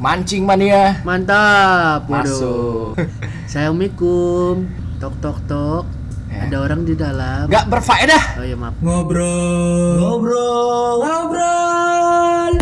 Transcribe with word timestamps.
Mancing 0.00 0.48
mania. 0.48 0.96
Mantap. 1.04 2.08
Masuk. 2.08 2.96
Waduh. 2.96 3.44
Assalamualaikum. 3.44 4.64
Tok 4.96 5.14
tok 5.20 5.38
tok. 5.44 5.84
Ya. 6.32 6.48
Ada 6.48 6.56
orang 6.56 6.88
di 6.88 6.96
dalam. 6.96 7.44
Gak 7.52 7.68
berfaedah. 7.68 8.40
Oh 8.40 8.46
ya 8.48 8.56
maaf. 8.56 8.80
Ngobrol. 8.80 10.00
Ngobrol. 10.00 10.96
Ngobrol. 11.04 12.52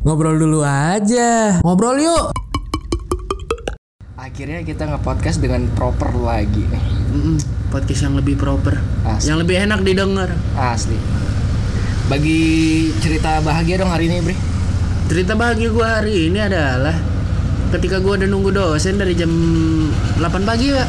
Ngobrol 0.00 0.36
dulu 0.40 0.64
aja. 0.64 1.60
Ngobrol 1.60 2.00
yuk. 2.00 2.35
Akhirnya 4.26 4.58
kita 4.66 4.90
nge-podcast 4.90 5.38
dengan 5.38 5.70
proper 5.78 6.10
lagi 6.18 6.66
nih. 6.66 6.82
Mm-mm, 7.14 7.38
Podcast 7.70 8.10
yang 8.10 8.18
lebih 8.18 8.34
proper. 8.34 8.74
Asli. 9.06 9.30
Yang 9.30 9.38
lebih 9.46 9.56
enak 9.62 9.80
didengar. 9.86 10.34
Asli. 10.58 10.98
Bagi 12.10 12.42
cerita 12.98 13.38
bahagia 13.38 13.78
dong 13.78 13.94
hari 13.94 14.10
ini, 14.10 14.18
Bre. 14.26 14.34
Cerita 15.06 15.38
bahagia 15.38 15.70
gue 15.70 15.86
hari 15.86 16.26
ini 16.26 16.42
adalah 16.42 16.98
ketika 17.70 18.02
gue 18.02 18.18
udah 18.18 18.26
nunggu 18.26 18.50
dosen 18.50 18.98
dari 18.98 19.14
jam 19.14 19.30
8 20.18 20.42
pagi 20.42 20.74
pak 20.74 20.88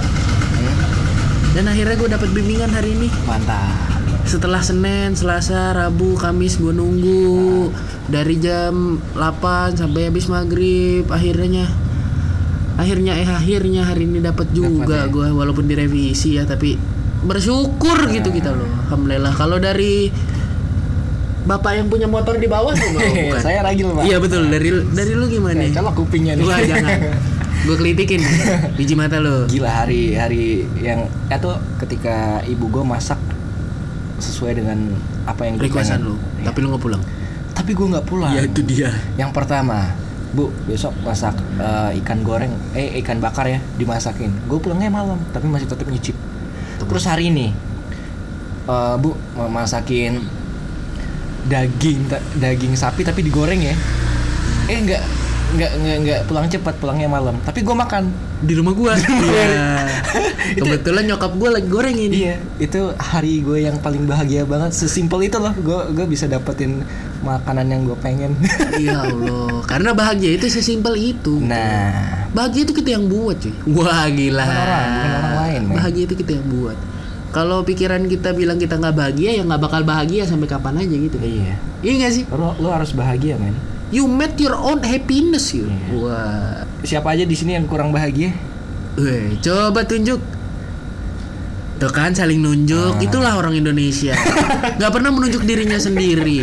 dan 1.53 1.69
akhirnya 1.69 1.93
gue 1.93 2.09
dapat 2.09 2.29
bimbingan 2.33 2.69
hari 2.73 2.97
ini 2.97 3.09
Mantap. 3.25 3.69
setelah 4.25 4.61
Senin, 4.65 5.13
Selasa, 5.13 5.77
Rabu, 5.77 6.17
Kamis 6.17 6.57
gue 6.57 6.73
nunggu 6.73 7.69
dari 8.09 8.41
jam 8.41 8.97
8 9.13 9.77
sampai 9.77 10.09
habis 10.09 10.25
maghrib 10.25 11.05
akhirnya 11.09 11.69
akhirnya 12.77 13.17
eh 13.17 13.25
akhirnya 13.25 13.81
hari 13.89 14.05
ini 14.05 14.21
dapat 14.21 14.53
juga 14.53 15.05
ya? 15.05 15.11
gue 15.11 15.27
walaupun 15.33 15.65
direvisi 15.65 16.37
ya 16.37 16.45
tapi 16.45 16.77
bersyukur 17.25 18.05
gitu 18.13 18.29
kita 18.29 18.53
loh 18.53 18.69
alhamdulillah. 18.87 19.33
Kalau 19.33 19.57
dari 19.57 20.13
bapak 21.47 21.71
yang 21.79 21.87
punya 21.87 22.05
motor 22.05 22.37
di 22.37 22.45
bawah 22.45 22.75
tuh 22.75 22.87
bukan. 22.93 23.39
Saya 23.41 23.63
ragil, 23.63 23.89
Pak. 23.95 24.03
iya 24.05 24.17
betul. 24.21 24.51
Dari 24.51 24.69
dari 24.93 25.11
lu 25.15 25.25
gimana? 25.31 25.63
Eh, 25.63 25.71
Colok 25.73 26.05
kupingnya 26.05 26.37
nih. 26.37 26.45
Wah 26.45 26.59
jangan. 26.61 26.99
Gue 27.67 27.75
kelitikin. 27.75 28.21
Biji 28.79 28.95
mata 28.95 29.17
lo 29.19 29.43
Gila 29.49 29.67
hari 29.83 30.13
hari 30.15 30.63
yang 30.79 31.09
itu 31.27 31.51
ketika 31.83 32.39
ibu 32.47 32.69
gue 32.69 32.85
masak 32.85 33.19
sesuai 34.23 34.61
dengan 34.61 34.93
apa 35.25 35.43
yang 35.49 35.57
gue 35.59 35.67
Requestan 35.67 36.05
lu. 36.05 36.15
Tapi 36.45 36.57
lu 36.63 36.71
gak 36.71 36.83
pulang? 36.85 37.01
Tapi 37.57 37.71
gue 37.73 37.87
nggak 37.89 38.05
pulang. 38.05 38.31
Ya 38.37 38.45
itu 38.45 38.61
dia. 38.61 38.93
Yang 39.17 39.33
pertama, 39.33 39.89
Bu, 40.37 40.53
besok 40.69 40.93
masak 41.01 41.33
eh, 41.57 41.97
ikan 42.05 42.21
goreng, 42.21 42.53
eh 42.77 43.01
ikan 43.01 43.17
bakar 43.17 43.49
ya, 43.49 43.57
dimasakin. 43.81 44.29
Gue 44.45 44.61
pulangnya 44.61 44.93
malam, 44.93 45.17
tapi 45.33 45.49
masih 45.49 45.65
tetap 45.65 45.89
nyicip. 45.89 46.13
Terus 46.77 47.09
hari 47.09 47.33
ini, 47.33 47.57
eh, 48.69 48.95
Bu, 49.01 49.17
masakin 49.49 50.21
daging 51.49 52.05
daging 52.37 52.77
sapi 52.77 53.01
tapi 53.01 53.25
digoreng 53.25 53.65
ya. 53.65 53.73
Eh 54.69 54.77
enggak 54.77 55.01
enggak 55.55 55.71
enggak, 55.79 55.97
enggak 56.03 56.19
pulang 56.27 56.45
cepat, 56.51 56.75
pulangnya 56.81 57.07
malam. 57.07 57.35
Tapi 57.43 57.63
gue 57.63 57.75
makan. 57.75 58.03
Di 58.37 58.53
rumah 58.53 58.69
gua 58.77 58.93
Iya 58.93 59.89
Kebetulan 60.61 61.09
nyokap 61.09 61.33
gua 61.41 61.57
lagi 61.57 61.65
gorengin 61.73 62.13
Iya, 62.13 62.37
itu 62.61 62.93
hari 63.01 63.41
gue 63.41 63.65
yang 63.65 63.81
paling 63.81 64.05
bahagia 64.05 64.45
banget. 64.45 64.77
Sesimpel 64.77 65.25
itu 65.25 65.41
loh, 65.41 65.57
gue 65.57 65.97
gue 65.97 66.05
bisa 66.05 66.29
dapetin 66.29 66.85
makanan 67.25 67.65
yang 67.73 67.81
gue 67.89 67.97
pengen. 67.97 68.37
Ya 68.77 69.01
Allah 69.01 69.65
Karena 69.65 69.97
bahagia 69.97 70.37
itu 70.37 70.53
sesimpel 70.53 70.93
itu 71.01 71.41
nah, 71.41 72.29
Bahagia 72.29 72.61
itu 72.61 72.77
kita 72.77 72.93
yang 72.93 73.09
buat 73.09 73.41
cuy 73.41 73.49
Wah 73.73 74.05
gila 74.05 74.45
Bukan 74.45 74.53
orang, 74.53 74.85
bukan 74.85 75.11
orang 75.17 75.33
lain. 75.33 75.61
Bahagia 75.73 76.03
itu 76.05 76.13
kita 76.13 76.31
yang 76.37 76.45
buat 76.45 76.77
Kalau 77.33 77.65
pikiran 77.65 78.05
kita 78.05 78.37
bilang 78.37 78.61
kita 78.61 78.77
nggak 78.77 78.93
bahagia 78.93 79.33
ya 79.33 79.41
nggak 79.41 79.61
bakal 79.65 79.81
bahagia 79.81 80.29
sampai 80.29 80.45
kapan 80.45 80.77
aja 80.85 80.93
gitu 80.93 81.17
iya. 81.25 81.57
Iya 81.81 81.93
gak 82.05 82.13
sih? 82.13 82.23
Lo, 82.33 82.53
lo 82.57 82.69
harus 82.73 82.93
bahagia, 82.93 83.37
men. 83.37 83.53
You 83.87 84.03
met 84.03 84.35
your 84.35 84.55
own 84.55 84.83
happiness 84.83 85.55
you 85.55 85.71
Iya. 85.71 85.95
Wah 85.95 86.57
Siapa 86.85 87.15
aja 87.15 87.25
di 87.25 87.33
sini 87.33 87.57
yang 87.57 87.65
kurang 87.65 87.89
bahagia? 87.89 88.31
Weh, 88.97 89.37
coba 89.41 89.85
tunjuk. 89.85 90.21
Tuh 91.77 91.91
kan 91.93 92.09
saling 92.13 92.41
nunjuk, 92.41 92.97
itulah 92.97 93.37
orang 93.37 93.53
Indonesia. 93.53 94.17
Gak 94.81 94.89
pernah 94.89 95.13
menunjuk 95.13 95.45
dirinya 95.45 95.77
sendiri, 95.77 96.41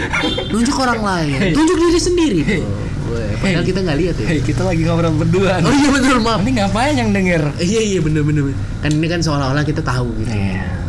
nunjuk 0.55 0.79
orang 0.79 1.03
lain, 1.03 1.51
tunjuk 1.51 1.75
diri 1.75 1.99
sendiri. 1.99 2.41
Tuh. 2.47 2.67
Weh, 3.15 3.31
padahal 3.39 3.67
kita 3.67 3.79
nggak 3.83 3.99
lihat 3.99 4.17
ya. 4.17 4.27
Hei, 4.27 4.41
kita 4.43 4.63
lagi 4.65 4.83
ngobrol 4.87 5.15
berdua. 5.15 5.63
Oh 5.63 5.71
iya 5.75 5.89
betul 5.91 6.19
maaf. 6.23 6.41
Ini 6.43 6.51
ngapain 6.63 6.95
yang 6.99 7.11
denger? 7.15 7.43
Iya 7.63 7.81
iya 7.83 7.99
bener 8.03 8.23
bener. 8.27 8.55
Kan 8.83 8.91
ini 8.95 9.07
kan 9.07 9.21
seolah-olah 9.23 9.63
kita 9.63 9.83
tahu 9.83 10.09
gitu. 10.19 10.31
Iya, 10.35 10.84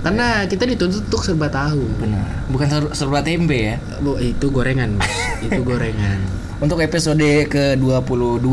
Karena 0.00 0.44
kita 0.44 0.64
dituntut 0.64 1.04
untuk 1.04 1.20
serba 1.20 1.46
tahu. 1.46 1.84
benar. 1.96 2.24
Bukan 2.48 2.66
ser- 2.66 2.92
serba 2.94 3.20
tempe 3.20 3.56
ya. 3.68 3.76
Bu, 4.00 4.16
itu 4.16 4.48
gorengan, 4.48 4.96
itu 5.46 5.60
gorengan. 5.60 6.18
Untuk 6.56 6.80
episode 6.80 7.20
ke-22. 7.46 8.48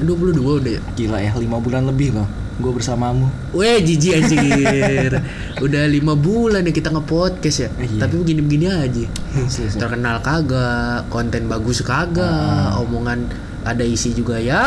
22 0.00 0.04
udah 0.40 0.72
ya. 0.76 0.82
Gila 0.92 1.18
ya, 1.20 1.32
5 1.32 1.40
bulan 1.58 1.86
lebih 1.86 2.12
loh. 2.12 2.28
Gue 2.54 2.70
bersamamu. 2.70 3.26
Weh 3.50 3.82
jijik 3.82 4.14
anjir 4.14 5.10
Udah 5.66 5.90
lima 5.90 6.14
bulan 6.14 6.62
ya 6.62 6.70
kita 6.70 6.94
nge-podcast 6.94 7.58
ya 7.58 7.68
Iya. 7.82 8.06
Tapi 8.06 8.14
begini-begini 8.14 8.70
aja 8.70 9.04
Serius, 9.50 9.74
ya? 9.74 9.82
Terkenal 9.82 10.22
kagak 10.22 11.10
Konten 11.10 11.50
bagus 11.50 11.82
kagak 11.82 12.78
Omongan 12.78 13.26
ada 13.66 13.82
isi 13.82 14.14
juga 14.14 14.38
ya 14.38 14.62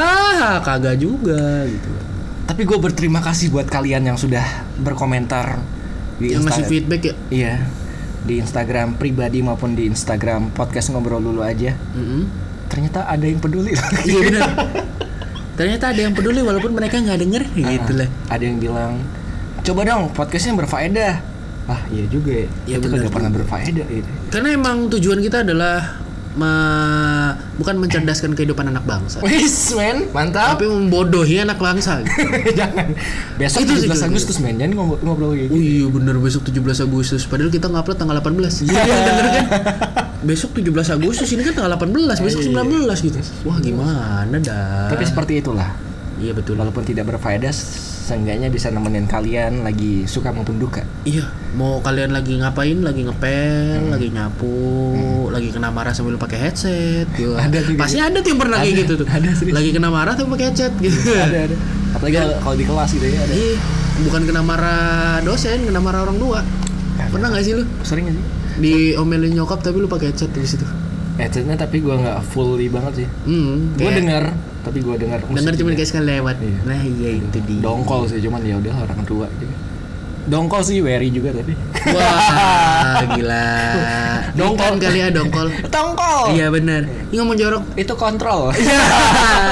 kagak 0.59 0.99
juga 0.99 1.63
gitu 1.63 1.87
Tapi 2.43 2.67
gue 2.67 2.75
berterima 2.75 3.23
kasih 3.23 3.55
buat 3.55 3.71
kalian 3.71 4.03
yang 4.03 4.19
sudah 4.19 4.43
berkomentar 4.83 5.63
di 6.17 6.33
Yang 6.33 6.43
ngasih 6.45 6.65
feedback 6.65 7.01
ya 7.03 7.15
Iya. 7.29 7.53
Di 8.27 8.33
Instagram 8.37 8.99
pribadi 8.99 9.39
maupun 9.39 9.71
di 9.71 9.87
Instagram 9.87 10.51
podcast 10.51 10.91
ngobrol 10.91 11.23
dulu 11.23 11.41
aja. 11.41 11.77
Mm-mm. 11.95 12.27
Ternyata 12.67 13.07
ada 13.07 13.23
yang 13.23 13.39
peduli. 13.39 13.71
Iya 14.07 14.19
benar 14.27 14.49
Ternyata 15.57 15.89
ada 15.89 15.99
yang 16.05 16.13
peduli 16.13 16.45
walaupun 16.45 16.69
mereka 16.69 17.01
nggak 17.01 17.17
denger 17.17 17.43
gitu 17.49 17.91
lah 17.97 18.09
ada 18.29 18.43
yang 18.45 18.61
bilang 18.61 19.01
coba 19.65 19.81
dong 19.83 20.13
podcastnya 20.13 20.53
berfaedah 20.53 21.17
ah 21.67 21.81
iya 21.89 22.05
juga 22.07 22.31
ya, 22.31 22.47
Iya, 22.69 22.75
itu 22.77 22.85
benar 22.87 22.97
kagak 23.01 23.11
pernah 23.11 23.31
berfaedah 23.33 23.87
gitu. 23.89 24.09
Karena 24.29 24.49
emang 24.53 24.87
tujuan 24.87 25.19
kita 25.19 25.41
adalah 25.43 25.97
me- 26.37 27.33
Bukan 27.57 27.75
mencerdaskan 27.75 28.31
kehidupan 28.31 28.65
anak 28.65 28.85
bangsa. 28.85 29.17
Wis 29.19 29.73
men 29.73 30.07
mantap. 30.09 30.55
Tapi 30.55 30.65
membodohi 30.65 31.41
anak 31.41 31.57
bangsa. 31.57 31.99
Gitu. 31.99 32.21
jangan. 32.59 32.93
Besok 33.35 33.59
Itu 33.59 33.73
sih 33.75 33.85
17 33.85 33.91
gue- 33.91 34.07
Agustus 34.07 34.37
men. 34.37 34.55
Jangan 34.55 34.73
ngobrol, 34.73 34.97
ngobrol 35.01 35.29
kayak 35.33 35.47
Oh 35.47 35.57
gitu 35.57 35.65
iya 35.75 35.85
bener. 35.89 36.15
Besok 36.15 36.41
17 36.45 36.61
Agustus. 36.79 37.21
Padahal 37.25 37.49
kita 37.49 37.67
ngupload 37.67 37.97
tanggal 37.97 38.15
18 38.15 38.63
Iya. 38.63 38.81
Bener 39.09 39.25
kan? 39.27 39.45
Besok 40.19 40.49
17 40.53 40.69
Agustus. 40.93 41.27
Ini 41.27 41.41
kan 41.43 41.53
tanggal 41.55 41.73
18 41.75 42.21
Besok 42.21 42.41
19 42.43 42.85
gitu. 43.03 43.19
Wah 43.43 43.57
gimana 43.57 44.35
dah? 44.37 44.87
Tapi 44.87 45.03
seperti 45.03 45.41
itulah. 45.41 45.73
Iya 46.17 46.31
betul. 46.31 46.55
Walaupun 46.55 46.81
tidak 46.81 47.05
berfaedah 47.07 47.53
seenggaknya 48.07 48.47
bisa 48.47 48.71
nemenin 48.71 49.03
kalian 49.03 49.61
lagi 49.61 50.05
suka 50.05 50.31
maupun 50.31 50.55
duka. 50.55 50.79
Iya 51.03 51.27
Mau 51.53 51.77
kalian 51.77 52.09
lagi 52.09 52.35
ngapain? 52.35 52.79
Lagi 52.79 53.03
ngepel 53.03 53.77
Hmm. 53.77 53.91
Lagi 53.91 54.07
nyapu 54.09 54.55
Lagi 55.27 55.49
kena 55.49 55.67
marah 55.67 55.91
sambil 55.91 56.15
pakai 56.15 56.39
headset 56.39 57.03
gitu. 57.11 57.35
Ada 57.43 57.59
juga 57.61 57.83
Pasti 57.83 57.99
ada 57.99 58.17
tuh 58.17 58.29
yang 58.29 58.39
pernah 58.39 58.57
kayak 58.57 58.71
Ada, 58.71 58.79
gitu 58.79 58.93
tuh. 58.95 59.07
ada, 59.09 59.29
serius. 59.29 59.53
Lagi 59.53 59.69
kena 59.69 59.89
marah 59.89 60.13
tuh 60.13 60.23
pakai 60.25 60.45
headset 60.47 60.71
gitu. 60.79 60.97
Ada 61.11 61.37
ada. 61.45 61.55
Apalagi 61.91 62.15
kalau- 62.15 62.39
kalau 62.39 62.55
di 62.55 62.65
kelas 62.65 62.89
gitu 62.93 63.05
ya 63.05 63.19
ada. 63.19 63.33
Iya 63.33 63.55
Bukan 63.99 64.21
kena 64.23 64.41
marah 64.41 64.85
dosen 65.21 65.59
Kena 65.63 65.79
marah 65.79 66.01
orang 66.01 66.15
tua. 66.15 66.39
Pernah 67.07 67.27
gak 67.29 67.43
sih 67.43 67.53
lu? 67.53 67.63
sering 67.81 68.07
gak 68.07 68.15
sih? 68.15 68.25
Diomelin 68.57 69.33
nyokap 69.33 69.59
tapi 69.59 69.77
lu 69.77 69.85
pakai 69.85 70.09
headset 70.09 70.31
di 70.31 70.41
situ. 70.43 70.63
Headsetnya 71.15 71.53
tapi 71.55 71.77
gua 71.77 71.93
nggak 71.95 72.19
fully 72.25 72.67
banget 72.67 72.93
sih. 72.95 73.07
Hmm, 73.23 73.73
gue 73.73 73.81
kayak- 73.81 73.97
dengar 73.97 74.23
tapi 74.67 74.79
gue 74.79 74.95
dengar 74.97 75.19
Dengar 75.25 75.53
cuma 75.55 75.69
kayak 75.71 75.87
sekali 75.87 76.05
lewat. 76.13 76.35
Iya. 76.37 76.57
Nah 76.61 76.79
iya 76.81 77.09
itu 77.17 77.39
dia. 77.41 77.59
dongkol 77.59 78.01
sih 78.05 78.19
cuman 78.19 78.41
ya 78.41 78.55
udah 78.55 78.73
orang 78.77 79.01
tua 79.03 79.27
juga 79.33 79.55
dongkol 80.27 80.59
sih 80.59 80.83
Wery 80.83 81.07
juga 81.07 81.31
tapi 81.31 81.55
Wah 81.87 82.99
gila. 83.15 83.47
Dongkol. 84.35 84.59
Dongkol 84.59 84.73
kali 84.77 84.99
ya 84.99 85.07
dongkol. 85.07 85.47
dongkol 85.73 86.23
Iya 86.29 86.51
benar. 86.51 86.83
Ini 86.83 87.15
ngomong 87.15 87.37
jorok. 87.37 87.63
itu 87.73 87.93
kontrol 87.95 88.51
Iya. 88.51 88.81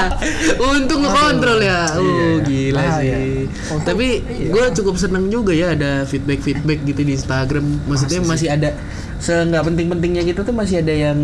Untung 0.68 1.00
ngekontrol 1.00 1.58
ya. 1.58 1.80
Oh 1.96 2.04
Iya. 2.04 2.28
gila 2.44 2.76
Bahaya. 2.78 3.16
sih. 3.16 3.48
Untung- 3.66 3.88
Tapi 3.88 4.06
iya. 4.22 4.50
gue 4.52 4.64
cukup 4.76 4.94
seneng 4.96 5.26
juga 5.26 5.52
ya 5.52 5.72
ada 5.72 6.04
feedback 6.04 6.44
feedback 6.44 6.84
gitu 6.84 7.00
di 7.00 7.16
Instagram. 7.16 7.64
Maksudnya 7.88 8.20
masih 8.22 8.48
ada 8.48 8.76
se 9.16 9.32
nggak 9.32 9.64
penting-pentingnya 9.64 10.28
gitu 10.28 10.44
tuh 10.44 10.52
masih 10.52 10.84
ada 10.84 10.92
yang 10.92 11.16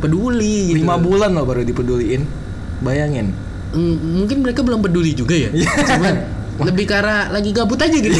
peduli 0.00 0.72
gitu. 0.72 0.80
lima 0.80 0.96
bulan 0.96 1.28
loh 1.28 1.44
baru 1.44 1.60
dipeduliin 1.60 2.24
bayangin 2.80 3.30
Mm, 3.70 4.22
mungkin 4.22 4.38
mereka 4.38 4.62
belum 4.62 4.78
peduli 4.80 5.10
juga 5.12 5.34
ya. 5.34 5.50
Iya. 5.50 5.66
Cuman 5.66 6.14
lebih 6.62 6.86
karena 6.86 7.26
lagi 7.26 7.50
gabut 7.50 7.74
aja 7.74 7.90
gitu. 7.90 8.14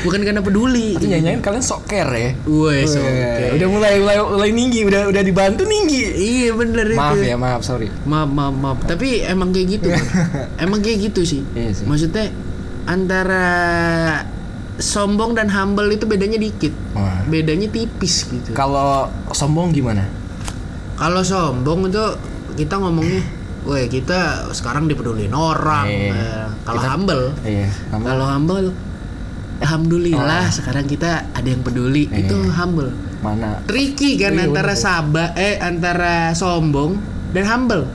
Bukan 0.00 0.24
karena 0.24 0.40
peduli. 0.40 0.96
tapi 0.96 1.12
nyanyain 1.12 1.44
kalian 1.44 1.60
sok 1.60 1.84
care 1.84 2.08
ya 2.08 2.30
Wes, 2.42 2.88
Weh, 2.88 3.04
oke. 3.04 3.60
udah 3.60 3.68
mulai 3.68 3.92
mulai 4.00 4.16
mulai 4.16 4.48
tinggi 4.50 4.80
udah 4.82 5.12
udah 5.12 5.20
dibantu 5.20 5.68
tinggi 5.68 6.00
Iya 6.16 6.56
bener 6.56 6.88
maaf 6.90 7.12
itu. 7.14 7.28
ya 7.28 7.36
maaf 7.36 7.60
sorry 7.60 7.92
Maaf, 8.02 8.32
maaf, 8.32 8.54
maaf. 8.56 8.78
Tapi 8.88 9.20
emang 9.20 9.52
kayak 9.52 9.76
gitu. 9.76 9.92
Emang 10.64 10.80
kayak 10.80 11.12
gitu 11.12 11.20
sih. 11.22 11.44
Iya 11.52 11.70
sih. 11.76 11.84
Maksudnya 11.84 12.32
antara 12.88 13.44
sombong 14.74 15.36
dan 15.36 15.46
humble 15.48 15.86
itu 15.86 16.08
bedanya 16.08 16.40
dikit. 16.40 16.72
Wah. 16.92 17.20
Bedanya 17.24 17.68
tipis 17.68 18.24
gitu. 18.24 18.50
Kalau 18.52 19.12
sombong 19.30 19.68
gimana? 19.70 20.08
Kalau 20.96 21.20
sombong 21.20 21.92
itu 21.92 22.04
kita 22.56 22.76
ngomongnya, 22.76 23.20
weh 23.62 23.86
kita 23.86 24.20
sekarang 24.50 24.86
dipedulin 24.86 25.30
orang. 25.30 25.86
Iya. 25.86 26.10
Eh, 26.10 26.46
Kalau 26.62 26.78
Kita- 26.78 26.90
humble, 26.90 27.24
Iya, 27.42 27.68
kamu 27.88 28.02
kalau 28.04 28.26
humble, 28.28 28.66
alhamdulillah 29.60 30.44
Oh. 30.44 30.52
sekarang 30.52 30.84
kita 30.84 31.10
ada 31.28 31.44
yang 31.44 31.60
peduli. 31.60 32.06
Iya. 32.06 32.26
Itu 32.26 32.36
humble. 32.48 32.90
mana? 33.18 33.62
Tricky 33.64 34.14
kan 34.16 34.34
Iya, 34.34 34.50
antara 34.50 34.74
sabar, 34.74 35.30
eh 35.34 35.54
antara 35.56 36.30
sombong 36.32 36.98
dan 37.30 37.46
humble. 37.46 37.86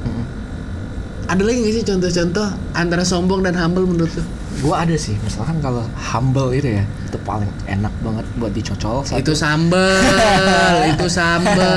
Ada 1.27 1.43
lagi 1.43 1.59
nggak 1.59 1.73
sih 1.73 1.83
contoh-contoh 1.85 2.47
antara 2.71 3.03
sombong 3.03 3.43
dan 3.43 3.51
humble 3.53 3.83
menurut 3.83 4.07
lu? 4.09 4.23
Gua 4.57 4.81
ada 4.81 4.95
sih, 4.95 5.19
misalkan 5.19 5.59
kalau 5.59 5.83
humble 5.93 6.49
itu 6.49 6.71
ya, 6.73 6.83
itu 7.03 7.19
paling 7.21 7.51
enak 7.67 7.91
banget 7.99 8.23
buat 8.35 8.49
dicocol. 8.49 9.03
Satu, 9.03 9.19
Itu 9.19 9.33
sambel, 9.35 9.99
itu 10.95 11.07
sambel 11.07 11.75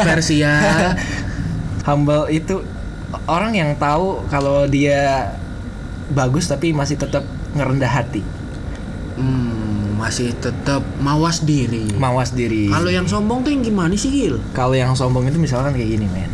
Persia. 0.00 0.54
humble 1.82 2.30
itu 2.30 2.62
orang 3.24 3.52
yang 3.52 3.70
tahu 3.74 4.24
kalau 4.26 4.64
dia 4.64 5.32
bagus 6.08 6.44
tapi 6.44 6.70
masih 6.70 6.96
tetap 6.96 7.22
ngerendah 7.52 7.88
hati, 7.90 8.20
Hmm, 9.12 9.96
masih 9.96 10.32
tetap 10.34 10.80
mawas 10.98 11.40
diri. 11.40 11.84
mawas 11.94 12.32
diri. 12.32 12.66
Kalau 12.66 12.88
yang 12.88 13.04
sombong 13.04 13.40
tuh 13.40 13.50
yang 13.50 13.62
gimana 13.62 13.92
sih 13.92 14.08
Gil? 14.08 14.40
Kalau 14.50 14.72
yang 14.72 14.92
sombong 14.92 15.24
itu 15.26 15.36
misalkan 15.36 15.72
kayak 15.72 15.90
gini, 15.90 16.06
men. 16.06 16.32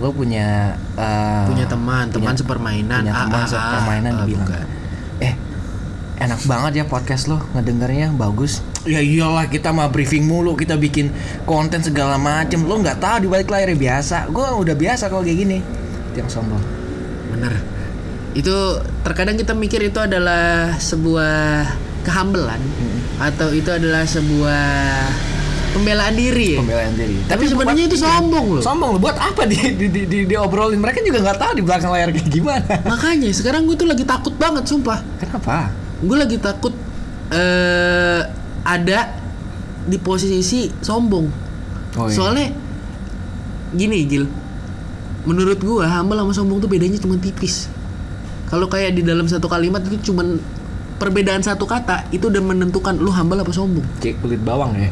Lo 0.00 0.10
punya 0.10 0.72
eh, 0.96 1.44
punya 1.46 1.64
teman, 1.64 2.08
teman 2.08 2.32
punya- 2.32 2.40
sepermainan, 2.40 3.00
punya 3.02 3.14
teman 3.14 3.36
ah, 3.36 3.44
ah. 3.44 3.46
sepermainan 3.46 4.10
Ah, 4.10 4.18
dibilang, 4.20 4.48
bukan. 4.48 4.66
eh 5.20 5.34
enak 6.16 6.40
banget 6.42 6.72
ya 6.74 6.84
podcast 6.84 7.24
lo 7.26 7.38
ngedengarnya 7.52 8.10
bagus. 8.10 8.64
Ya 8.84 9.00
iyalah 9.00 9.48
kita 9.48 9.72
mah 9.72 9.88
briefing 9.88 10.28
mulu, 10.28 10.52
kita 10.52 10.76
bikin 10.76 11.08
konten 11.48 11.80
segala 11.80 12.20
macem. 12.20 12.68
Lo 12.68 12.76
nggak 12.76 13.00
tahu 13.00 13.16
di 13.24 13.28
balik 13.32 13.48
layarnya 13.48 13.78
biasa. 13.80 14.28
Gue 14.28 14.44
udah 14.44 14.76
biasa 14.76 15.08
kalau 15.08 15.24
kayak 15.24 15.38
gini. 15.40 15.58
Yang 16.12 16.36
sombong. 16.36 16.60
Bener. 17.32 17.56
Itu 18.36 18.84
terkadang 19.00 19.40
kita 19.40 19.56
mikir 19.56 19.80
itu 19.88 19.96
adalah 19.96 20.76
sebuah 20.76 21.64
kehambelan 22.04 22.60
atau 23.16 23.56
itu 23.56 23.72
adalah 23.72 24.04
sebuah 24.04 24.62
pembelaan 25.72 26.12
diri. 26.12 26.54
ya? 26.54 26.60
Pembelaan 26.60 26.92
diri. 26.92 27.16
Tapi 27.24 27.44
sebenarnya 27.48 27.84
itu 27.88 27.96
sombong 27.96 28.60
loh. 28.60 28.62
Sombong 28.62 28.90
lo 28.94 28.98
buat 29.00 29.16
apa 29.16 29.48
di, 29.48 29.56
di, 29.80 29.86
di, 29.88 30.02
di- 30.04 30.26
diobrolin? 30.28 30.76
Mereka 30.76 31.00
juga 31.00 31.24
nggak 31.24 31.38
tahu 31.40 31.52
di 31.56 31.62
belakang 31.64 31.88
layar 31.88 32.12
kayak 32.12 32.28
gimana. 32.28 32.68
Makanya 32.84 33.32
sekarang 33.32 33.64
gue 33.64 33.80
tuh 33.80 33.88
lagi 33.88 34.04
takut 34.04 34.36
banget 34.36 34.68
sumpah. 34.68 35.00
Kenapa? 35.16 35.72
Gue 36.04 36.20
lagi 36.20 36.36
takut 36.36 36.76
eh 37.32 38.43
ada 38.64 39.12
di 39.84 40.00
posisi 40.00 40.72
sombong. 40.80 41.26
Oh, 42.00 42.08
iya. 42.08 42.14
Soalnya 42.16 42.46
gini 43.76 44.08
Gil, 44.08 44.24
menurut 45.28 45.60
gua 45.60 45.86
humble 45.86 46.18
sama 46.18 46.32
sombong 46.32 46.58
tuh 46.64 46.68
bedanya 46.68 46.98
cuma 46.98 47.20
tipis. 47.20 47.68
Kalau 48.48 48.66
kayak 48.68 48.96
di 48.96 49.02
dalam 49.04 49.28
satu 49.28 49.46
kalimat 49.46 49.84
itu 49.84 50.12
cuman 50.12 50.40
perbedaan 50.96 51.42
satu 51.44 51.68
kata 51.68 52.08
itu 52.14 52.30
udah 52.32 52.42
menentukan 52.42 52.96
lu 52.96 53.12
humble 53.12 53.40
apa 53.40 53.52
sombong. 53.52 53.84
Kayak 54.00 54.24
kulit 54.24 54.40
bawang 54.40 54.72
ya. 54.74 54.90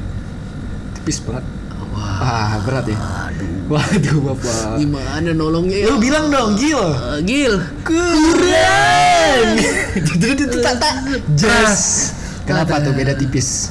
Tipis 1.01 1.25
banget. 1.25 1.45
Wah, 1.93 2.25
Ah 2.25 2.53
berat 2.65 2.89
ya. 2.89 2.97
aduh. 2.97 3.69
Waduh 3.69 4.19
bapak. 4.33 4.81
Gimana 4.81 5.29
nolongnya 5.37 5.77
ya? 5.85 5.87
Lu 5.93 6.01
bilang 6.01 6.33
dong, 6.33 6.57
Gil. 6.57 6.81
Eh, 6.81 7.21
Gil, 7.25 7.55
Kurang. 7.85 9.49
Jadi 10.01 10.43
itu 10.49 10.59
tak 10.65 10.81
tak. 10.81 10.95
Jas. 11.37 12.17
Kenapa 12.43 12.83
Ada. 12.83 12.91
tuh 12.91 12.93
beda 12.97 13.15
tipis? 13.15 13.71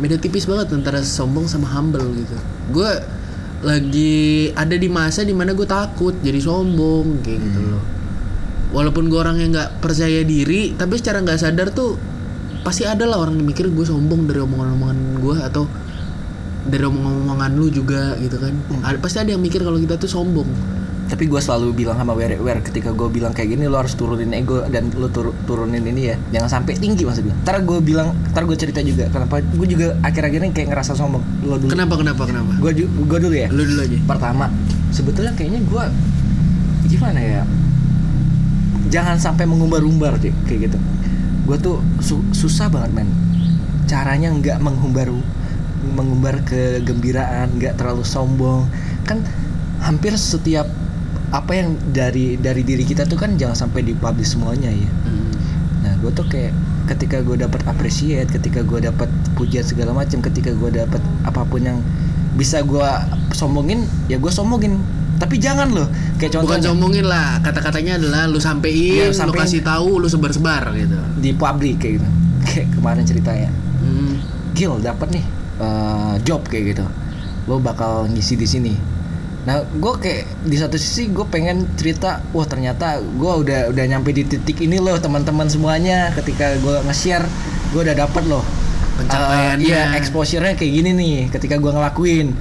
beda 0.00 0.16
tipis 0.16 0.48
banget 0.48 0.72
antara 0.72 1.04
sombong 1.04 1.44
sama 1.44 1.68
humble 1.68 2.08
gitu. 2.16 2.36
Gue 2.72 2.88
lagi 3.60 4.48
ada 4.56 4.72
di 4.72 4.88
masa 4.88 5.20
di 5.20 5.36
mana 5.36 5.52
gue 5.52 5.68
takut 5.68 6.16
jadi 6.24 6.40
sombong 6.40 7.20
kayak 7.20 7.38
gitu 7.38 7.60
loh. 7.60 7.84
Walaupun 8.72 9.12
gue 9.12 9.20
orang 9.20 9.36
yang 9.36 9.52
nggak 9.52 9.84
percaya 9.84 10.24
diri, 10.24 10.72
tapi 10.72 10.96
secara 10.96 11.20
nggak 11.20 11.38
sadar 11.38 11.68
tuh 11.70 12.00
pasti 12.64 12.88
ada 12.88 13.04
lah 13.04 13.20
orang 13.20 13.36
yang 13.36 13.48
mikir 13.52 13.68
gue 13.68 13.84
sombong 13.84 14.24
dari 14.24 14.40
omongan-omongan 14.40 14.98
gue 15.20 15.36
atau 15.44 15.64
dari 16.64 16.84
omongan-omongan 16.88 17.50
lu 17.60 17.68
juga 17.68 18.16
gitu 18.16 18.40
kan. 18.40 18.56
Ada, 18.80 18.96
pasti 18.96 19.20
ada 19.20 19.36
yang 19.36 19.42
mikir 19.44 19.60
kalau 19.60 19.76
kita 19.76 20.00
tuh 20.00 20.08
sombong. 20.08 20.48
Tapi 21.10 21.26
gue 21.26 21.42
selalu 21.42 21.74
bilang 21.74 21.98
sama 21.98 22.14
Wer, 22.14 22.38
Wer 22.38 22.62
ketika 22.62 22.94
gue 22.94 23.10
bilang 23.10 23.34
kayak 23.34 23.58
gini 23.58 23.66
lo 23.66 23.82
harus 23.82 23.98
turunin 23.98 24.30
ego 24.30 24.62
dan 24.70 24.94
lo 24.94 25.10
tur- 25.10 25.34
turunin 25.42 25.82
ini 25.82 26.14
ya, 26.14 26.16
jangan 26.30 26.62
sampai 26.62 26.78
tinggi 26.78 27.02
maksudnya. 27.02 27.34
Ntar 27.42 27.66
gue 27.66 27.82
bilang, 27.82 28.14
ntar 28.30 28.46
gue 28.46 28.54
cerita 28.54 28.78
juga 28.78 29.10
kenapa 29.10 29.42
gue 29.42 29.66
juga 29.66 29.98
akhir-akhir 30.06 30.38
ini 30.46 30.54
kayak 30.54 30.70
ngerasa 30.70 30.94
sombong. 30.94 31.26
Lo 31.42 31.58
dulu. 31.58 31.74
Kenapa 31.74 31.98
kenapa 31.98 32.22
kenapa? 32.30 32.54
Gue 32.62 32.86
gue 32.86 33.18
dulu 33.26 33.34
ya. 33.34 33.50
Lu 33.50 33.66
dulu 33.66 33.80
aja. 33.82 33.98
Pertama, 34.06 34.54
sebetulnya 34.94 35.34
kayaknya 35.34 35.60
gue 35.66 35.84
gimana 36.86 37.18
ya? 37.18 37.42
Jangan 38.90 39.18
sampai 39.18 39.50
mengumbar-umbar 39.50 40.14
deh 40.22 40.30
kayak 40.46 40.70
gitu. 40.70 40.78
Gue 41.50 41.58
tuh 41.58 41.82
su- 41.98 42.26
susah 42.30 42.70
banget 42.70 42.94
men. 42.94 43.10
Caranya 43.90 44.30
nggak 44.30 44.62
menghumbar 44.62 45.10
mengumbar 45.90 46.38
kegembiraan, 46.46 47.58
nggak 47.58 47.74
terlalu 47.74 48.06
sombong. 48.06 48.70
Kan 49.02 49.26
hampir 49.82 50.14
setiap 50.14 50.70
apa 51.30 51.52
yang 51.54 51.78
dari 51.94 52.34
dari 52.34 52.66
diri 52.66 52.82
kita 52.82 53.06
tuh 53.06 53.14
kan 53.14 53.38
jangan 53.38 53.54
sampai 53.54 53.86
dipublish 53.86 54.34
semuanya 54.34 54.70
ya. 54.70 54.90
Hmm. 55.06 55.30
Nah, 55.86 55.92
gue 56.02 56.10
tuh 56.10 56.26
kayak 56.26 56.50
ketika 56.90 57.22
gue 57.22 57.38
dapat 57.38 57.62
appreciate, 57.70 58.26
ketika 58.34 58.66
gue 58.66 58.82
dapat 58.82 59.06
pujian 59.38 59.62
segala 59.62 59.94
macam, 59.94 60.18
ketika 60.18 60.50
gue 60.50 60.70
dapat 60.74 60.98
apa 61.22 61.46
pun 61.46 61.62
yang 61.62 61.78
bisa 62.34 62.66
gue 62.66 62.88
sombongin, 63.30 63.86
ya 64.10 64.18
gue 64.18 64.30
sombongin. 64.30 64.82
Tapi 65.20 65.36
jangan 65.36 65.68
loh, 65.70 65.84
kayak 66.16 66.32
Bukan 66.32 66.48
contohnya 66.48 66.68
sombongin 66.72 67.04
lah, 67.04 67.44
kata-katanya 67.44 68.00
adalah 68.00 68.24
lu 68.24 68.40
sampein, 68.40 69.12
lu 69.12 69.14
sampein. 69.14 69.44
kasih 69.44 69.60
tahu, 69.60 70.00
lu 70.00 70.08
sebar-sebar 70.08 70.72
gitu. 70.72 70.96
di 71.20 71.36
publik 71.36 71.76
kayak 71.76 72.00
gitu. 72.00 72.08
Kayak 72.40 72.68
kemarin 72.74 73.04
ceritanya, 73.04 73.50
Hmm. 73.84 74.16
Gil 74.56 74.80
dapat 74.80 75.12
nih 75.12 75.24
eh, 75.60 76.14
job 76.24 76.40
kayak 76.48 76.72
gitu, 76.72 76.84
lo 77.44 77.60
bakal 77.60 78.08
ngisi 78.08 78.34
di 78.34 78.48
sini. 78.48 78.72
Nah, 79.40 79.64
gue 79.64 79.92
kayak 79.96 80.44
di 80.44 80.56
satu 80.60 80.76
sisi 80.76 81.08
gue 81.08 81.24
pengen 81.24 81.64
cerita, 81.80 82.20
wah 82.36 82.44
ternyata 82.44 83.00
gue 83.00 83.32
udah 83.40 83.72
udah 83.72 83.84
nyampe 83.88 84.12
di 84.12 84.28
titik 84.28 84.60
ini 84.60 84.76
loh 84.76 85.00
teman-teman 85.00 85.48
semuanya. 85.48 86.12
Ketika 86.12 86.60
gue 86.60 86.76
nge-share, 86.84 87.24
gue 87.72 87.80
udah 87.80 87.96
dapet 87.96 88.24
loh 88.28 88.44
Pencapaiannya. 89.00 89.64
Eh, 89.64 89.72
Iya, 89.72 89.82
exposure-nya 89.96 90.54
kayak 90.60 90.72
gini 90.72 90.90
nih 90.92 91.16
ketika 91.32 91.56
gue 91.56 91.72
ngelakuin. 91.72 92.36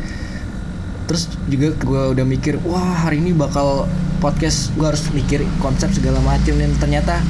Terus 1.08 1.32
juga 1.48 1.74
gue 1.80 2.04
udah 2.20 2.26
mikir, 2.28 2.60
wah 2.68 3.08
hari 3.08 3.24
ini 3.24 3.32
bakal 3.32 3.88
podcast 4.20 4.70
gue 4.76 4.84
harus 4.84 5.08
mikir 5.16 5.48
konsep 5.64 5.90
segala 5.96 6.20
macam 6.20 6.54
dan 6.60 6.72
ternyata 6.78 7.24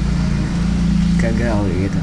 gagal 1.22 1.62
gitu. 1.78 2.00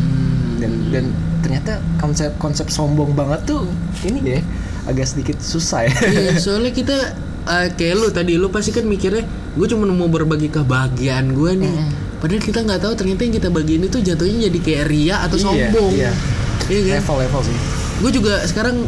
Hmm. 0.00 0.56
Dan 0.56 0.72
dan 0.90 1.04
ternyata 1.44 1.72
konsep 2.00 2.32
konsep 2.40 2.68
sombong 2.68 3.12
banget 3.16 3.40
tuh 3.48 3.64
ini 4.04 4.20
ya 4.20 4.40
agak 4.84 5.06
sedikit 5.06 5.36
susah 5.38 5.84
ya. 5.84 5.94
Iya, 6.06 6.32
soalnya 6.42 6.70
kita 6.70 6.96
eh, 7.42 7.68
kayak 7.72 7.94
lu 7.94 8.08
tadi 8.08 8.32
lu 8.34 8.48
pasti 8.48 8.70
kan 8.70 8.84
mikirnya 8.84 9.24
gue 9.50 9.66
cuma 9.66 9.84
mau 9.84 10.06
berbagi 10.06 10.48
kebahagiaan 10.48 11.32
gue 11.32 11.52
nih. 11.58 11.74
Padahal 12.16 12.38
kita 12.38 12.60
nggak 12.60 12.80
tahu 12.80 12.92
ternyata 12.94 13.20
yang 13.22 13.34
kita 13.34 13.48
bagiin 13.48 13.82
itu 13.82 13.98
jatuhnya 13.98 14.46
jadi 14.46 14.58
kayak 14.60 14.84
ria 14.86 15.16
atau 15.24 15.36
Iya, 15.36 15.44
sombong. 15.44 15.90
iya. 15.90 16.12
Iya 16.68 16.80
kan? 16.86 16.96
Level-level 17.02 17.40
sih. 17.42 17.56
Gue 17.98 18.10
juga 18.10 18.34
sekarang 18.44 18.84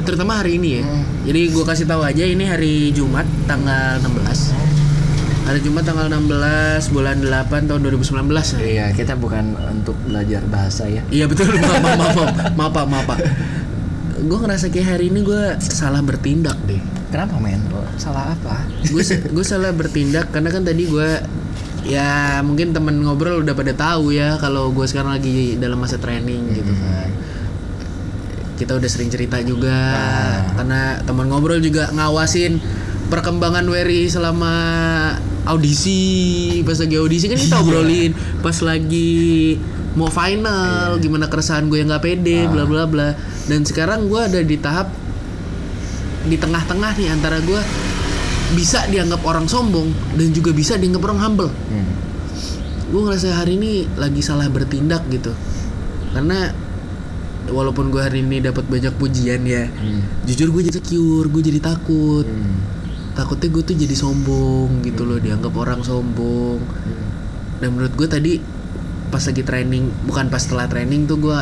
terutama 0.00 0.34
hari 0.34 0.56
ini 0.56 0.80
ya. 0.80 0.84
Jadi 1.22 1.40
gue 1.52 1.60
kasih 1.62 1.84
tahu 1.84 2.00
aja 2.00 2.24
ini 2.24 2.44
hari 2.44 2.88
Jumat 2.90 3.28
tanggal 3.44 4.00
16. 4.00 4.56
Hari 5.40 5.60
Jumat 5.60 5.82
tanggal 5.82 6.06
16 6.08 6.30
bulan 6.88 7.16
8 7.20 7.68
tahun 7.68 7.80
2019 7.84 8.32
ya. 8.54 8.58
Iya, 8.60 8.86
kita 8.94 9.12
bukan 9.14 9.52
untuk 9.68 9.94
belajar 10.06 10.40
bahasa 10.46 10.86
ya. 10.86 11.04
Iya 11.10 11.26
betul 11.26 11.52
maaf 11.60 11.84
maaf 11.84 12.16
maaf 12.16 12.32
maaf 12.56 12.86
maaf 12.86 13.06
maaf. 13.06 13.20
Gue 14.20 14.38
ngerasa 14.40 14.68
kayak 14.68 14.96
hari 14.96 15.08
ini 15.08 15.24
gue 15.24 15.56
salah 15.60 16.04
bertindak 16.04 16.56
deh. 16.68 16.80
Kenapa 17.08 17.40
men? 17.40 17.60
Salah 17.96 18.36
apa? 18.36 18.64
gue 18.80 19.02
gue 19.04 19.44
salah 19.44 19.72
bertindak 19.76 20.32
karena 20.32 20.48
kan 20.48 20.64
tadi 20.64 20.88
gue 20.88 21.10
ya 21.84 22.40
mungkin 22.44 22.76
temen 22.76 23.00
ngobrol 23.00 23.40
udah 23.40 23.54
pada 23.56 23.72
tahu 23.72 24.12
ya 24.12 24.36
kalau 24.36 24.68
gue 24.72 24.84
sekarang 24.84 25.16
lagi 25.16 25.56
dalam 25.56 25.80
masa 25.80 25.96
training 25.96 26.52
gitu 26.52 26.72
kan 26.76 27.08
kita 28.60 28.76
udah 28.76 28.88
sering 28.92 29.08
cerita 29.08 29.40
juga 29.40 29.96
karena 30.60 31.00
teman 31.08 31.32
ngobrol 31.32 31.56
juga 31.64 31.88
ngawasin 31.96 32.60
perkembangan 33.08 33.64
Wery 33.64 34.12
selama 34.12 34.52
audisi 35.48 36.60
pas 36.68 36.76
lagi 36.76 37.00
audisi 37.00 37.26
kan 37.32 37.40
kita 37.40 37.56
obrolin 37.64 38.12
pas 38.44 38.54
lagi 38.60 39.56
mau 39.90 40.06
final 40.06 40.98
gimana 40.98 41.26
keresahan 41.26 41.66
gue 41.66 41.78
yang 41.78 41.88
nggak 41.88 42.00
pede 42.00 42.46
bla 42.46 42.62
bla 42.62 42.86
bla 42.86 43.10
dan 43.44 43.62
sekarang 43.62 44.06
gue 44.06 44.20
ada 44.20 44.38
di 44.38 44.54
tahap 44.54 44.86
di 46.22 46.36
tengah-tengah 46.36 46.94
nih 46.94 47.08
antara 47.08 47.40
gue 47.40 47.58
bisa 48.52 48.86
dianggap 48.86 49.22
orang 49.22 49.46
sombong 49.46 49.88
dan 50.14 50.30
juga 50.30 50.50
bisa 50.50 50.74
dianggap 50.74 51.06
orang 51.06 51.18
humble. 51.20 51.50
Hmm. 51.70 51.86
Gue 52.86 53.00
ngerasa 53.00 53.30
hari 53.32 53.54
ini 53.54 53.70
lagi 53.94 54.18
salah 54.20 54.46
bertindak 54.46 55.06
gitu. 55.08 55.30
karena 56.10 56.50
walaupun 57.46 57.88
gue 57.88 57.98
hari 57.98 58.20
ini 58.20 58.38
dapat 58.40 58.66
banyak 58.66 58.90
pujian 58.94 59.42
ya 59.42 59.70
Hmm. 59.70 60.02
jujur 60.22 60.50
gue 60.50 60.66
jadi 60.66 60.76
secure 60.76 61.26
gue 61.26 61.38
jadi 61.40 61.62
takut 61.62 62.26
Hmm. 62.26 62.58
takutnya 63.14 63.46
gue 63.48 63.62
tuh 63.62 63.74
jadi 63.74 63.94
sombong 63.94 64.82
gitu 64.82 65.06
loh 65.06 65.18
dianggap 65.18 65.54
orang 65.54 65.80
sombong 65.80 66.58
Hmm. 66.58 67.06
dan 67.58 67.68
menurut 67.70 67.94
gue 67.94 68.06
tadi 68.06 68.32
pas 69.10 69.20
lagi 69.20 69.42
training 69.42 69.84
bukan 70.04 70.26
pas 70.26 70.38
setelah 70.38 70.66
training 70.66 71.04
tuh 71.04 71.18
gue 71.18 71.38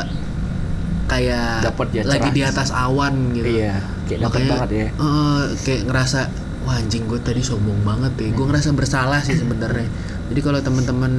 kayak 1.07 1.65
Dapet 1.65 1.89
ya, 1.91 2.03
lagi 2.05 2.29
cerah. 2.29 2.37
di 2.37 2.43
atas 2.45 2.69
awan 2.69 3.15
gitu 3.33 3.49
Iya, 3.49 3.81
kayak 4.05 4.21
dapet 4.25 4.41
banget 4.45 4.71
ya. 4.71 4.87
eh, 4.91 5.43
kayak 5.59 5.83
ngerasa 5.85 6.21
wah 6.63 6.77
anjing 6.77 7.05
gue 7.05 7.17
tadi 7.19 7.41
sombong 7.41 7.81
banget 7.81 8.13
ya 8.19 8.29
gue 8.31 8.45
ngerasa 8.45 8.69
bersalah 8.73 9.21
sih 9.21 9.33
sebenarnya 9.33 9.89
jadi 10.29 10.41
kalau 10.43 10.61
teman-teman 10.61 11.13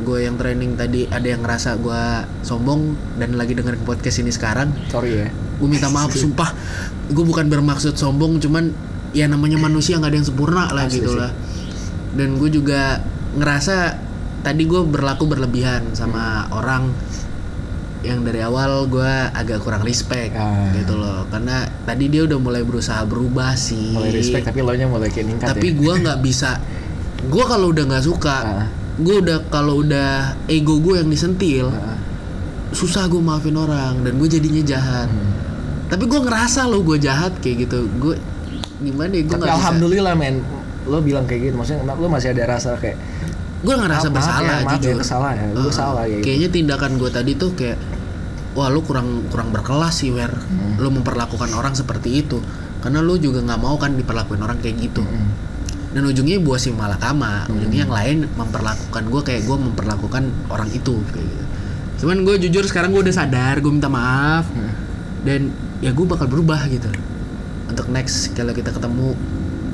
gue 0.00 0.18
yang 0.22 0.38
training 0.38 0.78
tadi 0.78 1.10
ada 1.10 1.26
yang 1.26 1.42
ngerasa 1.42 1.74
gue 1.76 2.02
sombong 2.42 2.94
dan 3.16 3.34
lagi 3.34 3.52
dengerin 3.52 3.82
podcast 3.82 4.22
ini 4.22 4.30
sekarang 4.30 4.70
Sorry 4.86 5.18
ya. 5.18 5.28
gue 5.32 5.66
minta 5.66 5.90
maaf 5.90 6.14
sumpah 6.22 6.54
gue 7.10 7.24
bukan 7.24 7.50
bermaksud 7.50 7.94
sombong 7.94 8.38
cuman 8.38 8.70
ya 9.10 9.26
namanya 9.26 9.58
manusia 9.58 9.98
nggak 9.98 10.10
ada 10.10 10.18
yang 10.18 10.28
sempurna 10.28 10.70
lah 10.70 10.86
Asli 10.86 11.02
gitu 11.02 11.10
sih. 11.10 11.18
lah 11.18 11.34
dan 12.14 12.38
gue 12.38 12.50
juga 12.52 13.02
ngerasa 13.34 13.98
tadi 14.44 14.62
gue 14.62 14.80
berlaku 14.84 15.24
berlebihan 15.24 15.90
sama 15.92 16.44
Hmm. 16.44 16.52
orang 16.54 16.82
yang 18.00 18.20
dari 18.20 18.38
awal 18.38 18.84
gue 18.84 19.00
agak 19.32 19.58
kurang 19.58 19.80
respect 19.80 20.36
Ah. 20.36 20.68
gitu 20.70 20.94
loh 20.94 21.24
karena 21.26 21.64
tadi 21.82 22.06
dia 22.06 22.22
udah 22.22 22.36
mulai 22.36 22.60
berusaha 22.60 23.00
berubah 23.02 23.56
sih 23.56 23.96
Mulai 23.96 24.12
respect 24.12 24.44
tapi 24.44 24.60
lo 24.60 24.70
nya 24.70 24.84
mulai 24.84 25.08
kayak 25.08 25.26
ningkat 25.26 25.46
tapi 25.48 25.72
ya. 25.72 25.74
gue 25.74 25.92
nggak 25.98 26.18
bisa 26.20 26.60
gue 27.24 27.44
kalau 27.44 27.72
udah 27.72 27.84
nggak 27.86 28.04
suka 28.04 28.36
Ah. 28.36 28.66
gue 28.94 29.16
udah 29.18 29.48
kalau 29.48 29.80
udah 29.80 30.36
ego 30.46 30.76
gue 30.78 31.00
yang 31.00 31.08
disentil 31.08 31.72
Ah. 31.72 31.96
susah 32.70 33.08
gue 33.08 33.18
maafin 33.18 33.56
orang 33.56 34.04
dan 34.04 34.12
gue 34.14 34.28
jadinya 34.28 34.60
jahat 34.62 35.08
Hmm. 35.08 35.32
tapi 35.88 36.04
gue 36.04 36.20
ngerasa 36.20 36.68
lo 36.68 36.84
gue 36.84 37.00
jahat 37.00 37.32
kayak 37.40 37.64
gitu 37.64 37.88
gue 37.96 38.20
gimana 38.76 39.10
ya 39.10 39.22
gue 39.22 39.32
nggak 39.32 39.48
bisa 39.48 39.56
alhamdulillah 39.56 40.12
men, 40.12 40.44
lo 40.84 41.00
bilang 41.00 41.24
kayak 41.24 41.48
gitu. 41.48 41.54
Maksudnya 41.56 41.88
lo 41.88 42.06
masih 42.06 42.36
ada 42.36 42.44
rasa 42.50 42.76
kayak 42.76 43.00
gue 43.64 43.74
ngerasa 43.74 44.06
maaf 44.12 44.16
bersalah 44.20 44.44
ya, 44.44 44.56
maaf 44.60 44.72
jujur. 44.76 44.92
ya, 44.92 44.96
kesalah 45.00 45.30
ya, 45.32 45.46
gue 45.48 45.62
Heeh. 45.64 45.72
salah 45.72 46.02
kayak 46.04 46.12
gitu. 46.12 46.24
kayaknya 46.28 46.48
tindakan 46.52 46.92
gue 47.00 47.10
tadi 47.10 47.32
tuh 47.34 47.50
kayak 47.56 47.78
wah 48.54 48.68
lu 48.70 48.80
kurang 48.84 49.26
kurang 49.32 49.50
berkelas 49.50 49.94
sih 50.04 50.12
wer. 50.12 50.30
Hmm. 50.30 50.78
lu 50.78 50.88
memperlakukan 50.92 51.50
orang 51.56 51.74
seperti 51.74 52.22
itu. 52.22 52.38
Karena 52.84 53.00
lu 53.00 53.16
juga 53.16 53.40
nggak 53.40 53.60
mau 53.64 53.80
kan 53.80 53.96
diperlakuin 53.96 54.44
orang 54.44 54.60
kayak 54.60 54.76
gitu. 54.78 55.02
Hmm. 55.02 55.32
dan 55.94 56.10
ujungnya 56.10 56.42
buah 56.42 56.58
si 56.58 56.74
malakama 56.74 57.46
ujungnya 57.46 57.86
yang 57.86 57.94
lain 57.94 58.26
memperlakukan 58.34 59.02
gue 59.14 59.22
kayak 59.22 59.46
gue 59.46 59.56
memperlakukan 59.62 60.26
orang 60.50 60.66
itu 60.74 60.98
kayak 61.14 61.22
gitu. 61.22 61.44
Cuman 62.02 62.26
gue 62.26 62.34
jujur 62.42 62.66
sekarang 62.66 62.90
gue 62.90 63.06
udah 63.06 63.14
sadar 63.14 63.62
gue 63.62 63.72
minta 63.72 63.88
maaf. 63.88 64.44
Hmm. 64.50 64.74
dan 65.24 65.54
ya 65.80 65.94
gue 65.94 66.04
bakal 66.04 66.28
berubah 66.28 66.66
gitu. 66.68 66.90
Untuk 67.70 67.88
next 67.88 68.34
kalau 68.36 68.52
kita 68.52 68.74
ketemu 68.74 69.14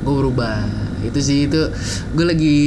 gue 0.04 0.14
berubah. 0.14 0.68
Itu 1.00 1.18
sih 1.24 1.48
itu. 1.48 1.72
Gue 2.12 2.24
lagi 2.28 2.58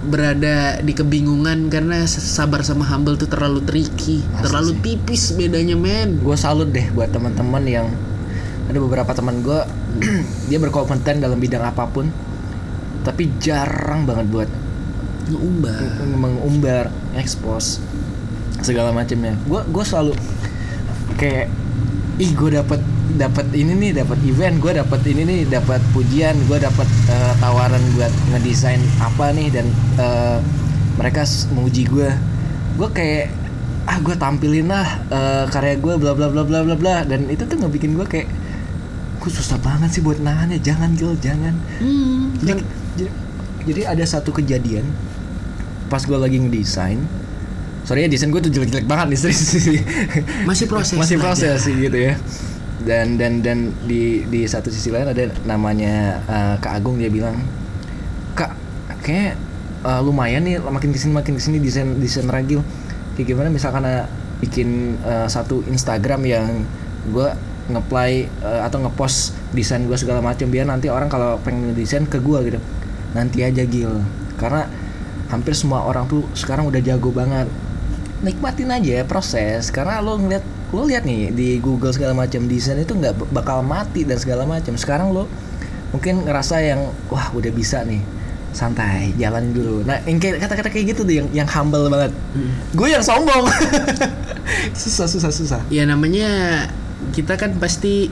berada 0.00 0.80
di 0.80 0.96
kebingungan 0.96 1.68
karena 1.68 2.08
sabar 2.08 2.64
sama 2.64 2.88
humble 2.88 3.20
tuh 3.20 3.28
terlalu 3.28 3.60
tricky 3.68 4.24
Asli 4.24 4.42
terlalu 4.48 4.72
sih. 4.72 4.80
tipis 4.80 5.22
bedanya 5.36 5.76
men. 5.76 6.16
Gue 6.24 6.36
salut 6.40 6.72
deh 6.72 6.88
buat 6.96 7.12
teman-teman 7.12 7.60
yang 7.68 7.86
ada 8.70 8.78
beberapa 8.80 9.12
teman 9.12 9.44
gue 9.44 9.60
dia 10.48 10.56
berkompeten 10.56 11.20
dalam 11.20 11.36
bidang 11.36 11.60
apa 11.66 11.84
pun 11.90 12.08
tapi 13.04 13.32
jarang 13.40 14.08
banget 14.08 14.26
buat 14.30 14.50
ngeumbar 15.28 16.04
mengumbar 16.16 16.84
expose 17.16 17.80
segala 18.64 18.92
macamnya. 18.92 19.36
Gue 19.44 19.60
gue 19.68 19.84
selalu 19.84 20.12
kayak 21.20 21.52
ih 22.16 22.30
gue 22.32 22.50
dapat 22.56 22.80
dapat 23.16 23.46
ini 23.56 23.72
nih 23.74 23.90
dapat 24.04 24.18
event 24.22 24.56
gue 24.60 24.72
dapat 24.78 25.00
ini 25.08 25.22
nih 25.26 25.40
dapat 25.48 25.80
pujian 25.90 26.36
gue 26.46 26.58
dapat 26.60 26.88
eh, 27.10 27.34
tawaran 27.42 27.82
buat 27.96 28.12
ngedesain 28.34 28.80
apa 29.00 29.32
nih 29.34 29.48
dan 29.50 29.66
eh, 29.98 30.38
mereka 31.00 31.24
menguji 31.54 31.88
gue 31.88 32.10
gue 32.76 32.88
kayak 32.92 33.32
ah 33.88 33.98
gue 33.98 34.14
tampilin 34.14 34.68
lah 34.70 34.86
eh, 35.10 35.44
karya 35.50 35.80
gue 35.80 35.94
bla 35.98 36.12
bla 36.14 36.28
bla 36.30 36.44
bla 36.46 36.60
bla 36.62 36.76
bla. 36.76 36.96
Dan 37.08 37.26
itu 37.32 37.42
tuh 37.48 37.56
ngebikin 37.58 37.96
gue 37.96 38.06
kayak 38.06 38.28
gue 39.20 39.30
susah 39.30 39.58
banget 39.60 39.98
sih 39.98 40.02
buat 40.04 40.20
nahannya? 40.22 40.60
Jangan 40.60 40.96
Gil 40.96 41.16
jangan. 41.20 41.52
Hmm, 41.80 42.36
jadi, 42.40 42.62
jadi, 42.96 43.10
jadi 43.68 43.80
ada 43.96 44.04
satu 44.06 44.32
kejadian 44.32 44.86
pas 45.90 46.02
gue 46.04 46.16
lagi 46.16 46.38
ngedesain. 46.38 47.00
Sorry 47.84 48.04
ya 48.04 48.08
desain 48.12 48.28
gue 48.28 48.40
tuh 48.44 48.52
jelek-jelek 48.52 48.84
banget 48.84 49.16
nih 49.16 49.18
serius. 49.18 49.42
Masih 50.48 50.68
proses 50.68 51.00
masih 51.00 51.16
belajar. 51.16 51.56
proses 51.56 51.64
sih 51.64 51.74
gitu 51.74 51.96
ya 51.96 52.14
dan 52.80 53.20
dan 53.20 53.44
dan 53.44 53.76
di 53.84 54.24
di 54.24 54.48
satu 54.48 54.72
sisi 54.72 54.88
lain 54.88 55.12
ada 55.12 55.28
namanya 55.44 56.24
eh, 56.24 56.54
Kak 56.60 56.80
Agung 56.80 56.96
dia 56.96 57.12
bilang 57.12 57.36
Kak 58.32 58.56
kayak 59.04 59.36
eh, 59.84 60.00
lumayan 60.00 60.44
nih 60.48 60.56
makin 60.60 60.90
ke 60.92 60.98
sini 61.00 61.12
makin 61.12 61.36
ke 61.36 61.42
sini 61.42 61.60
desain 61.60 61.88
desain 62.00 62.28
ragil. 62.28 62.64
Kayak 63.16 63.26
gimana 63.36 63.48
misalkan 63.52 63.84
eh, 63.84 64.08
bikin 64.40 64.96
eh, 65.04 65.28
satu 65.28 65.60
Instagram 65.68 66.24
yang 66.24 66.64
gue 67.12 67.28
ngeplay 67.68 68.26
eh, 68.26 68.60
atau 68.64 68.80
ngepost 68.80 69.36
desain 69.52 69.84
gue 69.84 69.96
segala 70.00 70.24
macam 70.24 70.48
biar 70.48 70.64
nanti 70.64 70.88
orang 70.88 71.12
kalau 71.12 71.36
pengen 71.44 71.76
desain 71.76 72.08
ke 72.08 72.16
gue 72.16 72.38
gitu. 72.48 72.60
Nanti 73.12 73.44
aja 73.44 73.64
Gil. 73.68 73.92
Karena 74.40 74.64
hampir 75.28 75.52
semua 75.52 75.84
orang 75.84 76.08
tuh 76.08 76.24
sekarang 76.32 76.72
udah 76.72 76.80
jago 76.80 77.12
banget. 77.12 77.44
Nikmatin 78.24 78.72
aja 78.72 79.04
proses 79.04 79.68
karena 79.68 80.00
lo 80.00 80.16
ngeliat 80.16 80.59
lo 80.70 80.86
lihat 80.86 81.02
nih 81.02 81.34
di 81.34 81.58
Google 81.58 81.90
segala 81.90 82.14
macam 82.14 82.46
desain 82.46 82.78
itu 82.78 82.94
nggak 82.94 83.34
bakal 83.34 83.62
mati 83.66 84.06
dan 84.06 84.18
segala 84.22 84.46
macam 84.46 84.78
sekarang 84.78 85.10
lo 85.10 85.26
mungkin 85.90 86.22
ngerasa 86.22 86.62
yang 86.62 86.94
wah 87.10 87.34
udah 87.34 87.50
bisa 87.50 87.82
nih 87.82 87.98
santai 88.50 89.14
jalanin 89.14 89.54
dulu. 89.54 89.86
Nah 89.86 90.02
yang 90.06 90.18
kayak 90.18 90.42
kata-kata 90.42 90.70
kayak 90.74 90.94
gitu 90.94 91.06
tuh 91.06 91.14
yang 91.14 91.28
yang 91.30 91.48
humble 91.50 91.86
banget. 91.86 92.10
Gue 92.74 92.90
yang 92.90 93.02
sombong. 93.02 93.46
Susah 94.80 95.06
susah 95.06 95.30
susah. 95.30 95.60
Ya 95.70 95.86
namanya 95.86 96.66
kita 97.14 97.38
kan 97.38 97.54
pasti 97.62 98.10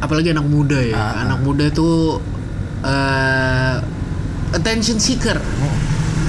apalagi 0.00 0.36
anak 0.36 0.44
muda 0.44 0.76
ya. 0.76 0.96
Ah, 0.96 1.00
ah. 1.00 1.12
anak 1.24 1.40
muda 1.40 1.72
tuh 1.72 2.20
eh, 2.84 3.76
attention 4.52 5.00
seeker 5.00 5.40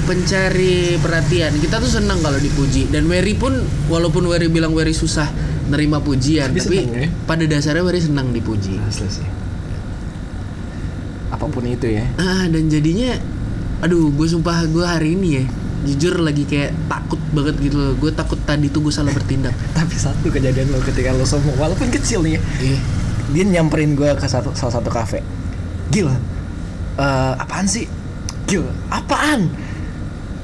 pencari 0.02 0.98
perhatian. 0.98 1.54
Kita 1.56 1.78
tuh 1.78 1.90
senang 1.90 2.18
kalau 2.20 2.36
dipuji. 2.36 2.90
Dan 2.90 3.06
Wery 3.06 3.34
pun 3.34 3.54
walaupun 3.86 4.26
Wery 4.26 4.46
bilang 4.46 4.74
Wery 4.74 4.92
susah 4.92 5.30
nerima 5.70 6.02
pujian 6.02 6.52
Tapi 6.52 6.58
tapi 6.60 6.76
seneng 6.82 6.92
ya. 6.92 7.08
pada 7.24 7.44
dasarnya 7.46 7.82
Wery 7.82 8.00
senang 8.02 8.30
dipuji. 8.30 8.76
Asli 8.82 9.08
sih. 9.08 9.28
Apa 11.32 11.48
pun 11.48 11.64
itu 11.64 11.88
ya. 11.88 12.04
Ah 12.20 12.44
dan 12.46 12.68
jadinya 12.68 13.16
aduh 13.82 14.14
gue 14.14 14.26
sumpah 14.26 14.62
gue 14.68 14.84
hari 14.84 15.18
ini 15.18 15.28
ya 15.42 15.44
jujur 15.82 16.22
lagi 16.22 16.46
kayak 16.46 16.70
takut 16.86 17.18
banget 17.32 17.56
gitu 17.62 17.76
loh. 17.78 17.92
Gue 17.96 18.10
takut 18.12 18.38
tadi 18.42 18.68
tuh 18.68 18.84
gue 18.84 18.92
salah 18.94 19.10
bertindak. 19.10 19.54
tapi 19.78 19.94
satu 19.96 20.28
kejadian 20.28 20.70
lo 20.70 20.78
ketika 20.82 21.14
lo 21.14 21.24
sombong 21.24 21.56
walaupun 21.56 21.88
kecil 21.90 22.22
nih 22.22 22.36
ya, 22.36 22.40
Iya. 22.62 22.78
dia 23.32 23.44
nyamperin 23.48 23.96
gue 23.96 24.06
ke 24.14 24.26
satu 24.28 24.52
salah 24.52 24.78
satu 24.78 24.90
kafe. 24.92 25.22
Gil 25.90 26.06
eh, 26.10 26.14
apaan 27.38 27.66
sih? 27.66 27.88
Gil 28.44 28.66
apaan 28.90 29.48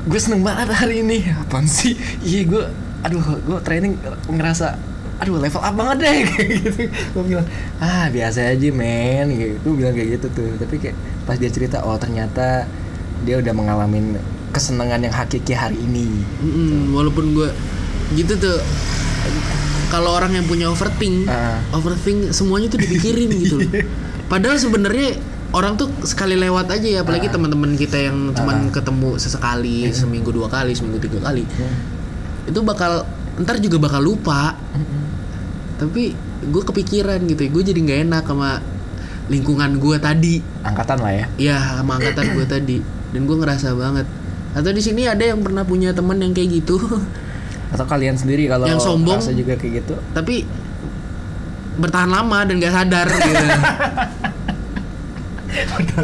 gue 0.07 0.21
seneng 0.21 0.43
banget 0.43 0.71
hari 0.71 1.03
ini. 1.03 1.27
Apaan 1.35 1.67
sih? 1.67 1.99
Iya 2.21 2.41
gue 2.47 2.65
aduh 2.99 3.23
gue 3.23 3.59
training 3.63 3.95
ngerasa 4.27 4.75
aduh 5.19 5.39
level 5.39 5.59
up 5.59 5.75
banget 5.75 5.97
deh. 6.05 6.17
Kayak 6.31 6.49
gitu. 6.63 6.71
Gue 7.17 7.23
bilang 7.27 7.47
ah 7.79 8.07
biasa 8.07 8.55
aja 8.55 8.69
men. 8.71 9.27
Gitu 9.33 9.57
gue 9.59 9.75
bilang 9.75 9.95
kayak 9.95 10.09
gitu 10.21 10.27
tuh. 10.31 10.51
Tapi 10.57 10.75
kayak 10.79 10.97
pas 11.27 11.35
dia 11.35 11.51
cerita 11.51 11.83
oh 11.83 11.99
ternyata 11.99 12.69
dia 13.27 13.37
udah 13.37 13.51
mengalami 13.51 14.15
kesenangan 14.55 15.03
yang 15.03 15.13
hakiki 15.13 15.53
hari 15.53 15.77
ini. 15.77 16.07
Mm-mm, 16.41 16.95
walaupun 16.95 17.35
gue 17.35 17.51
gitu 18.15 18.39
tuh 18.39 18.59
kalau 19.89 20.17
orang 20.17 20.37
yang 20.37 20.45
punya 20.45 20.69
overthink 20.69 21.25
Ah. 21.29 21.61
overthink 21.73 22.33
semuanya 22.33 22.69
tuh 22.69 22.81
dipikirin 22.81 23.29
gitu 23.41 23.61
loh. 23.61 23.71
Padahal 24.33 24.61
sebenarnya 24.61 25.17
orang 25.49 25.81
tuh 25.81 25.89
sekali 26.05 26.37
lewat 26.37 26.69
aja 26.69 26.89
ya 26.89 27.01
apalagi 27.01 27.33
teman-teman 27.33 27.73
kita 27.73 27.97
yang 27.97 28.37
cuman 28.37 28.69
ketemu 28.69 29.17
sesekali 29.17 29.89
seminggu 29.97 30.29
dua 30.29 30.49
kali 30.53 30.77
seminggu 30.77 31.01
tiga 31.01 31.25
kali. 31.25 31.49
Itu 32.45 32.61
bakal 32.61 33.09
ntar 33.41 33.57
juga 33.61 33.81
bakal 33.81 34.05
lupa. 34.05 34.57
Tapi 35.79 36.13
gue 36.39 36.63
kepikiran 36.63 37.23
gitu 37.27 37.49
gue 37.49 37.63
jadi 37.65 37.81
nggak 37.81 37.99
enak 38.11 38.25
sama 38.29 38.61
lingkungan 39.29 39.81
gue 39.81 39.97
tadi. 40.01 40.41
Angkatan 40.65 40.99
lah 41.01 41.13
ya. 41.13 41.27
Ya 41.37 41.57
sama 41.81 41.97
angkatan 41.97 42.37
gue 42.37 42.47
tadi. 42.49 42.77
Dan 43.13 43.25
gue 43.25 43.37
ngerasa 43.37 43.73
banget. 43.73 44.05
Atau 44.57 44.73
di 44.73 44.83
sini 44.83 45.05
ada 45.09 45.23
yang 45.23 45.41
pernah 45.45 45.63
punya 45.65 45.93
teman 45.93 46.19
yang 46.21 46.33
kayak 46.33 46.61
gitu. 46.65 46.77
Atau 47.73 47.85
kalian 47.85 48.17
sendiri 48.17 48.49
kalau 48.49 48.65
Yang 48.65 48.85
sombong. 48.85 49.21
juga 49.37 49.55
kayak 49.57 49.85
gitu. 49.85 49.95
Tapi 50.17 50.45
bertahan 51.79 52.11
lama 52.11 52.43
dan 52.43 52.59
gak 52.59 52.75
sadar 52.75 53.07
gitu. 53.07 53.45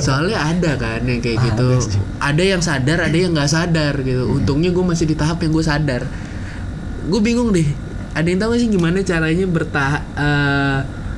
soalnya 0.02 0.38
ada 0.40 0.74
kan 0.78 1.00
yang 1.04 1.20
kayak 1.22 1.38
Ada 1.38 1.48
gitu. 1.52 1.66
sih. 1.82 2.02
ada 2.18 2.42
yang 2.42 2.62
sadar 2.62 2.98
ada 3.04 3.16
yang 3.16 3.32
nggak 3.34 3.50
sadar 3.50 3.94
gitu. 4.02 4.30
Untungnya 4.30 4.70
gue 4.74 4.84
masih 4.84 5.06
di 5.08 5.16
tahap 5.18 5.42
yang 5.44 5.52
gue 5.54 5.64
sadar. 5.64 6.02
Gue 7.08 7.20
bingung 7.20 7.52
deh. 7.52 7.66
Ada 8.14 8.26
yang 8.30 8.38
tahu 8.38 8.54
gak 8.54 8.60
sih 8.62 8.70
gimana 8.70 8.98
caranya 9.02 9.46
bertahan 9.50 10.02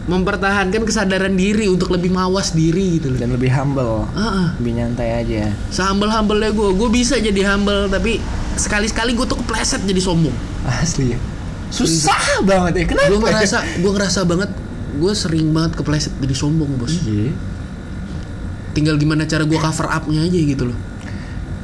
mempertahankan 0.07 0.87
kesadaran 0.87 1.35
diri 1.35 1.67
untuk 1.67 1.91
lebih 1.91 2.15
mawas 2.15 2.55
diri 2.55 3.03
gitu 3.03 3.11
loh. 3.11 3.19
Dan 3.19 3.35
lebih 3.35 3.51
humble. 3.51 4.07
Ah, 4.15 4.23
ah. 4.23 4.49
lebih 4.63 4.79
nyantai 4.79 5.27
aja. 5.27 5.51
Sehumble 5.75 6.11
humble 6.11 6.39
gue 6.39 6.69
gue 6.79 6.91
bisa 6.95 7.19
jadi 7.19 7.43
humble 7.55 7.91
tapi 7.91 8.23
sekali 8.55 8.87
sekali 8.87 9.19
gue 9.19 9.27
tuh 9.27 9.39
kepleset 9.43 9.83
jadi 9.83 9.99
sombong. 9.99 10.35
Asli 10.67 11.15
ya. 11.15 11.19
Susah 11.75 12.47
banget 12.47 12.73
ya. 12.83 12.85
Kenapa 12.95 13.11
gue 13.11 13.19
ya? 13.19 13.35
ngerasa 13.35 13.59
gue 13.83 13.93
ngerasa 13.93 14.21
banget 14.23 14.51
gue 14.97 15.13
sering 15.13 15.51
banget 15.53 15.73
kepleset 15.77 16.15
jadi 16.23 16.35
sombong 16.39 16.71
bos. 16.79 16.95
Iya. 17.03 17.35
Tinggal 18.77 19.01
gimana 19.01 19.25
cara 19.25 19.49
gue 19.49 19.57
cover 19.57 19.89
upnya 19.89 20.21
aja 20.29 20.37
gitu 20.37 20.69
loh. 20.69 20.79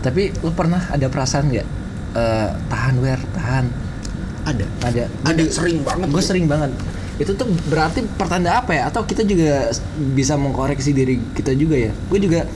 Tapi 0.01 0.33
lu 0.41 0.51
pernah 0.57 0.81
ada 0.89 1.07
perasaan 1.13 1.53
nggak? 1.53 1.69
Eh, 2.17 2.49
tahan 2.73 2.95
wer 3.05 3.21
tahan. 3.37 3.69
Ada. 4.49 4.67
Ada. 4.83 5.05
Ada 5.29 5.43
sering 5.53 5.85
banget. 5.85 6.09
Gue 6.09 6.23
sering 6.25 6.47
banget. 6.49 6.73
Itu 7.21 7.37
tuh 7.37 7.47
berarti 7.69 8.03
pertanda 8.17 8.59
apa 8.59 8.73
ya? 8.73 8.89
Atau 8.89 9.05
kita 9.05 9.23
juga 9.23 9.69
bisa 10.17 10.35
mengkoreksi 10.41 10.97
diri 10.97 11.21
kita 11.37 11.53
juga 11.53 11.77
ya? 11.77 11.93
Gue 12.09 12.19
juga 12.19 12.49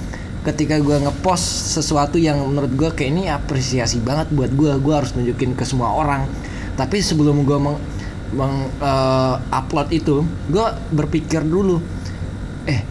ketika 0.42 0.78
gue 0.80 0.96
ngepost 1.06 1.76
sesuatu 1.76 2.16
yang 2.18 2.40
menurut 2.40 2.72
gue 2.74 2.90
kayak 2.90 3.10
ini 3.12 3.22
apresiasi 3.30 3.98
banget 4.02 4.30
buat 4.30 4.50
gue 4.50 4.72
gue 4.78 4.94
harus 4.96 5.12
nunjukin 5.14 5.54
ke 5.54 5.62
semua 5.62 5.94
orang. 5.94 6.26
Tapi 6.74 6.98
sebelum 6.98 7.46
gue 7.46 7.58
meng, 7.60 7.78
meng- 8.34 8.72
eh, 8.82 9.34
upload 9.54 9.94
itu 9.94 10.26
gue 10.50 10.66
berpikir 10.90 11.46
dulu 11.46 11.78
eh 12.66 12.82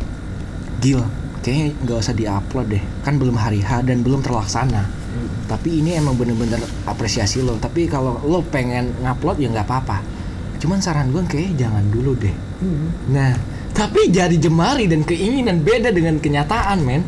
Gil 0.79 1.03
kayaknya 1.45 1.77
nggak 1.85 1.97
usah 2.01 2.17
diupload 2.17 2.73
deh. 2.73 2.83
Kan 3.05 3.21
belum 3.21 3.37
hari 3.37 3.61
H 3.61 3.85
dan 3.85 4.01
belum 4.01 4.25
terlaksana. 4.25 4.89
Tapi 5.45 5.85
ini 5.85 5.93
emang 5.93 6.17
bener-bener 6.17 6.57
apresiasi 6.89 7.45
lo. 7.45 7.61
Tapi 7.61 7.85
kalau 7.85 8.17
lo 8.25 8.41
pengen 8.41 8.97
ngupload 9.05 9.37
ya 9.37 9.53
nggak 9.53 9.69
apa-apa. 9.69 10.01
Cuman 10.57 10.81
saran 10.81 11.13
gue 11.13 11.21
kayaknya 11.29 11.69
jangan 11.69 11.85
dulu 11.93 12.17
deh. 12.17 12.33
Nah 13.13 13.37
tapi 13.77 14.09
jadi 14.09 14.33
jemari 14.41 14.89
dan 14.89 15.05
keinginan 15.05 15.61
beda 15.61 15.93
dengan 15.93 16.17
kenyataan 16.17 16.81
men. 16.81 17.05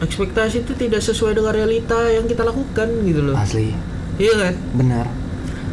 Ekspektasi 0.00 0.64
itu 0.64 0.72
tidak 0.72 1.04
sesuai 1.04 1.36
dengan 1.36 1.52
realita 1.52 2.08
yang 2.08 2.24
kita 2.24 2.40
lakukan 2.40 2.88
gitu 3.04 3.20
loh. 3.20 3.36
Asli. 3.36 3.76
Iya 4.16 4.34
kan? 4.40 4.54
Benar 4.72 5.23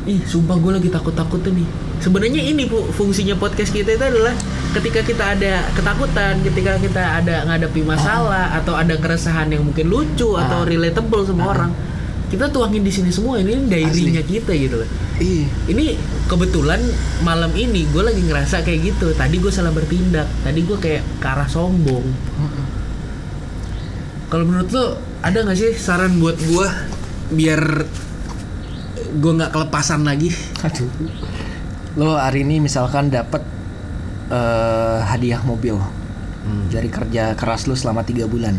ih 0.10 0.18
sumpah 0.26 0.58
gue 0.58 0.72
lagi 0.82 0.90
takut 0.90 1.14
takut 1.14 1.38
tuh 1.40 1.54
nih. 1.54 1.68
Sebenarnya 2.02 2.42
ini 2.42 2.66
bu 2.66 2.90
fungsinya 2.90 3.38
podcast 3.38 3.70
kita 3.70 3.94
itu 3.94 4.02
adalah 4.02 4.34
ketika 4.74 5.06
kita 5.06 5.24
ada 5.38 5.62
ketakutan 5.78 6.42
ketika 6.42 6.82
kita 6.82 7.04
ada 7.22 7.46
ngadepi 7.46 7.86
masalah 7.86 8.58
atau 8.58 8.74
ada 8.74 8.98
keresahan 8.98 9.54
yang 9.54 9.62
mungkin 9.62 9.86
lucu 9.86 10.34
atau 10.34 10.64
Ah. 10.64 10.66
relatable 10.66 11.22
sama 11.22 11.54
orang 11.54 11.72
kita 12.32 12.48
tuangin 12.50 12.82
di 12.82 12.90
sini 12.90 13.12
semua. 13.12 13.38
Ini 13.38 13.70
diary-nya 13.70 14.24
kita 14.24 14.56
gitu 14.56 14.82
loh. 14.82 14.90
Ih 15.20 15.46
ini 15.70 15.94
kebetulan 16.26 16.80
malam 17.22 17.52
ini 17.54 17.86
gue 17.86 18.02
lagi 18.02 18.24
ngerasa 18.26 18.66
kayak 18.66 18.96
gitu. 18.96 19.14
Tadi 19.14 19.36
gue 19.38 19.52
salah 19.54 19.70
bertindak. 19.70 20.26
Tadi 20.42 20.60
gue 20.66 20.78
kayak 20.80 21.04
ke 21.22 21.28
arah 21.28 21.46
sombong. 21.46 22.08
Kalau 24.32 24.48
menurut 24.48 24.72
lo 24.72 24.86
ada 25.22 25.44
nggak 25.44 25.60
sih 25.60 25.76
saran 25.76 26.18
buat 26.18 26.40
gue 26.40 26.68
biar 27.36 27.84
gue 29.14 29.32
nggak 29.34 29.52
kelepasan 29.52 30.04
lagi. 30.04 30.32
Aduh. 30.62 30.88
Lo 31.96 32.16
hari 32.16 32.42
ini 32.42 32.60
misalkan 32.60 33.10
dapat 33.10 33.44
eh, 34.30 35.00
hadiah 35.04 35.44
mobil. 35.44 35.76
Dari 36.42 36.90
kerja 36.90 37.38
keras 37.38 37.66
lo 37.66 37.76
selama 37.76 38.02
tiga 38.02 38.26
bulan. 38.26 38.58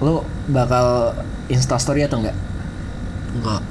Lo 0.00 0.22
bakal 0.46 1.14
instastory 1.46 2.04
atau 2.04 2.20
enggak 2.20 2.36
nggak. 3.34 3.62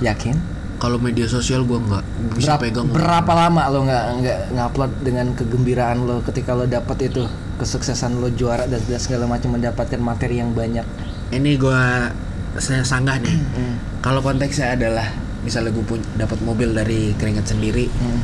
Yakin? 0.00 0.36
Kalau 0.76 0.96
media 0.96 1.24
sosial 1.24 1.64
gue 1.64 1.76
nggak. 1.76 2.04
Bisa 2.36 2.56
Berap- 2.56 2.60
pegang. 2.62 2.86
berapa 2.88 3.32
lama 3.34 3.62
lo 3.68 3.84
nggak 3.84 4.04
nggak 4.20 4.38
ngupload 4.54 4.92
dengan 5.00 5.26
kegembiraan 5.32 6.04
lo 6.04 6.20
ketika 6.22 6.52
lo 6.52 6.64
dapat 6.64 7.08
itu? 7.08 7.24
Kesuksesan 7.56 8.16
lo 8.16 8.28
juara 8.30 8.64
dan 8.64 8.80
segala 8.96 9.24
macam 9.26 9.56
mendapatkan 9.56 10.00
materi 10.00 10.40
yang 10.40 10.52
banyak. 10.52 10.84
Ini 11.30 11.50
gue 11.56 11.80
saya 12.56 12.82
sanggah 12.82 13.20
nih. 13.20 13.36
Hmm. 13.36 13.74
kalau 14.00 14.18
konteksnya 14.18 14.74
adalah 14.74 15.06
misalnya 15.40 15.70
gue 15.70 15.84
pun 15.84 16.00
dapat 16.14 16.40
mobil 16.40 16.70
dari 16.70 17.14
keringat 17.14 17.46
sendiri 17.48 17.86
Hmm. 17.86 18.20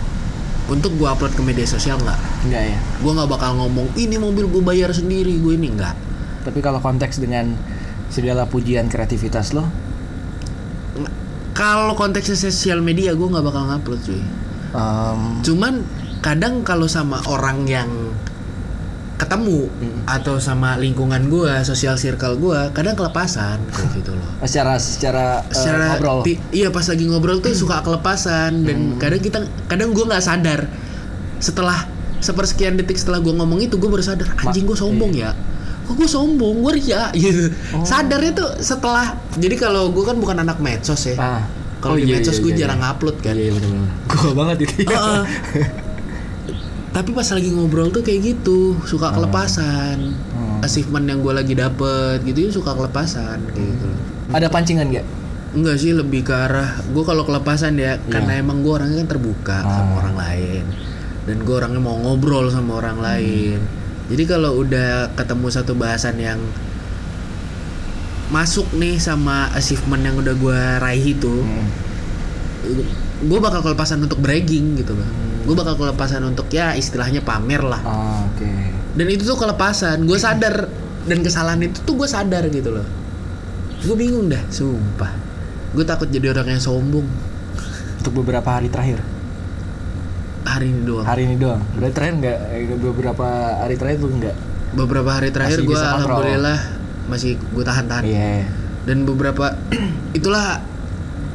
untuk 0.66 0.92
gue 0.94 1.06
upload 1.06 1.30
ke 1.30 1.42
media 1.42 1.62
sosial 1.62 1.96
nggak? 1.96 2.20
Enggak 2.42 2.62
ya. 2.66 2.78
Gue 2.98 3.12
nggak 3.12 3.30
bakal 3.30 3.54
ngomong 3.54 3.86
ini 3.94 4.16
mobil 4.16 4.46
gue 4.46 4.60
bayar 4.60 4.90
sendiri. 4.90 5.38
Gue 5.38 5.54
ini 5.54 5.70
nggak. 5.70 5.94
Tapi 6.42 6.58
kalau 6.58 6.78
konteks 6.78 7.18
dengan 7.18 7.54
segala 8.06 8.44
pujian 8.44 8.86
kreativitas 8.86 9.50
lo? 9.50 9.66
Kalau 11.56 11.96
konteksnya 11.96 12.36
sosial 12.36 12.84
media 12.84 13.16
gue 13.16 13.24
nggak 13.24 13.40
bakal 13.42 13.64
ngupload 13.64 14.00
cuy. 14.04 14.20
Em, 14.76 15.20
cuman 15.40 15.74
kadang 16.20 16.60
kalau 16.60 16.84
sama 16.84 17.22
orang 17.24 17.64
yang 17.64 17.88
ketemu 19.16 19.64
atau 20.04 20.36
sama 20.36 20.76
lingkungan 20.76 21.26
gue 21.26 21.48
sosial 21.62 21.96
circle 21.96 22.36
gue 22.36 22.58
kadang 22.70 22.92
kelepasan 22.92 23.56
kayak 23.66 23.90
gitu 23.96 24.12
loh. 24.12 24.28
Secara 24.40 24.76
secara, 24.76 25.40
eh, 25.42 25.52
secara 25.52 25.84
ngobrol. 25.94 26.20
ti- 26.20 26.40
iya 26.52 26.68
pas 26.68 26.84
lagi 26.84 27.04
ngobrol 27.04 27.40
tuh 27.40 27.50
suka 27.52 27.80
kelepasan 27.80 28.62
dan 28.62 28.78
kadang 28.96 29.18
kita 29.18 29.38
kadang 29.66 29.90
gue 29.90 30.04
nggak 30.04 30.20
sadar. 30.20 30.68
Setelah 31.36 31.88
sepersekian 32.18 32.76
detik 32.76 32.96
setelah 32.96 33.18
gue 33.18 33.30
ngomong 33.30 33.56
itu 33.58 33.74
gue 33.74 33.88
baru 33.88 34.00
sadar 34.00 34.28
anjing 34.38 34.64
gue 34.64 34.76
sombong 34.76 35.12
ya? 35.12 35.32
Kok 35.84 35.96
gue 35.96 36.08
sombong? 36.10 36.60
Gue 36.60 36.76
ria 36.76 37.08
gitu. 37.14 37.48
Sadarnya 37.82 38.32
tuh 38.32 38.50
setelah 38.58 39.16
jadi 39.32 39.56
kalau 39.56 39.88
gue 39.90 40.02
kan 40.02 40.16
bukan 40.16 40.36
anak 40.38 40.60
medsos 40.60 41.00
ya. 41.06 41.16
Ah. 41.16 41.42
kalau 41.76 41.92
Oh, 41.92 42.00
di 42.00 42.08
iya, 42.08 42.18
medsos 42.18 42.36
iya, 42.36 42.42
gue 42.42 42.52
iya, 42.52 42.58
jarang 42.58 42.80
iya. 42.80 42.88
upload 42.90 43.16
kan. 43.20 43.32
Iya 43.32 43.50
benar-benar 43.52 43.90
gua 44.06 44.32
banget 44.34 44.56
itu. 44.64 44.74
Ya. 44.82 44.92
Heeh. 44.92 45.22
tapi 46.96 47.12
pas 47.12 47.28
lagi 47.28 47.52
ngobrol 47.52 47.92
tuh 47.92 48.00
kayak 48.00 48.20
gitu 48.24 48.80
suka 48.82 49.12
kelepasan 49.12 50.16
Hmm. 50.32 50.64
achievement 50.64 51.04
yang 51.04 51.20
gue 51.20 51.28
lagi 51.30 51.52
dapet 51.52 52.24
gitu 52.24 52.38
ya 52.40 52.50
suka 52.50 52.72
kelepasan 52.72 53.44
kayak 53.46 53.68
gitu 53.68 53.84
loh. 53.84 54.00
ada 54.32 54.48
pancingan 54.48 54.88
nggak 54.88 55.04
Enggak 55.52 55.76
sih 55.76 55.92
lebih 55.92 56.20
ke 56.22 56.32
arah 56.32 56.80
gue 56.86 57.00
kalau 57.02 57.22
kelepasan 57.22 57.76
ya 57.76 58.00
karena 58.02 58.36
emang 58.36 58.60
gue 58.60 58.72
orangnya 58.72 58.96
kan 58.98 59.08
terbuka 59.10 59.56
sama 59.60 59.76
Ah. 59.86 59.98
orang 59.98 60.16
lain 60.16 60.64
dan 61.24 61.36
gue 61.38 61.54
orangnya 61.54 61.78
mau 61.78 61.96
ngobrol 61.96 62.48
sama 62.48 62.76
orang 62.76 62.96
lain 62.98 63.60
jadi 64.06 64.22
kalau 64.26 64.56
udah 64.56 65.12
ketemu 65.12 65.46
satu 65.50 65.72
bahasan 65.72 66.16
yang 66.16 66.40
masuk 68.26 68.66
nih 68.72 68.96
sama 68.98 69.52
achievement 69.52 70.02
yang 70.02 70.16
udah 70.16 70.34
gue 70.34 70.60
raih 70.78 71.06
itu 71.10 71.34
Hmm. 71.38 71.68
Gue 73.24 73.38
bakal 73.40 73.64
kelepasan 73.64 74.04
untuk 74.04 74.20
bragging 74.20 74.76
gitu 74.80 74.92
loh 74.92 75.26
gue 75.46 75.54
bakal 75.54 75.74
kelepasan 75.78 76.26
untuk 76.26 76.50
ya 76.50 76.74
istilahnya 76.74 77.22
pamer 77.22 77.62
lah. 77.62 77.80
Ah, 77.86 78.26
oke. 78.26 78.50
Dan 78.98 79.06
itu 79.06 79.22
tuh 79.22 79.38
kelepasan. 79.38 80.02
Gue 80.02 80.18
sadar. 80.18 80.66
Dan 81.06 81.22
kesalahan 81.22 81.62
itu 81.62 81.78
tuh 81.86 81.94
gue 82.02 82.08
sadar 82.10 82.50
gitu 82.50 82.74
loh. 82.74 82.86
Gue 83.86 83.94
bingung 83.94 84.26
dah. 84.26 84.42
Sumpah. 84.50 85.14
Gue 85.70 85.86
takut 85.86 86.10
jadi 86.10 86.34
orang 86.34 86.58
yang 86.58 86.62
sombong. 86.62 87.06
Untuk 88.02 88.12
beberapa 88.22 88.58
hari 88.58 88.66
terakhir? 88.66 88.98
Hari 90.46 90.66
ini 90.66 90.82
doang. 90.82 91.06
Hari 91.06 91.22
ini 91.30 91.36
doang? 91.38 91.62
Berarti 91.78 91.94
terakhir 91.94 92.14
nggak? 92.18 92.38
Eh, 92.50 92.62
beberapa 92.74 93.26
hari 93.62 93.74
terakhir 93.78 93.98
tuh 94.02 94.10
nggak? 94.10 94.36
Beberapa 94.74 95.10
hari 95.14 95.30
terakhir 95.30 95.58
gue 95.62 95.78
alhamdulillah 95.78 96.58
masih 97.06 97.38
gue 97.38 97.62
tahan-tahan. 97.62 98.02
Iya. 98.02 98.50
Dan 98.82 99.06
beberapa 99.06 99.54
itulah 100.18 100.58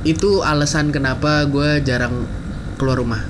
itu 0.01 0.41
alasan 0.41 0.89
kenapa 0.89 1.45
gue 1.45 1.81
jarang 1.85 2.25
keluar 2.77 2.97
rumah. 2.97 3.21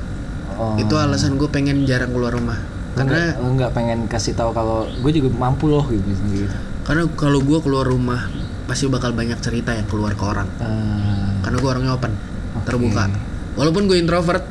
Oh. 0.62 0.78
itu 0.78 0.94
alasan 0.94 1.42
gue 1.42 1.50
pengen 1.50 1.84
jarang 1.90 2.14
keluar 2.14 2.32
rumah. 2.38 2.60
Karena 2.94 3.34
lo 3.40 3.56
nggak 3.56 3.72
pengen 3.72 4.06
kasih 4.06 4.36
tahu 4.36 4.52
kalau 4.54 4.86
gue 4.86 5.12
juga 5.12 5.32
mampu 5.34 5.68
loh 5.68 5.84
gitu 5.90 6.06
gitu. 6.32 6.48
Karena 6.86 7.08
kalau 7.18 7.40
gue 7.42 7.60
keluar 7.64 7.88
rumah 7.88 8.30
pasti 8.70 8.86
bakal 8.88 9.12
banyak 9.12 9.42
cerita 9.42 9.74
yang 9.74 9.88
keluar 9.90 10.14
ke 10.16 10.24
orang. 10.24 10.48
Ah, 10.62 11.40
karena 11.44 11.58
gue 11.60 11.70
orangnya 11.72 11.92
open 11.98 12.14
Oke. 12.62 12.68
terbuka. 12.68 13.10
Walaupun 13.58 13.90
gue 13.90 13.98
introvert 14.00 14.46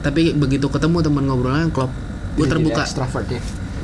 tapi 0.00 0.32
begitu 0.38 0.70
ketemu 0.70 1.02
teman 1.02 1.24
ngobrolnya 1.26 1.66
klop. 1.74 1.90
Gue 2.38 2.46
jadi 2.46 2.52
terbuka. 2.56 2.82
extrovert 2.86 3.28
ya? 3.28 3.40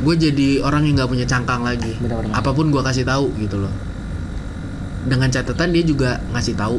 Gue 0.07 0.15
jadi 0.17 0.49
orang 0.63 0.87
yang 0.87 1.03
nggak 1.03 1.11
punya 1.11 1.27
cangkang 1.27 1.67
lagi. 1.67 1.99
Benar-benar. 1.99 2.37
apa 2.37 2.51
pun 2.55 2.71
gue 2.71 2.83
kasih 2.85 3.05
tahu 3.05 3.33
gitu 3.43 3.59
loh. 3.59 3.75
Dengan 5.03 5.29
catatan 5.35 5.75
dia 5.75 5.83
juga 5.83 6.23
ngasih 6.31 6.55
tahu 6.55 6.79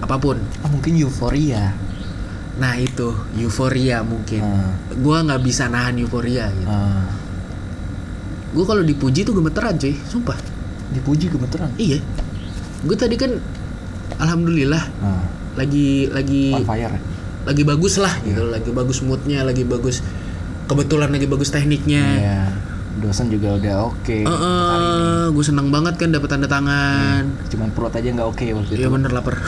apa 0.00 0.16
pun. 0.16 0.36
Ah, 0.60 0.68
mungkin 0.68 0.96
euforia. 0.96 1.72
Nah 2.56 2.76
itu 2.76 3.12
euforia 3.36 4.04
mungkin. 4.04 4.42
Ah. 4.42 4.72
gue 4.90 5.16
nggak 5.16 5.40
bisa 5.40 5.68
nahan 5.68 5.96
euforia 5.96 6.50
gitu. 6.52 6.68
Ah, 6.68 7.08
gue 8.50 8.64
kalau 8.66 8.82
dipuji 8.82 9.22
tuh 9.22 9.32
gemeteran 9.32 9.76
cuy. 9.76 9.94
Sumpah. 10.04 10.36
Dipuji 10.90 11.30
gemeteran? 11.30 11.70
Iya. 11.76 12.02
Gue 12.84 12.96
tadi 12.96 13.14
kan 13.14 13.36
alhamdulillah 14.18 14.84
Ah, 15.00 15.24
lagi 15.56 16.08
lagi 16.10 16.52
on 16.52 16.64
fire. 16.64 16.96
lagi 17.46 17.62
bagus 17.64 17.96
lah 17.96 18.12
gitu. 18.24 18.44
Lagi 18.48 18.70
bagus 18.72 19.00
moodnya 19.00 19.44
lagi 19.44 19.64
bagus 19.64 20.04
kebetulan 20.66 21.10
lagi 21.10 21.26
bagus 21.26 21.48
tekniknya. 21.50 22.04
Iya. 22.18 22.38
Dosen 22.98 23.30
juga 23.30 23.54
udah 23.54 23.86
oke 23.86 24.18
gue 25.30 25.44
seneng 25.46 25.70
banget 25.70 25.94
kan 25.94 26.10
dapat 26.10 26.26
tanda 26.28 26.46
tangan. 26.46 27.22
cuman 27.46 27.70
perut 27.70 27.94
aja 27.94 28.10
nggak 28.10 28.26
oke 28.26 28.42
waktu 28.52 28.70
itu 28.72 28.80
Iya 28.80 28.88
bener 28.90 29.10
lapar. 29.10 29.38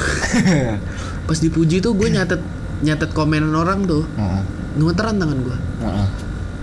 Pas 1.26 1.38
dipuji 1.38 1.78
tuh 1.78 1.92
gue 1.92 2.06
nyatet 2.08 2.38
nyatet 2.80 3.10
komenan 3.10 3.50
orang 3.52 3.82
tuh 3.82 4.06
Heeh, 4.14 4.42
gemeteran 4.74 5.18
tangan 5.18 5.38
gue. 5.40 5.56
heeh, 5.80 6.06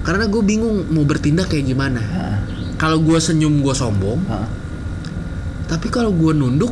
Karena 0.02 0.26
gue 0.26 0.40
bingung 0.42 0.88
mau 0.88 1.04
bertindak 1.04 1.48
kayak 1.48 1.68
gimana. 1.68 2.00
heeh, 2.00 2.38
Kalau 2.76 3.00
gue 3.00 3.20
senyum 3.20 3.60
gue 3.60 3.76
sombong, 3.76 4.24
heeh. 4.24 4.50
tapi 5.68 5.88
kalau 5.88 6.10
gue 6.10 6.32
nunduk 6.32 6.72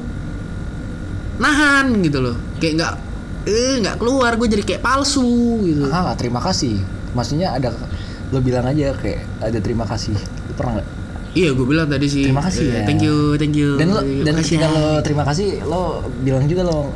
nahan 1.38 2.00
gitu 2.00 2.20
loh. 2.22 2.36
Kayak 2.58 2.74
nggak 2.76 2.93
eh 3.48 3.74
nggak 3.80 3.96
keluar 3.98 4.36
gue 4.36 4.48
jadi 4.50 4.63
kayak 4.65 4.84
palsu 4.84 5.24
gitu. 5.63 5.88
ah 5.88 6.12
terima 6.13 6.39
kasih 6.39 6.84
maksudnya 7.15 7.56
ada 7.56 7.72
lo 8.32 8.40
bilang 8.44 8.66
aja 8.68 8.92
kayak 8.98 9.24
ada 9.40 9.60
terima 9.63 9.88
kasih 9.88 10.16
Lu 10.16 10.54
pernah 10.58 10.80
nggak 10.82 10.90
Iya 11.38 11.54
gue 11.54 11.68
bilang 11.70 11.86
tadi 11.86 12.10
sih. 12.10 12.26
Terima 12.26 12.42
kasih 12.42 12.66
eh, 12.66 12.82
ya. 12.82 12.84
Thank 12.90 13.04
you, 13.06 13.38
thank 13.38 13.54
you. 13.54 13.78
dan 13.78 13.94
lo 13.94 14.02
dan 14.02 14.34
Makasih 14.34 14.58
ketika 14.58 14.68
ya. 14.68 14.74
lo 14.74 14.86
terima 15.06 15.24
kasih 15.28 15.48
lo 15.70 15.82
bilang 16.26 16.50
juga 16.50 16.66
lo 16.66 16.90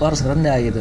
lo 0.00 0.02
harus 0.02 0.20
rendah 0.24 0.56
gitu 0.64 0.80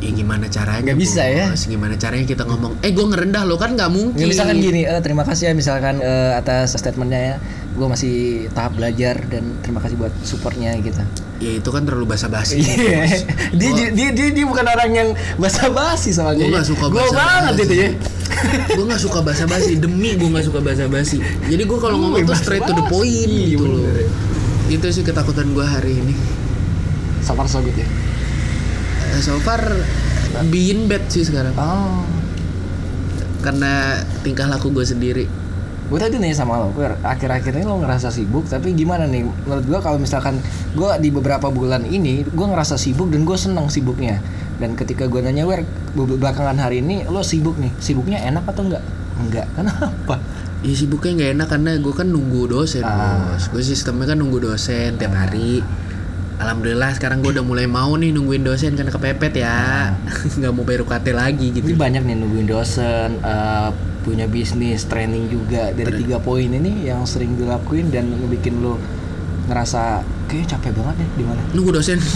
Ya 0.00 0.10
gimana 0.16 0.48
caranya? 0.48 0.80
Nggak 0.80 0.96
bisa 0.98 1.22
ya? 1.28 1.52
Bos? 1.52 1.68
Gimana 1.68 1.92
caranya 2.00 2.24
kita 2.24 2.48
ngomong? 2.48 2.80
Eh 2.80 2.96
gue 2.96 3.04
ngerendah 3.04 3.44
lo 3.44 3.60
kan 3.60 3.76
nggak 3.76 3.92
mungkin. 3.92 4.16
Ya, 4.16 4.26
misalkan 4.32 4.56
gini, 4.56 4.88
eh, 4.88 5.00
terima 5.04 5.28
kasih 5.28 5.52
ya 5.52 5.54
misalkan 5.54 6.00
eh, 6.00 6.32
atas 6.40 6.72
statementnya 6.72 7.20
ya. 7.20 7.36
Gue 7.70 7.86
masih 7.86 8.14
tahap 8.50 8.74
belajar 8.74 9.22
dan 9.26 9.58
terima 9.60 9.78
kasih 9.78 9.94
buat 9.94 10.12
supportnya 10.20 10.74
gitu. 10.78 10.98
Ya 11.40 11.56
itu 11.56 11.68
kan 11.68 11.82
terlalu 11.82 12.10
basa-basi. 12.10 12.60
Iya. 12.60 13.06
dia, 13.54 13.70
dia, 13.72 13.88
dia, 13.90 14.08
dia, 14.12 14.28
dia 14.30 14.44
bukan 14.44 14.66
orang 14.66 14.90
yang 14.90 15.08
basa-basi 15.36 16.10
soalnya. 16.10 16.44
Gue 16.44 16.52
nggak 16.52 16.68
suka 16.68 16.84
Gue 16.86 17.00
basa-basi. 17.00 17.16
banget 17.16 17.54
itu 17.58 17.74
ya. 17.76 17.90
gue 18.70 18.84
nggak 18.86 19.02
suka 19.02 19.18
basa-basi 19.20 19.72
demi 19.76 20.14
gue 20.14 20.24
nggak 20.24 20.46
suka 20.46 20.60
basa-basi 20.60 21.18
jadi 21.44 21.60
gue 21.60 21.78
kalau 21.78 21.98
Gue 21.98 22.04
ngomong 22.14 22.24
tuh 22.24 22.38
straight 22.38 22.62
to 22.62 22.72
the 22.72 22.86
point 22.86 23.26
gitu 23.26 23.66
loh 23.66 23.84
itu 24.66 24.86
sih 24.88 25.02
ketakutan 25.02 25.50
gue 25.50 25.60
hari 25.60 25.98
ini 25.98 26.14
So 27.20 27.34
far 27.34 27.44
so 27.46 27.60
good 27.60 27.74
ya. 27.74 27.84
Eh, 27.84 29.20
so 29.20 29.36
far 29.38 29.60
being 30.46 30.86
bad 30.86 31.04
sih 31.06 31.20
sekarang 31.20 31.52
Oh. 31.54 32.06
karena 33.40 33.98
tingkah 34.20 34.46
laku 34.46 34.70
gue 34.70 34.84
sendiri 34.84 35.24
Gue 35.90 35.98
tadi 35.98 36.16
nih 36.16 36.30
sama 36.30 36.54
lo, 36.56 36.70
akhir-akhir 37.02 37.50
ini 37.50 37.66
lo 37.66 37.82
ngerasa 37.82 38.08
sibuk, 38.08 38.46
tapi 38.46 38.70
gimana 38.72 39.04
nih? 39.04 39.26
Menurut 39.26 39.66
gue 39.66 39.78
kalau 39.82 39.98
misalkan 39.98 40.38
gue 40.72 40.90
di 40.96 41.10
beberapa 41.10 41.50
bulan 41.50 41.82
ini, 41.82 42.22
gue 42.22 42.46
ngerasa 42.46 42.78
sibuk 42.78 43.10
dan 43.10 43.26
gue 43.26 43.34
seneng 43.34 43.66
sibuknya. 43.66 44.22
Dan 44.56 44.78
ketika 44.78 45.10
gue 45.10 45.18
nanya, 45.18 45.42
Wer, 45.42 45.66
be- 45.90 46.14
belakangan 46.14 46.54
hari 46.56 46.78
ini 46.78 47.02
lo 47.04 47.20
sibuk 47.20 47.58
nih, 47.58 47.74
sibuknya 47.76 48.22
enak 48.22 48.46
atau 48.46 48.62
enggak? 48.62 48.84
Enggak, 49.18 49.46
kenapa? 49.58 50.22
ya 50.60 50.76
sibuknya 50.76 51.12
nggak 51.16 51.30
enak 51.34 51.48
karena 51.48 51.70
gue 51.80 51.88
kan 51.90 52.04
nunggu 52.04 52.44
dosen 52.46 52.84
Ah. 52.84 53.32
bos 53.32 53.48
gue 53.48 53.64
sistemnya 53.64 54.12
kan 54.12 54.20
nunggu 54.20 54.44
dosen 54.44 54.92
tiap 54.94 55.16
hari 55.16 55.64
Alhamdulillah 56.36 56.92
sekarang 56.92 57.20
gue 57.20 57.32
udah 57.32 57.40
mulai 57.40 57.64
mau 57.64 57.96
nih 57.96 58.12
nungguin 58.12 58.40
dosen 58.40 58.72
karena 58.72 58.88
kepepet 58.88 59.40
ya 59.40 59.88
nggak 60.36 60.52
mau 60.52 60.60
bayar 60.60 60.84
UKT 60.84 61.06
lagi 61.12 61.48
Ini 61.48 61.56
gitu 61.58 61.76
banyak 61.76 62.04
nih 62.04 62.12
nungguin 62.12 62.44
dosen, 62.44 63.16
eh, 63.18 63.68
punya 64.00 64.24
bisnis, 64.24 64.84
training 64.84 65.28
juga. 65.28 65.70
Dari 65.70 66.00
tiga 66.00 66.16
poin 66.18 66.48
ini 66.48 66.88
yang 66.88 67.04
sering 67.04 67.36
dilakuin 67.36 67.92
dan 67.92 68.08
ngebikin 68.08 68.60
lo 68.60 68.80
ngerasa 69.46 70.00
kayaknya 70.30 70.56
capek 70.56 70.72
banget 70.78 70.94
nih 71.02 71.08
di 71.18 71.24
mana? 71.26 71.42
nunggu 71.50 71.70
dosen 71.74 71.98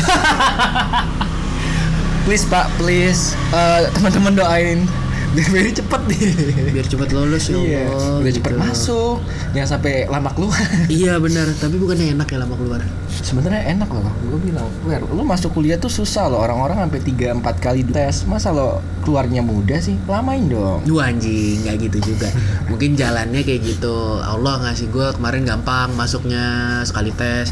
Please 2.25 2.47
pak, 2.49 2.73
please 2.81 3.37
Eh, 3.51 3.81
teman-teman 3.93 4.33
doain 4.33 4.79
biar 5.35 5.67
cepet 5.69 6.01
nih. 6.07 6.21
biar 6.71 6.87
cepat 6.87 7.09
lulus 7.11 7.45
ya 7.47 7.57
Iya, 7.57 7.83
Allah 7.89 8.21
udah 8.21 8.33
cepet 8.33 8.53
gitu. 8.53 8.63
masuk, 8.63 9.17
jangan 9.51 9.69
sampai 9.75 9.95
lama 10.07 10.31
keluar. 10.31 10.61
iya 10.87 11.19
benar 11.19 11.51
tapi 11.55 11.75
bukannya 11.77 12.15
enak 12.15 12.27
ya 12.27 12.39
lama 12.39 12.55
keluar 12.55 12.81
Sebenarnya 13.15 13.73
enak 13.73 13.89
loh, 13.89 14.05
gue 14.05 14.41
bilang, 14.43 14.69
Wer, 14.85 15.01
lu 15.01 15.25
masuk 15.25 15.55
kuliah 15.55 15.79
tuh 15.79 15.89
susah 15.89 16.29
loh, 16.29 16.39
orang-orang 16.39 16.85
sampai 16.85 17.01
3 17.01 17.33
4 17.33 17.57
kali 17.57 17.83
tes, 17.83 18.27
masa 18.27 18.51
lo 18.51 18.79
keluarnya 19.01 19.41
mudah 19.41 19.81
sih? 19.81 19.97
Lamain 20.05 20.45
dong. 20.45 20.85
Duh 20.85 21.01
anjing, 21.01 21.63
nggak 21.65 21.89
gitu 21.89 22.13
juga. 22.13 22.29
Mungkin 22.71 22.95
jalannya 22.95 23.41
kayak 23.41 23.65
gitu. 23.65 24.19
Allah 24.19 24.61
ngasih 24.61 24.91
gue 24.91 25.07
kemarin 25.15 25.47
gampang 25.47 25.95
masuknya 25.95 26.45
sekali 26.83 27.11
tes. 27.11 27.49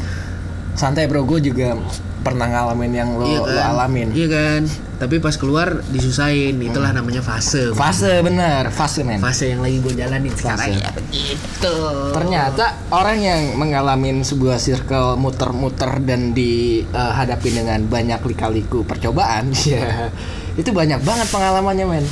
Santai 0.74 1.08
bro, 1.08 1.24
gue 1.24 1.40
juga 1.40 1.78
pernah 2.22 2.46
ngalamin 2.46 2.92
yang 2.94 3.10
lo, 3.18 3.26
lo 3.26 3.60
alamin. 3.60 4.14
Iya 4.14 4.28
kan. 4.30 4.62
Tapi 4.96 5.18
pas 5.18 5.34
keluar 5.34 5.82
disusahin. 5.90 6.54
Itulah 6.62 6.94
namanya 6.94 7.18
fase. 7.20 7.74
Fase 7.74 8.22
bener, 8.22 8.70
fase 8.70 9.02
men. 9.02 9.18
Fase 9.18 9.50
yang 9.50 9.60
lagi 9.60 9.82
gue 9.82 9.94
jalanin 9.98 10.30
sekarang 10.30 10.70
Fase. 10.70 10.78
ya 10.78 10.90
begitu. 10.94 11.74
Ternyata 12.14 12.64
orang 12.94 13.18
yang 13.18 13.40
mengalami 13.58 14.22
sebuah 14.22 14.62
circle 14.62 15.18
muter-muter 15.18 15.98
dan 16.06 16.30
dihadapi 16.30 17.48
dengan 17.50 17.82
banyak 17.84 18.22
lika-liku 18.22 18.86
percobaan, 18.86 19.50
ya 19.66 20.08
itu 20.54 20.70
banyak 20.70 21.02
banget 21.02 21.26
pengalamannya 21.28 21.86
men. 21.90 22.06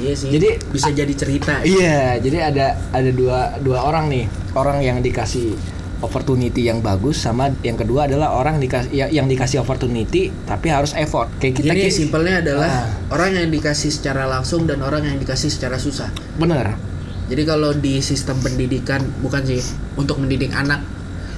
Iya 0.00 0.12
sih. 0.16 0.30
Jadi- 0.32 0.56
bisa 0.70 0.88
jadi 0.94 1.12
cerita. 1.12 1.60
Iya, 1.60 2.16
jadi 2.22 2.38
ada 2.54 2.66
ada 2.94 3.10
dua 3.10 3.58
dua 3.58 3.84
orang 3.84 4.06
nih, 4.08 4.24
orang 4.54 4.78
yang 4.80 5.02
dikasih 5.02 5.58
opportunity 6.00 6.64
yang 6.64 6.80
bagus 6.80 7.16
sama 7.18 7.52
yang 7.60 7.74
kedua 7.74 8.04
adalah 8.04 8.32
orang 8.32 8.56
dikasih 8.56 8.90
yang, 8.90 9.10
yang 9.14 9.26
dikasih 9.26 9.60
opportunity 9.60 10.32
tapi 10.44 10.68
harus 10.68 10.92
effort. 10.94 11.28
Kayak 11.36 11.54
kita 11.56 11.66
Jadi 11.68 11.80
kayak- 11.82 11.96
simpelnya 11.96 12.34
adalah 12.40 12.70
Ah. 12.70 12.86
orang 13.10 13.36
yang 13.36 13.48
dikasih 13.48 13.88
secara 13.88 14.24
langsung 14.24 14.64
dan 14.64 14.80
orang 14.80 15.04
yang 15.04 15.16
dikasih 15.16 15.48
secara 15.48 15.76
susah. 15.76 16.08
bener. 16.34 16.76
Jadi 17.26 17.42
kalau 17.44 17.70
di 17.70 18.00
sistem 18.00 18.40
pendidikan 18.40 18.98
bukan 19.20 19.44
sih 19.44 19.62
untuk 19.94 20.18
mendidik 20.18 20.50
anak 20.50 20.82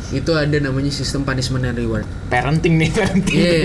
itu 0.08 0.32
ada 0.32 0.56
namanya 0.56 0.88
sistem 0.88 1.20
punishment 1.22 1.64
and 1.64 1.76
reward. 1.76 2.08
Parenting 2.28 2.76
nih, 2.76 2.88
parenting. 2.90 3.36
Iya. 3.36 3.60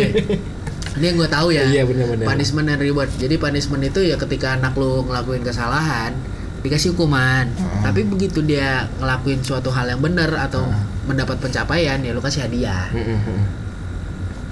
Ini 0.98 1.06
yang 1.06 1.16
gue 1.16 1.30
tahu 1.30 1.48
ya. 1.52 1.64
Iya, 1.64 1.86
benar-benar. 1.86 2.26
Punishment 2.26 2.68
and 2.68 2.82
reward. 2.82 3.08
Jadi 3.14 3.38
punishment 3.38 3.80
itu 3.82 4.02
ya 4.02 4.18
ketika 4.18 4.56
anak 4.56 4.74
lu 4.74 5.04
ngelakuin 5.04 5.40
kesalahan 5.42 6.18
dikasih 6.62 6.94
hukuman. 6.94 7.50
Tapi 7.84 8.06
begitu 8.08 8.42
dia 8.42 8.90
ngelakuin 8.98 9.42
suatu 9.46 9.70
hal 9.74 9.94
yang 9.94 10.02
benar 10.02 10.34
atau 10.38 10.66
mendapat 11.08 11.40
pencapaian 11.40 12.00
ya 12.04 12.12
lu 12.12 12.22
kasih 12.22 12.46
hadiah. 12.46 12.90
Mm, 12.92 13.04
mm, 13.04 13.20
mm. 13.24 13.44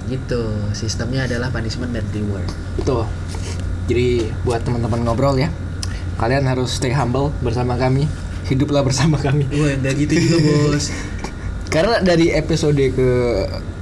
Gitu. 0.06 0.42
Sistemnya 0.72 1.26
adalah 1.26 1.50
punishment 1.50 1.92
dan 1.92 2.06
reward. 2.14 2.46
Betul. 2.78 3.04
Jadi 3.86 4.30
buat 4.42 4.66
teman-teman 4.66 5.06
ngobrol 5.06 5.38
ya, 5.38 5.50
kalian 6.18 6.46
harus 6.46 6.74
stay 6.74 6.90
humble 6.90 7.30
bersama 7.42 7.78
kami. 7.78 8.10
Hiduplah 8.46 8.82
bersama 8.86 9.18
kami. 9.18 9.46
Wah, 9.58 9.74
enggak 9.74 9.94
gitu 10.06 10.14
juga, 10.22 10.38
Bos. 10.70 10.90
Karena 11.74 11.98
dari 11.98 12.30
episode 12.30 12.78
ke 12.78 13.10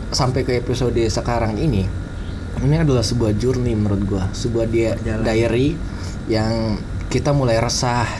sampai 0.08 0.40
ke 0.40 0.56
episode 0.56 0.96
sekarang 1.12 1.60
ini, 1.60 1.84
ini 2.64 2.76
adalah 2.80 3.04
sebuah 3.04 3.36
journey 3.36 3.76
menurut 3.76 4.02
gua, 4.08 4.24
sebuah 4.32 4.66
dia 4.72 4.96
Perjalanan. 4.96 5.24
diary 5.28 5.68
yang 6.32 6.80
kita 7.14 7.30
mulai 7.30 7.62
resah, 7.62 8.10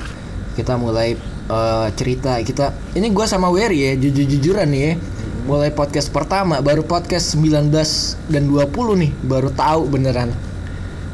kita 0.55 0.79
mulai 0.79 1.19
eh, 1.51 1.89
cerita, 1.99 2.39
kita 2.47 2.71
ini 2.95 3.11
gua 3.11 3.27
sama 3.27 3.51
Wery 3.51 3.91
ya, 3.91 3.93
jujur-jujuran 3.99 4.71
nih 4.71 4.83
ya. 4.87 4.93
Mulai 5.51 5.75
podcast 5.75 6.09
pertama, 6.15 6.63
baru 6.63 6.87
podcast 6.87 7.35
19 7.37 7.75
dan 8.31 8.49
20 8.49 9.03
nih, 9.03 9.11
baru 9.27 9.51
tahu 9.51 9.91
beneran 9.91 10.31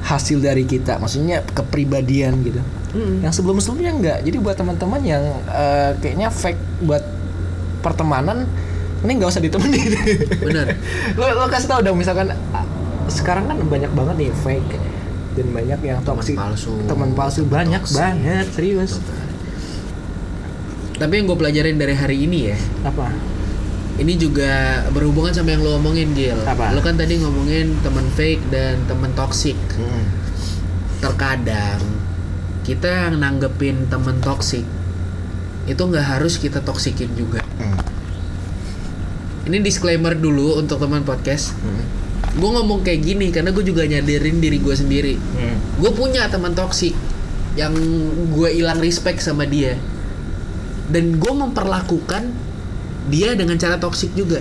hasil 0.05 0.45
dari 0.45 0.69
kita, 0.69 1.01
maksudnya 1.01 1.41
kepribadian 1.57 2.45
gitu. 2.45 2.61
Yang 3.25 3.43
sebelum-sebelumnya 3.43 3.93
enggak. 3.97 4.19
Jadi 4.29 4.37
buat 4.39 4.57
teman-teman 4.61 5.01
yang 5.01 5.25
eh, 5.49 5.97
kayaknya 6.05 6.29
fake 6.29 6.85
buat 6.85 7.03
pertemanan, 7.81 8.45
ini 9.09 9.11
nggak 9.17 9.31
usah 9.33 9.41
ditemenin. 9.41 9.91
Bener. 10.37 10.77
lo 11.19 11.27
lo 11.33 11.49
kasih 11.49 11.67
tau 11.73 11.81
dong 11.81 11.97
misalkan 11.97 12.37
sekarang 13.09 13.49
kan 13.49 13.57
banyak 13.67 13.91
banget 13.97 14.15
nih 14.21 14.31
fake 14.45 15.00
dan 15.37 15.47
banyak 15.55 15.81
yang 15.87 15.99
toxic 16.03 16.35
palsu. 16.35 16.75
teman 16.91 17.11
palsu 17.15 17.47
banyak 17.47 17.83
Toxic. 17.83 17.97
banget 17.99 18.47
serius 18.51 18.99
Tapi 21.01 21.17
yang 21.17 21.33
gue 21.33 21.39
pelajarin 21.41 21.81
dari 21.81 21.97
hari 21.97 22.29
ini 22.29 22.53
ya, 22.53 22.59
apa 22.85 23.09
ini 24.01 24.17
juga 24.17 24.85
berhubungan 24.97 25.33
sama 25.37 25.53
yang 25.53 25.61
lo 25.61 25.77
omongin 25.77 26.17
Gil. 26.17 26.41
Apa? 26.49 26.73
Lo 26.73 26.81
kan 26.81 26.97
tadi 26.97 27.21
ngomongin 27.21 27.77
teman 27.85 28.09
fake 28.17 28.49
dan 28.49 28.81
teman 28.89 29.13
toksik. 29.13 29.57
Terkadang 31.05 31.81
kita 32.65 33.13
nanggepin 33.13 33.93
teman 33.93 34.21
toksik 34.25 34.65
itu 35.69 35.83
nggak 35.85 36.17
harus 36.17 36.41
kita 36.41 36.65
toksikin 36.65 37.13
juga. 37.13 37.45
Hmm. 37.61 37.77
Ini 39.45 39.61
disclaimer 39.61 40.17
dulu 40.17 40.57
untuk 40.57 40.81
teman 40.81 41.05
podcast. 41.05 41.53
Gue 42.33 42.47
ngomong 42.49 42.81
kayak 42.81 43.01
gini 43.01 43.27
karena 43.29 43.51
gue 43.51 43.63
juga 43.63 43.83
nyadarin 43.83 44.39
diri 44.39 44.57
gue 44.57 44.73
sendiri. 44.73 45.15
Gue 45.77 45.91
punya 45.91 46.27
teman 46.27 46.53
toksik 46.53 46.95
yang 47.53 47.75
gue 48.29 48.49
hilang 48.53 48.79
respect 48.79 49.19
sama 49.19 49.45
dia. 49.45 49.75
Dan 50.87 51.17
gue 51.17 51.33
memperlakukan 51.33 52.31
dia 53.07 53.33
dengan 53.33 53.55
cara 53.55 53.77
toksik 53.77 54.13
juga. 54.13 54.39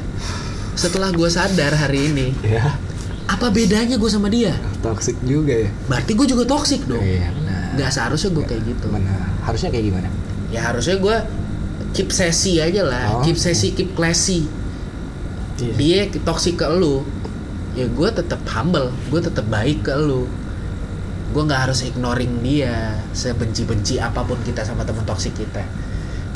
Setelah 0.73 1.09
gue 1.09 1.27
sadar 1.27 1.73
hari 1.73 2.07
ini, 2.07 2.27
ya 2.41 2.77
apa 3.25 3.49
bedanya 3.49 3.93
gue 3.95 4.07
sama 4.07 4.25
dia? 4.27 4.57
toxic 4.79 5.13
juga 5.21 5.53
ya 5.53 5.69
Berarti 5.85 6.11
gue 6.13 6.25
juga 6.25 6.43
toksik 6.45 6.87
dong. 6.87 6.97
iya 6.97 7.29
benar 7.29 7.77
Nggak 7.77 7.89
seharusnya 7.91 8.29
gue 8.31 8.41
kayak 8.43 8.63
gitu. 8.65 8.85
benar 8.89 9.21
harusnya 9.43 9.69
kayak 9.69 9.85
gimana 9.85 10.09
ya 10.49 10.61
harusnya 10.63 10.97
gue 10.97 11.15
keep 11.91 12.09
sesi 12.09 12.57
aja 12.57 12.81
lah 12.81 13.05
Oh. 13.11 13.21
keep 13.21 13.35
sesi 13.35 13.69
keep 13.71 13.93
classy 13.93 14.49
Iya. 15.59 15.73
dia 15.75 15.99
toxic 16.23 16.55
ke 16.55 16.65
lu 16.71 17.05
ya 17.79 17.87
gue 17.87 18.09
tetap 18.11 18.43
humble 18.51 18.91
gue 19.07 19.21
tetap 19.23 19.47
baik 19.47 19.87
ke 19.87 19.95
lu. 19.95 20.27
Gue 21.29 21.43
nggak 21.45 21.69
harus 21.69 21.85
ignoring 21.85 22.41
dia 22.43 22.99
sebenci-benci 23.15 24.01
apa 24.01 24.25
pun 24.25 24.35
kita 24.43 24.65
sama 24.67 24.83
teman 24.83 25.05
toksik 25.07 25.37
kita. 25.37 25.63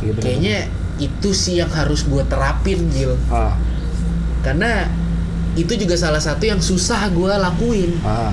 Iya, 0.04 0.12
bener. 0.16 0.24
kayaknya 0.24 0.58
itu 1.02 1.30
sih 1.34 1.60
yang 1.60 1.72
harus 1.74 2.06
gue 2.08 2.24
terapin 2.30 2.88
Gil. 2.94 3.18
Ah, 3.28 3.58
karena 4.46 4.88
itu 5.58 5.74
juga 5.78 5.98
salah 5.98 6.22
satu 6.22 6.46
yang 6.48 6.62
susah 6.64 7.12
gue 7.12 7.32
lakuin. 7.34 7.92
Ah. 8.06 8.32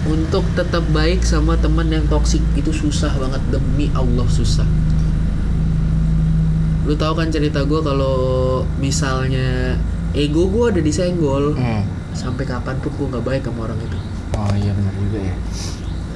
untuk 0.00 0.42
tetap 0.58 0.82
baik 0.90 1.22
sama 1.22 1.54
teman 1.60 1.86
yang 1.86 2.02
toksik 2.10 2.42
itu 2.58 2.72
susah 2.74 3.12
banget. 3.20 3.38
Demi 3.52 3.92
Allah 3.94 4.26
susah. 4.26 4.66
Lu 6.88 6.98
tahu 6.98 7.14
kan 7.14 7.30
cerita 7.30 7.62
gue 7.62 7.78
kalau 7.84 8.18
misalnya 8.82 9.78
ego 10.12 10.46
gue 10.46 10.64
udah 10.70 10.82
disenggol 10.82 11.54
Hmm. 11.54 11.82
sampai 12.10 12.42
kapan 12.42 12.74
pun 12.76 12.90
gue 12.90 13.06
nggak 13.08 13.24
baik 13.24 13.42
sama 13.44 13.60
orang 13.64 13.78
itu 13.78 13.98
Oh 14.32 14.54
iya 14.54 14.72
benar 14.72 14.94
juga 14.94 15.18
ya. 15.22 15.34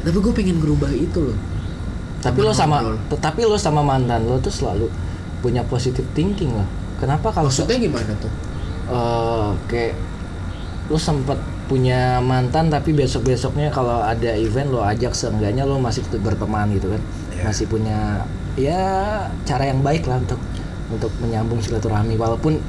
tapi 0.00 0.16
gue 0.16 0.32
pengen 0.32 0.56
ngerubah 0.58 0.90
itu 0.90 1.20
loh 1.24 1.38
Tapi 2.18 2.40
lo 2.40 2.50
sama 2.50 2.80
ngobrol. 2.80 2.98
tapi 3.14 3.40
lo 3.42 3.54
sama 3.54 3.80
mantan 3.80 4.24
lo 4.24 4.38
tuh 4.38 4.50
selalu 4.50 4.88
punya 5.38 5.60
positive 5.62 6.08
thinking 6.10 6.50
loh. 6.50 6.64
Kenapa 6.96 7.28
kalau 7.28 7.46
maksudnya 7.46 7.76
gimana 7.76 8.12
tuh 8.16 8.32
eh 8.86 9.48
kayak 9.66 9.92
lo 10.86 10.96
sempet 10.96 11.36
punya 11.64 12.16
mantan 12.18 12.68
tapi 12.68 12.92
besok 12.92 13.24
besoknya 13.26 13.68
kalau 13.68 13.98
ada 13.98 14.32
event 14.32 14.68
lo 14.68 14.80
ajak 14.80 15.12
seenggaknya 15.12 15.64
lo 15.64 15.76
masih 15.76 16.00
tetap 16.02 16.20
berteman 16.22 16.68
gitu 16.70 16.88
kan 16.88 17.02
Iya. 17.30 17.42
masih 17.44 17.66
punya 17.66 17.98
ya 18.54 18.80
cara 19.42 19.64
yang 19.64 19.80
baik 19.80 20.04
lah 20.04 20.16
untuk 20.18 20.38
untuk 20.88 21.10
menyambung 21.18 21.58
silaturahmi 21.58 22.14
walaupun 22.14 22.60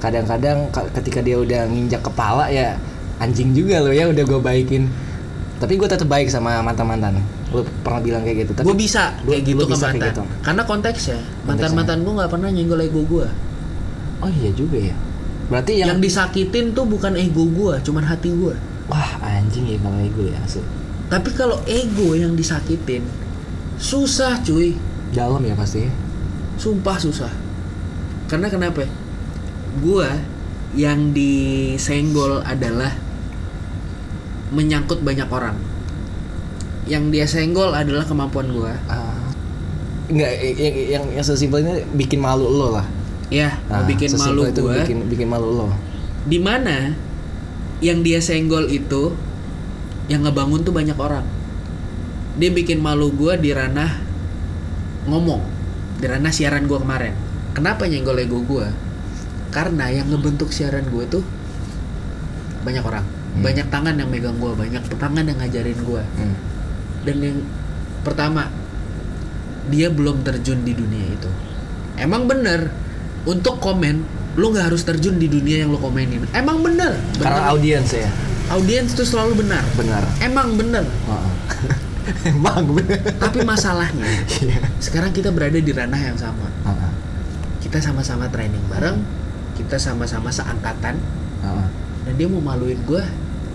kadang-kadang 0.00 0.72
ka- 0.72 0.88
ketika 0.96 1.20
dia 1.20 1.36
udah 1.36 1.68
nginjak 1.68 2.00
kepala 2.00 2.48
ya 2.48 2.74
anjing 3.20 3.52
juga 3.52 3.78
lo 3.78 3.92
ya 3.92 4.08
udah 4.08 4.24
gue 4.24 4.40
baikin. 4.40 4.88
Tapi 5.60 5.76
gue 5.76 5.84
tetap 5.84 6.08
baik 6.08 6.26
sama 6.26 6.56
mantan 6.60 6.88
mantan. 6.88 7.20
Lo 7.52 7.60
pernah 7.84 8.00
bilang 8.00 8.24
kayak 8.24 8.48
gitu 8.48 8.52
tapi 8.56 8.64
gue 8.64 8.76
bisa 8.78 9.12
Gua- 9.22 9.36
kayak 9.36 9.42
gitu 9.44 9.62
ke 9.62 9.68
bisa 9.68 9.86
kayak 9.86 9.94
mantan. 9.98 10.10
gitu. 10.10 10.22
karena 10.40 10.62
konteksnya 10.64 11.18
mantan 11.44 11.70
mantan 11.74 11.98
gue 12.00 12.12
nggak 12.14 12.30
pernah 12.30 12.48
nyenggol 12.48 12.80
ego 12.80 13.02
gue 13.04 13.26
oh 14.20 14.30
iya 14.30 14.50
juga 14.54 14.78
ya. 14.80 14.96
Berarti 15.50 15.82
yang, 15.82 15.88
yang, 15.90 16.00
disakitin 16.00 16.70
tuh 16.70 16.86
bukan 16.86 17.18
ego 17.18 17.42
gue 17.44 17.74
cuman 17.82 18.06
hati 18.06 18.30
gue 18.30 18.54
wah 18.86 19.10
anjing 19.20 19.66
ya 19.66 19.76
kalau 19.82 19.98
ego 19.98 20.22
ya 20.24 20.38
asli. 20.40 20.62
Tapi 21.10 21.28
kalau 21.34 21.58
ego 21.66 22.14
yang 22.14 22.38
disakitin 22.38 23.02
susah 23.76 24.38
cuy. 24.40 24.78
Dalam 25.10 25.42
ya 25.42 25.58
pasti. 25.58 25.84
Ya. 25.84 25.92
sumpah 26.54 26.96
susah. 26.96 27.32
Karena 28.30 28.46
kenapa 28.46 28.86
gue 29.78 30.08
yang 30.74 31.10
disenggol 31.10 32.42
adalah 32.42 32.94
menyangkut 34.50 35.00
banyak 35.00 35.30
orang 35.30 35.54
yang 36.84 37.14
dia 37.14 37.22
senggol 37.22 37.70
adalah 37.70 38.02
kemampuan 38.02 38.50
gue 38.50 38.72
Ah. 38.90 39.14
Enggak, 40.10 40.42
yang, 40.42 40.74
yang, 40.90 41.04
yang 41.14 41.24
sesimpel 41.24 41.62
ini 41.62 41.86
bikin 41.94 42.18
malu 42.18 42.50
lo 42.50 42.74
lah. 42.74 42.86
ya 43.30 43.54
mau 43.70 43.78
Ah, 43.78 43.86
bikin 43.86 44.10
malu 44.18 44.42
itu 44.42 44.58
gue 44.58 44.74
bikin 44.82 44.98
bikin 45.06 45.28
malu 45.30 45.54
lo. 45.54 45.70
di 46.26 46.42
mana 46.42 46.98
yang 47.78 48.02
dia 48.02 48.18
senggol 48.18 48.66
itu 48.66 49.14
yang 50.10 50.26
ngebangun 50.26 50.66
tuh 50.66 50.74
banyak 50.74 50.98
orang 50.98 51.22
dia 52.34 52.50
bikin 52.50 52.82
malu 52.82 53.14
gue 53.14 53.38
di 53.38 53.54
ranah 53.54 54.02
ngomong 55.06 55.46
di 56.02 56.10
ranah 56.10 56.34
siaran 56.34 56.66
gue 56.66 56.74
kemarin 56.74 57.14
kenapa 57.54 57.86
nyenggol 57.86 58.18
ego 58.18 58.42
gue 58.42 58.66
karena 59.50 59.90
yang 59.90 60.06
ngebentuk 60.06 60.50
siaran 60.50 60.86
gue 60.86 61.04
tuh 61.08 61.24
banyak 62.60 62.82
orang 62.82 63.06
Hmm. 63.30 63.46
banyak 63.46 63.66
tangan 63.66 63.94
yang 63.94 64.10
megang 64.10 64.34
gue 64.36 64.52
banyak 64.52 64.82
tangan 64.90 65.22
yang 65.22 65.38
ngajarin 65.38 65.78
gue 65.78 66.02
Hmm. 66.02 66.34
dan 67.02 67.16
yang 67.20 67.38
pertama 68.00 68.50
dia 69.66 69.86
belum 69.86 70.22
terjun 70.22 70.60
di 70.60 70.74
dunia 70.74 71.06
itu 71.08 71.30
emang 71.94 72.26
bener 72.26 72.74
untuk 73.22 73.58
komen 73.58 74.02
lu 74.34 74.50
nggak 74.50 74.66
harus 74.66 74.82
terjun 74.82 75.14
di 75.14 75.26
dunia 75.26 75.62
yang 75.62 75.70
lu 75.70 75.78
komenin 75.78 76.26
emang 76.32 76.58
bener 76.58 76.98
Karena 77.14 77.38
bener. 77.40 77.52
audiens 77.52 77.90
ya. 77.92 78.10
audiens 78.48 78.90
itu 78.90 79.04
selalu 79.04 79.38
benar 79.40 79.62
Benar. 79.74 80.02
emang 80.18 80.54
bener 80.54 80.82
Heeh. 80.82 81.30
Emang 82.34 82.66
benar. 82.66 82.98
tapi 83.14 83.46
masalahnya 83.46 84.02
Iya. 84.42 84.58
sekarang 84.78 85.14
kita 85.14 85.30
berada 85.30 85.54
di 85.54 85.70
ranah 85.70 86.02
yang 86.02 86.18
sama 86.18 86.50
Heeh. 86.64 86.90
kita 87.60 87.78
sama-sama 87.78 88.26
training 88.26 88.64
bareng 88.66 88.98
kita 89.60 89.76
sama-sama 89.76 90.28
seangkatan 90.28 90.96
Heeh. 91.40 91.66
dan 92.02 92.12
dia 92.14 92.26
mau 92.26 92.40
maluin 92.40 92.80
gue 92.82 93.02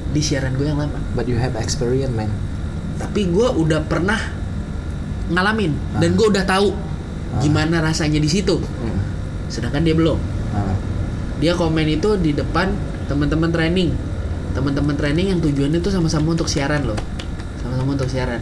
di 0.07 0.21
siaran 0.21 0.53
gue 0.53 0.63
yang 0.63 0.77
lama 0.77 0.95
But 1.11 1.25
you 1.25 1.35
have 1.35 1.53
experience, 1.55 2.09
man. 2.09 2.29
tapi 2.95 3.27
gue 3.27 3.47
udah 3.51 3.83
pernah 3.83 4.15
ngalamin 5.27 5.73
dan 5.97 6.13
gue 6.13 6.27
udah 6.27 6.45
tahu 6.45 6.69
gimana 7.37 7.81
rasanya 7.81 8.17
di 8.17 8.29
situ 8.29 8.55
Hmm. 8.55 9.01
sedangkan 9.47 9.81
dia 9.81 9.91
belum 9.91 10.15
Heeh. 10.15 10.75
dia 11.39 11.53
komen 11.53 11.87
itu 11.89 12.15
di 12.15 12.31
depan 12.31 12.71
teman-teman 13.05 13.49
training 13.49 13.91
teman-teman 14.53 14.95
training 14.95 15.35
yang 15.35 15.39
tujuannya 15.39 15.77
itu 15.77 15.89
sama-sama 15.89 16.31
untuk 16.31 16.47
siaran 16.47 16.85
loh 16.85 16.95
sama-sama 17.59 17.91
untuk 17.91 18.07
siaran 18.07 18.39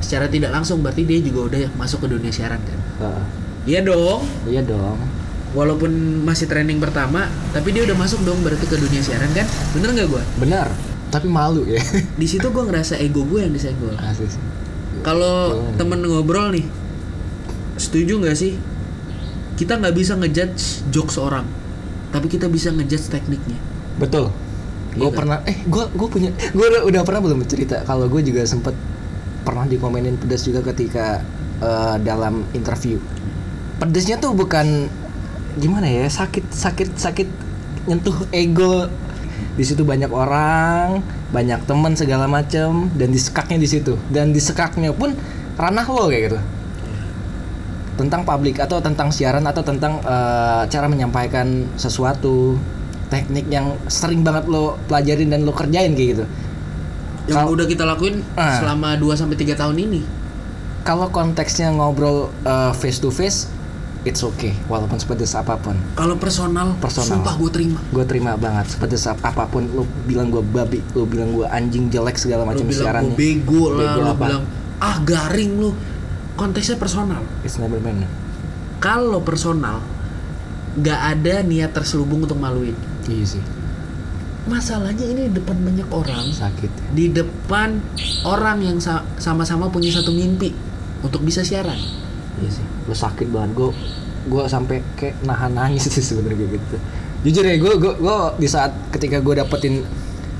secara 0.00 0.24
tidak 0.26 0.48
langsung 0.50 0.80
berarti 0.80 1.04
dia 1.04 1.20
juga 1.20 1.52
udah 1.52 1.68
masuk 1.76 2.06
ke 2.06 2.08
dunia 2.08 2.30
siaran 2.30 2.56
kan 2.58 2.78
Heeh. 2.98 3.24
iya 3.68 3.80
dong 3.82 4.24
Iya 4.46 4.62
dong. 4.64 4.96
Walaupun 5.52 5.90
masih 6.22 6.46
training 6.46 6.78
pertama 6.78 7.26
tapi 7.50 7.74
dia 7.74 7.82
udah 7.82 7.96
masuk 7.98 8.22
dong 8.22 8.38
berarti 8.46 8.66
ke 8.70 8.76
dunia 8.78 9.02
siaran 9.02 9.30
kan 9.34 9.46
bener 9.74 9.88
nggak 9.94 10.08
gue 10.08 10.22
Benar. 10.38 10.68
Tapi 11.10 11.26
malu 11.26 11.66
ya. 11.66 11.82
di 12.22 12.26
situ 12.30 12.54
gue 12.54 12.62
ngerasa 12.70 12.94
ego 13.02 13.26
gue 13.26 13.42
yang 13.42 13.50
disenggol 13.50 13.98
sih. 14.14 14.30
kalau 15.02 15.58
temen 15.74 15.98
ngobrol 16.06 16.54
nih 16.54 16.62
setuju 17.74 18.22
nggak 18.22 18.36
sih 18.38 18.54
kita 19.58 19.82
nggak 19.82 19.94
bisa 19.96 20.14
ngejudge 20.14 20.86
jokes 20.94 21.18
orang 21.18 21.44
tapi 22.14 22.30
kita 22.30 22.46
bisa 22.46 22.70
ngejudge 22.70 23.10
tekniknya 23.10 23.58
Betul. 24.00 24.32
Iya 24.96 25.06
Gue 25.06 25.10
kan? 25.12 25.18
pernah 25.22 25.38
eh 25.46 25.56
gue 25.66 25.84
gue 25.92 26.08
punya 26.08 26.30
gue 26.32 26.66
udah, 26.66 26.82
udah 26.88 27.02
pernah 27.04 27.20
belum 27.22 27.44
cerita 27.46 27.84
kalau 27.84 28.08
gue 28.08 28.22
juga 28.24 28.42
sempet 28.48 28.72
pernah 29.44 29.68
dikomenin 29.68 30.16
pedas 30.16 30.42
juga 30.48 30.64
ketika 30.72 31.20
eh, 31.60 31.96
dalam 32.00 32.42
interview. 32.56 32.96
Pedesnya 33.78 34.20
tuh 34.20 34.36
bukan 34.36 34.88
gimana 35.60 35.84
ya 35.84 36.08
sakit 36.08 36.48
sakit 36.48 36.88
sakit 36.96 37.28
nyentuh 37.84 38.16
ego. 38.30 38.88
Di 39.50 39.62
situ 39.62 39.82
banyak 39.82 40.08
orang 40.08 41.04
banyak 41.30 41.62
teman 41.62 41.92
segala 41.92 42.24
macem 42.24 42.88
dan 42.92 43.08
disekaknya 43.08 43.56
di 43.56 43.68
situ. 43.68 43.94
Dan 44.08 44.32
disekaknya 44.32 44.90
pun 44.90 45.12
ranah 45.54 45.84
lo 45.84 46.08
kayak 46.08 46.22
gitu. 46.26 46.38
Tentang 47.94 48.24
publik 48.24 48.56
atau 48.56 48.80
tentang 48.80 49.12
siaran 49.12 49.44
atau 49.44 49.60
tentang 49.60 50.00
eh, 50.00 50.62
cara 50.66 50.86
menyampaikan 50.86 51.68
sesuatu 51.76 52.56
teknik 53.08 53.46
yang 53.46 53.76
sering 53.86 54.22
banget 54.22 54.46
lo 54.46 54.80
pelajarin 54.86 55.28
dan 55.28 55.44
lo 55.44 55.52
kerjain 55.52 55.92
kayak 55.92 56.08
gitu. 56.16 56.24
Yang 57.28 57.36
Kal- 57.36 57.52
udah 57.52 57.66
kita 57.68 57.84
lakuin 57.84 58.24
Ah. 58.34 58.56
selama 58.56 58.96
2 58.96 59.12
sampai 59.14 59.36
3 59.36 59.52
tahun 59.52 59.76
ini. 59.76 60.00
Kalau 60.80 61.12
konteksnya 61.12 61.68
ngobrol 61.70 62.32
eh, 62.40 62.72
face 62.72 62.96
to 62.98 63.12
face 63.12 63.44
it's 64.02 64.20
okay 64.20 64.56
walaupun 64.64 64.96
sepedes 64.96 65.32
apa 65.32 65.56
pun. 65.56 65.76
Kalau 65.92 66.16
personal, 66.16 66.72
Personal. 66.76 67.20
sumpah 67.20 67.34
gue 67.36 67.50
terima. 67.50 67.78
Gue 67.86 68.04
terima 68.04 68.32
banget 68.34 68.70
sepedes 68.70 69.04
ap- 69.04 69.20
apa 69.20 69.44
pun 69.44 69.68
lo 69.68 69.84
bilang 70.04 70.28
gue 70.28 70.40
babi 70.40 70.80
lo 70.90 71.04
bilang 71.04 71.30
gue 71.30 71.44
anjing 71.44 71.88
jelek 71.88 72.16
segala 72.16 72.42
lu 72.42 72.50
macam 72.50 72.64
bilang 72.64 72.80
siarannya. 72.82 73.08
gue 73.08 73.18
bego 73.18 73.64
lah 73.70 73.80
Bego 73.86 73.98
lu 73.98 74.08
apa? 74.08 74.24
bilang 74.24 74.44
ah 74.78 74.96
garing 75.00 75.52
lu. 75.54 75.70
Konteksnya 76.32 76.74
personal. 76.74 77.20
It's 77.42 77.56
never 77.56 77.76
been. 77.76 78.08
Kalau 78.78 79.20
personal 79.20 79.84
nggak 80.72 81.00
ada 81.12 81.34
niat 81.42 81.70
terselubung 81.70 82.24
untuk 82.24 82.36
maluin. 82.36 82.72
Iya 83.04 83.36
sih. 83.36 83.44
Masalahnya 84.42 85.04
ini 85.04 85.28
di 85.28 85.36
depan 85.36 85.60
banyak 85.60 85.88
orang. 85.92 86.24
Sakit. 86.26 86.72
Di 86.90 87.12
depan 87.12 87.76
orang 88.24 88.64
yang 88.64 88.80
sa- 88.80 89.04
sama-sama 89.14 89.68
punya 89.68 89.92
satu 89.92 90.10
mimpi 90.10 90.56
untuk 91.00 91.20
bisa 91.20 91.40
siaran 91.40 91.76
Iya 92.40 92.50
sih, 92.50 92.64
gue 92.88 92.96
sakit 92.96 93.28
banget. 93.28 93.50
Gue 93.52 93.70
gue 94.20 94.42
sampai 94.48 94.84
kayak 94.96 95.24
nahan 95.24 95.52
nangis 95.56 95.88
sih 95.88 96.04
sebenarnya 96.04 96.48
gitu. 96.56 96.76
Jujur 97.24 97.44
ya, 97.44 97.56
gue 97.60 97.72
gue 97.76 97.92
gue 98.00 98.16
di 98.40 98.48
saat 98.48 98.72
ketika 98.92 99.20
gue 99.20 99.36
dapetin 99.36 99.84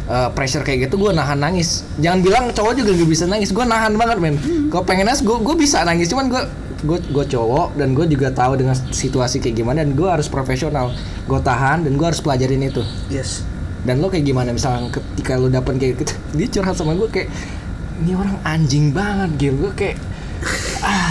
uh, 0.08 0.32
pressure 0.32 0.64
kayak 0.64 0.88
gitu, 0.88 0.96
gue 0.96 1.12
nahan 1.12 1.36
nangis. 1.36 1.84
Jangan 2.00 2.20
bilang 2.24 2.44
cowok 2.56 2.72
juga 2.80 2.96
gak 2.96 3.10
bisa 3.10 3.24
nangis. 3.28 3.52
Gue 3.52 3.64
nahan 3.68 3.96
banget 4.00 4.16
men. 4.16 4.36
Kalau 4.72 4.84
pengen 4.84 5.08
nangis, 5.08 5.20
gue 5.20 5.36
gue 5.36 5.56
bisa 5.60 5.84
nangis. 5.84 6.08
Cuman 6.08 6.32
gue 6.32 6.42
gue 6.80 6.98
gue 7.12 7.24
cowok 7.28 7.76
dan 7.76 7.92
gue 7.92 8.08
juga 8.08 8.32
tahu 8.32 8.56
dengan 8.56 8.72
situasi 8.72 9.36
kayak 9.36 9.60
gimana 9.60 9.84
dan 9.84 9.92
gue 9.92 10.08
harus 10.08 10.28
profesional. 10.32 10.92
Gue 11.28 11.40
tahan 11.40 11.84
dan 11.84 11.92
gue 12.00 12.06
harus 12.06 12.24
pelajarin 12.24 12.64
itu. 12.64 12.80
yes 13.12 13.44
Dan 13.84 14.00
lo 14.00 14.12
kayak 14.12 14.28
gimana 14.28 14.52
misalnya 14.52 14.92
ketika 14.92 15.40
lo 15.40 15.48
dapet 15.48 15.76
kayak 15.80 16.04
gitu, 16.04 16.12
dia 16.36 16.48
curhat 16.48 16.76
sama 16.76 16.96
gue 16.96 17.08
kayak 17.08 17.28
ini 18.00 18.16
orang 18.16 18.36
anjing 18.48 18.96
banget 18.96 19.30
gitu. 19.36 19.68
Gue 19.68 19.72
kayak 19.76 19.96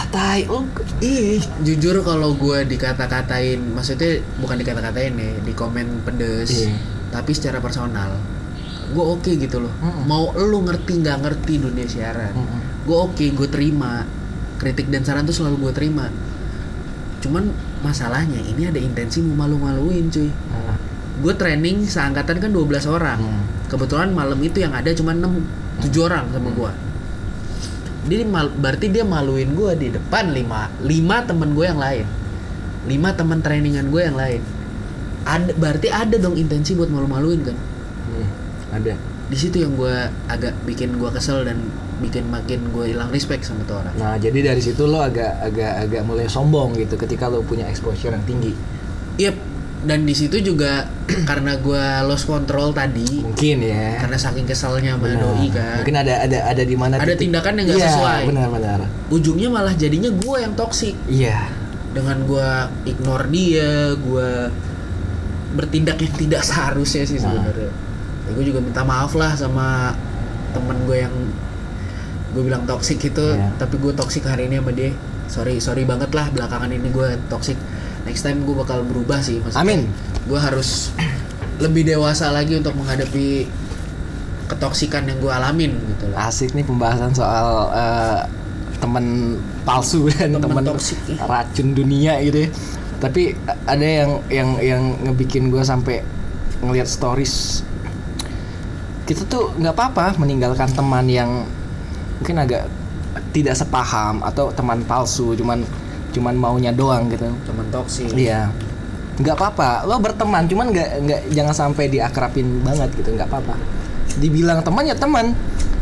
tai 0.09 0.41
lu 0.43 0.65
ih 0.99 1.37
jujur 1.61 2.01
kalau 2.01 2.33
gue 2.33 2.65
dikata-katain 2.65 3.61
maksudnya 3.61 4.17
bukan 4.37 4.57
dikata-katain 4.57 5.13
ya 5.13 5.31
di 5.37 5.53
komen 5.53 6.01
pedes 6.01 6.49
Iya. 6.65 6.73
tapi 7.11 7.31
secara 7.31 7.57
personal 7.59 8.17
gue 8.89 9.05
oke 9.05 9.29
gitu 9.31 9.61
loh. 9.61 9.73
Mm-mm. 9.77 10.03
mau 10.03 10.33
lu 10.33 10.65
ngerti 10.65 10.97
nggak 10.97 11.17
ngerti 11.21 11.61
dunia 11.61 11.85
siaran 11.85 12.33
Mm-mm. 12.33 12.61
gue 12.83 12.97
oke 12.97 13.25
gue 13.29 13.47
terima. 13.47 14.01
Kritik 14.57 14.89
dan 14.89 15.07
saran 15.07 15.23
tuh 15.23 15.31
selalu 15.31 15.69
gue 15.69 15.73
terima. 15.73 16.11
Cuman 17.19 17.47
masalahnya 17.79 18.35
ini 18.39 18.67
ada 18.67 18.75
intensi 18.75 19.23
mau 19.23 19.47
malu-maluin 19.47 20.11
cuy. 20.11 20.27
Nah, 20.27 20.75
gue 21.15 21.33
training 21.33 21.85
seangkatan 21.85 22.39
kan 22.39 22.51
12 22.51 22.67
orang. 22.87 23.19
Hmm. 23.19 23.43
kebetulan 23.69 24.09
malam 24.09 24.35
itu 24.41 24.59
yang 24.59 24.73
ada 24.73 24.89
cuma 24.91 25.13
6 25.13 25.21
7 25.85 26.01
orang 26.01 26.25
sama 26.33 26.49
gue 26.49 26.71
dia 28.09 28.25
mal- 28.25 28.51
berarti 28.51 28.89
dia 28.89 29.05
maluin 29.05 29.53
gue 29.53 29.71
di 29.77 29.87
depan 29.93 30.33
lima 30.33 30.73
lima 30.81 31.21
temen 31.23 31.53
gue 31.53 31.65
yang 31.65 31.77
lain. 31.77 32.05
Lima 32.89 33.13
teman 33.13 33.39
trainingan 33.39 33.87
gue 33.87 34.01
yang 34.01 34.17
lain. 34.17 34.41
Ada 35.23 35.53
berarti 35.53 35.87
ada 35.87 36.17
dong 36.17 36.33
intensi 36.33 36.73
buat 36.73 36.89
malu-maluin 36.89 37.45
kan? 37.45 37.57
Hmm, 38.09 38.27
ada. 38.73 38.97
Di 39.29 39.37
situ 39.37 39.61
yang 39.61 39.77
gue 39.77 39.93
agak 40.25 40.57
bikin 40.65 40.97
gue 40.97 41.09
kesel 41.13 41.45
dan 41.45 41.61
bikin 41.99 42.25
makin 42.27 42.71
gue 42.71 42.89
hilang 42.89 43.11
respect 43.11 43.45
sama 43.45 43.61
tuh 43.63 43.77
orang. 43.77 43.93
Nah 43.93 44.15
jadi 44.17 44.51
dari 44.51 44.61
situ 44.63 44.87
lo 44.87 45.03
agak 45.03 45.37
agak 45.43 45.85
agak 45.85 46.01
mulai 46.01 46.25
sombong 46.25 46.73
gitu 46.75 46.97
ketika 46.97 47.29
lo 47.29 47.45
punya 47.45 47.69
exposure 47.69 48.09
yang 48.09 48.25
tinggi. 48.25 48.55
Yep. 49.19 49.35
Dan 49.81 50.03
di 50.03 50.11
situ 50.11 50.43
juga 50.43 50.91
karena 51.29 51.55
gue 51.55 51.83
lost 52.03 52.25
control 52.25 52.71
tadi 52.71 53.23
mungkin 53.23 53.57
ya 53.61 53.95
karena 53.97 54.17
saking 54.17 54.43
keselnya 54.43 54.93
sama 54.93 55.07
Benar. 55.07 55.21
doi 55.21 55.47
kan 55.49 55.77
mungkin 55.79 55.97
ada 55.97 56.13
ada 56.19 56.37
ada 56.45 56.63
di 56.63 56.75
mana 56.75 56.93
Ada 56.95 57.05
titik- 57.09 57.21
tindakan 57.25 57.53
yang 57.55 57.65
nggak 57.65 57.79
Iya, 57.79 57.87
sesuai. 57.89 58.21
benar-benar 58.27 58.79
ujungnya 59.09 59.47
malah 59.47 59.73
jadinya 59.73 60.11
gue 60.11 60.37
yang 60.37 60.53
toksik 60.53 60.95
iya 61.07 61.47
dengan 61.89 62.21
gue 62.21 62.49
ignore 62.85 63.25
dia 63.27 63.71
gue 63.95 64.29
bertindak 65.51 65.97
yang 65.97 66.13
tidak 66.13 66.41
seharusnya 66.43 67.03
sih 67.03 67.17
Nah. 67.17 67.31
sebenarnya 67.31 67.71
ya, 68.25 68.31
gue 68.31 68.43
juga 68.45 68.59
minta 68.59 68.83
maaf 68.83 69.15
lah 69.15 69.33
sama 69.33 69.95
temen 70.49 70.77
gue 70.83 70.97
yang 70.99 71.15
gue 72.29 72.43
bilang 72.43 72.61
toksik 72.63 73.01
itu 73.01 73.25
Iya. 73.31 73.55
tapi 73.55 73.75
gue 73.75 73.89
toksik 73.91 74.21
hari 74.23 74.45
ini 74.45 74.59
sama 74.59 74.69
dia 74.69 74.93
sorry 75.25 75.57
sorry 75.57 75.81
banget 75.81 76.11
lah 76.11 76.27
belakangan 76.27 76.67
ini 76.67 76.89
gue 76.89 77.09
toksik 77.25 77.57
next 78.09 78.25
time 78.25 78.41
gue 78.41 78.55
bakal 78.57 78.81
berubah 78.81 79.21
sih 79.21 79.37
maksudnya 79.37 79.61
Amin. 79.61 79.81
gue 80.25 80.39
harus 80.41 80.89
lebih 81.61 81.85
dewasa 81.85 82.33
lagi 82.33 82.57
untuk 82.57 82.73
menghadapi 82.73 83.45
ketoksikan 84.49 85.05
yang 85.05 85.21
gue 85.21 85.29
alamin 85.29 85.77
gitu 85.93 86.09
lah 86.09 86.33
asik 86.33 86.57
nih 86.57 86.65
pembahasan 86.65 87.13
soal 87.13 87.69
eh, 87.69 88.19
teman 88.81 89.37
palsu 89.61 90.09
dan 90.17 90.33
Teman 90.41 90.65
ya. 90.65 90.73
racun 91.29 91.77
dunia 91.77 92.17
gitu 92.25 92.47
ya 92.47 92.49
tapi 92.99 93.37
a- 93.45 93.59
ada 93.69 93.85
yang 93.85 94.11
yang 94.27 94.49
yang 94.59 94.83
ngebikin 95.05 95.53
gue 95.53 95.61
sampai 95.61 96.01
ngelihat 96.65 96.89
stories 96.89 97.61
kita 99.05 99.23
tuh 99.29 99.53
nggak 99.55 99.73
apa-apa 99.77 100.17
meninggalkan 100.17 100.69
teman 100.73 101.05
yang 101.07 101.45
mungkin 102.19 102.35
agak 102.41 102.67
tidak 103.31 103.55
sepaham 103.55 104.21
atau 104.25 104.51
teman 104.51 104.83
palsu 104.85 105.33
cuman 105.37 105.63
cuman 106.09 106.33
maunya 106.35 106.71
doang 106.73 107.09
gitu 107.09 107.29
teman 107.45 107.65
toksik 107.69 108.09
Iya. 108.13 108.49
Nggak 109.19 109.35
apa-apa. 109.35 109.83
Lo 109.83 109.99
berteman, 109.99 110.47
cuman 110.47 110.71
nggak 110.71 110.89
nggak 111.03 111.21
jangan 111.35 111.51
sampai 111.51 111.91
diakrapin 111.91 112.63
banget 112.63 112.87
gitu. 112.95 113.11
Nggak 113.11 113.27
apa-apa. 113.27 113.55
Dibilang 114.15 114.63
teman 114.63 114.87
ya 114.87 114.95
teman. 114.95 115.35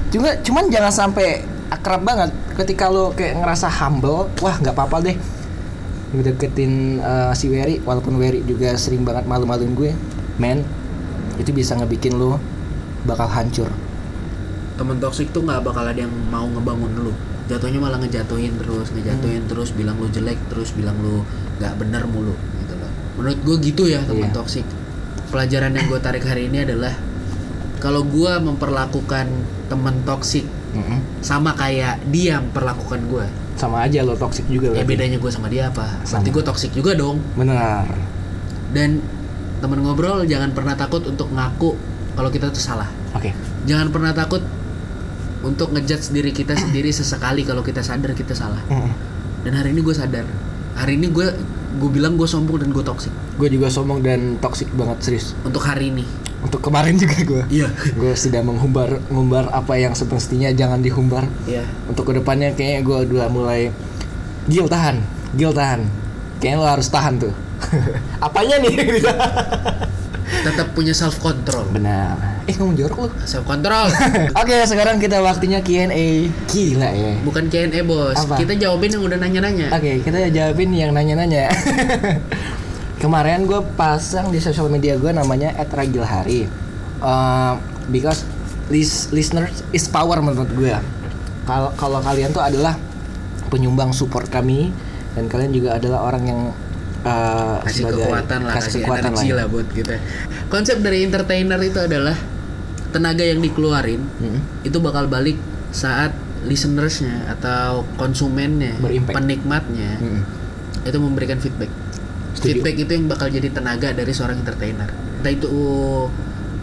Juga 0.10 0.34
cuman 0.42 0.74
jangan 0.74 0.90
sampai 0.90 1.46
akrab 1.70 2.02
banget. 2.02 2.34
Ketika 2.58 2.90
lo 2.90 3.14
kayak 3.14 3.38
ngerasa 3.38 3.70
humble, 3.70 4.26
wah 4.42 4.56
nggak 4.58 4.74
apa-apa 4.74 5.06
deh. 5.06 5.18
Ngedeketin 6.18 6.98
eh, 6.98 7.32
si 7.38 7.46
Wery, 7.52 7.78
walaupun 7.86 8.18
Wery 8.18 8.42
juga 8.42 8.74
sering 8.74 9.06
banget 9.06 9.30
malu-maluin 9.30 9.76
gue, 9.78 9.92
men, 10.42 10.66
itu 11.38 11.54
bisa 11.54 11.78
ngebikin 11.78 12.18
lo 12.18 12.42
bakal 13.06 13.30
hancur. 13.30 13.70
Temen 14.78 14.98
toksik 14.98 15.30
tuh 15.30 15.42
nggak 15.42 15.62
bakal 15.62 15.82
ada 15.82 15.98
yang 15.98 16.14
mau 16.30 16.46
ngebangun 16.46 16.92
lu 17.00 17.14
jatuhnya 17.48 17.80
malah 17.80 17.98
ngejatuhin 17.98 18.54
terus 18.56 18.88
ngejatuhin 18.90 19.42
Hmm. 19.42 19.50
terus 19.50 19.70
bilang 19.72 19.96
lu 19.96 20.08
jelek 20.08 20.38
terus 20.48 20.72
bilang 20.72 20.96
lu 20.98 21.24
nggak 21.58 21.74
bener 21.76 22.04
mulu 22.06 22.36
gitu 22.58 22.74
loh 22.74 22.92
menurut 23.16 23.40
gue 23.42 23.56
gitu 23.64 23.84
ya 23.86 24.00
teman 24.02 24.28
Iya. 24.28 24.36
toksik 24.36 24.66
pelajaran 25.28 25.72
yang 25.72 25.86
gue 25.86 26.00
tarik 26.00 26.22
hari 26.22 26.46
ini 26.46 26.64
adalah 26.64 26.94
kalau 27.78 28.02
gue 28.04 28.34
memperlakukan 28.38 29.26
temen 29.66 29.96
toksik 30.04 30.46
Mm-mm. 30.70 31.00
sama 31.20 31.54
kayak 31.54 32.04
dia 32.08 32.38
memperlakukan 32.38 33.02
gue 33.06 33.26
Sama 33.56 33.82
aja 33.82 34.02
lo 34.02 34.14
toxic 34.14 34.46
juga 34.46 34.70
ya 34.70 34.78
berarti. 34.78 34.90
bedanya 34.92 35.18
gue 35.18 35.32
sama 35.32 35.48
dia 35.48 35.68
apa 35.68 35.90
Sama. 36.00 36.22
berarti 36.22 36.30
gue 36.32 36.44
toksik 36.46 36.72
juga 36.74 36.92
dong 36.94 37.18
Benar. 37.34 37.90
dan 38.70 39.02
temen 39.58 39.80
ngobrol 39.80 40.22
jangan 40.24 40.52
pernah 40.52 40.76
takut 40.76 41.02
untuk 41.02 41.28
ngaku 41.28 41.74
kalau 42.14 42.30
kita 42.30 42.50
tuh 42.50 42.62
salah 42.62 42.86
Oke. 43.12 43.34
jangan 43.64 43.90
pernah 43.90 44.12
takut 44.12 44.44
untuk 45.48 45.72
ngejudge 45.72 46.12
diri 46.12 46.30
kita 46.30 46.54
sendiri 46.54 46.92
sesekali 46.92 47.42
kalau 47.42 47.64
kita 47.64 47.80
sadar 47.80 48.12
kita 48.12 48.36
salah. 48.36 48.60
Dan 49.42 49.54
hari 49.54 49.72
ini 49.72 49.80
gue 49.80 49.96
sadar. 49.96 50.28
Hari 50.76 50.94
ini 50.94 51.08
gue 51.08 51.28
gue 51.78 51.90
bilang 51.90 52.14
gue 52.16 52.26
sombong 52.26 52.58
dan 52.58 52.70
gue 52.70 52.82
toksik 52.82 53.12
Gue 53.38 53.48
juga 53.48 53.68
sombong 53.68 54.02
dan 54.02 54.38
toxic 54.38 54.66
banget 54.74 54.98
serius. 55.00 55.34
untuk 55.42 55.62
hari 55.62 55.90
ini. 55.90 56.06
Untuk 56.38 56.60
kemarin 56.60 56.98
juga 57.02 57.18
gue. 57.18 57.44
iya. 57.50 57.72
Gue 57.94 58.14
sudah 58.14 58.42
menghumbar 58.42 59.00
ngumbar 59.08 59.50
apa 59.50 59.74
yang 59.76 59.94
semestinya 59.94 60.52
jangan 60.52 60.82
dihumbar. 60.82 61.26
Iya. 61.46 61.66
Untuk 61.88 62.06
ke 62.06 62.14
depannya 62.14 62.52
kayaknya 62.52 62.82
gue 62.84 62.98
udah 63.10 63.30
mulai 63.30 63.72
Gil 64.46 64.68
tahan 64.68 65.02
Gil 65.34 65.52
tahan. 65.52 65.82
Kayaknya 66.38 66.58
lo 66.58 66.68
harus 66.68 66.88
tahan 66.88 67.14
tuh. 67.18 67.34
Apanya 68.26 68.62
nih 68.62 68.74
tetap 70.28 70.76
punya 70.76 70.92
self 70.92 71.24
control 71.24 71.64
benar 71.72 72.44
eh 72.44 72.56
ngomong 72.56 72.76
jorok 72.76 72.98
lo 73.00 73.10
self 73.24 73.48
control 73.48 73.88
oke 74.44 74.56
sekarang 74.68 75.00
kita 75.00 75.24
waktunya 75.24 75.64
Q&A 75.64 76.28
gila 76.52 76.90
ya 76.92 77.14
bukan 77.24 77.48
Q&A 77.48 77.80
bos 77.88 78.20
Apa? 78.20 78.36
kita 78.36 78.60
jawabin 78.60 79.00
yang 79.00 79.04
udah 79.08 79.18
nanya-nanya 79.20 79.68
Oke, 79.78 80.02
kita 80.02 80.34
jawabin 80.34 80.74
yang 80.74 80.90
nanya-nanya. 80.90 81.54
Kemarin 83.04 83.46
gue 83.46 83.62
pasang 83.78 84.34
di 84.34 84.42
sosial 84.42 84.74
media 84.74 84.98
gue 84.98 85.14
namanya 85.14 85.54
@ragilhari. 85.70 86.50
Uh, 86.98 87.62
because 87.94 88.26
lis 88.74 89.14
listeners 89.14 89.62
is 89.70 89.86
power 89.86 90.18
menurut 90.18 90.50
gue. 90.58 90.74
Kalau 91.46 91.70
kalau 91.78 92.02
kalian 92.02 92.34
tuh 92.34 92.42
adalah 92.42 92.74
penyumbang 93.54 93.94
support 93.94 94.28
kami 94.34 94.74
dan 95.14 95.30
kalian 95.30 95.54
juga 95.54 95.78
adalah 95.78 96.10
orang 96.10 96.24
yang 96.26 96.42
uh, 97.08 97.58
kasih 97.62 97.82
sebagai- 97.82 98.04
kekuatan 98.04 98.40
lah 98.42 98.54
kasih, 98.54 98.72
kekuatan 98.78 99.04
energi 99.08 99.28
ya. 99.28 99.34
lah 99.34 99.46
buat 99.48 99.68
kita 99.70 99.96
konsep 100.48 100.78
dari 100.80 101.00
entertainer 101.02 101.60
itu 101.60 101.80
adalah 101.80 102.16
tenaga 102.88 103.22
yang 103.22 103.40
dikeluarin 103.40 104.02
Mm-mm. 104.18 104.40
itu 104.62 104.78
bakal 104.78 105.08
balik 105.08 105.36
saat 105.70 106.12
listenersnya 106.42 107.28
atau 107.30 107.84
konsumennya 107.96 108.78
Berimpact. 108.78 109.16
penikmatnya 109.16 109.92
Mm-mm. 109.98 110.24
itu 110.84 110.98
memberikan 110.98 111.38
feedback 111.38 111.72
Setuju. 112.32 112.46
feedback 112.54 112.76
itu 112.78 112.92
yang 112.94 113.06
bakal 113.08 113.28
jadi 113.28 113.50
tenaga 113.50 113.92
dari 113.92 114.12
seorang 114.12 114.38
entertainer 114.38 114.88
entah 115.18 115.34
itu 115.34 115.50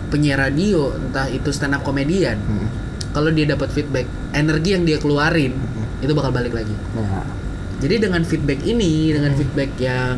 penyiar 0.06 0.38
radio 0.40 0.94
entah 0.94 1.26
itu 1.26 1.50
stand 1.50 1.74
up 1.74 1.82
komedian 1.82 2.38
Mm-mm. 2.38 2.68
kalau 3.10 3.28
dia 3.28 3.44
dapat 3.46 3.68
feedback 3.68 4.06
energi 4.32 4.70
yang 4.72 4.84
dia 4.84 4.96
keluarin 4.96 5.52
Mm-mm. 5.52 6.00
itu 6.00 6.12
bakal 6.12 6.30
balik 6.30 6.54
lagi 6.54 6.72
Nah, 6.94 7.26
jadi 7.84 8.00
dengan 8.00 8.24
feedback 8.24 8.64
ini 8.64 9.12
dengan 9.12 9.30
Hmm. 9.30 9.38
feedback 9.38 9.70
yang 9.78 10.16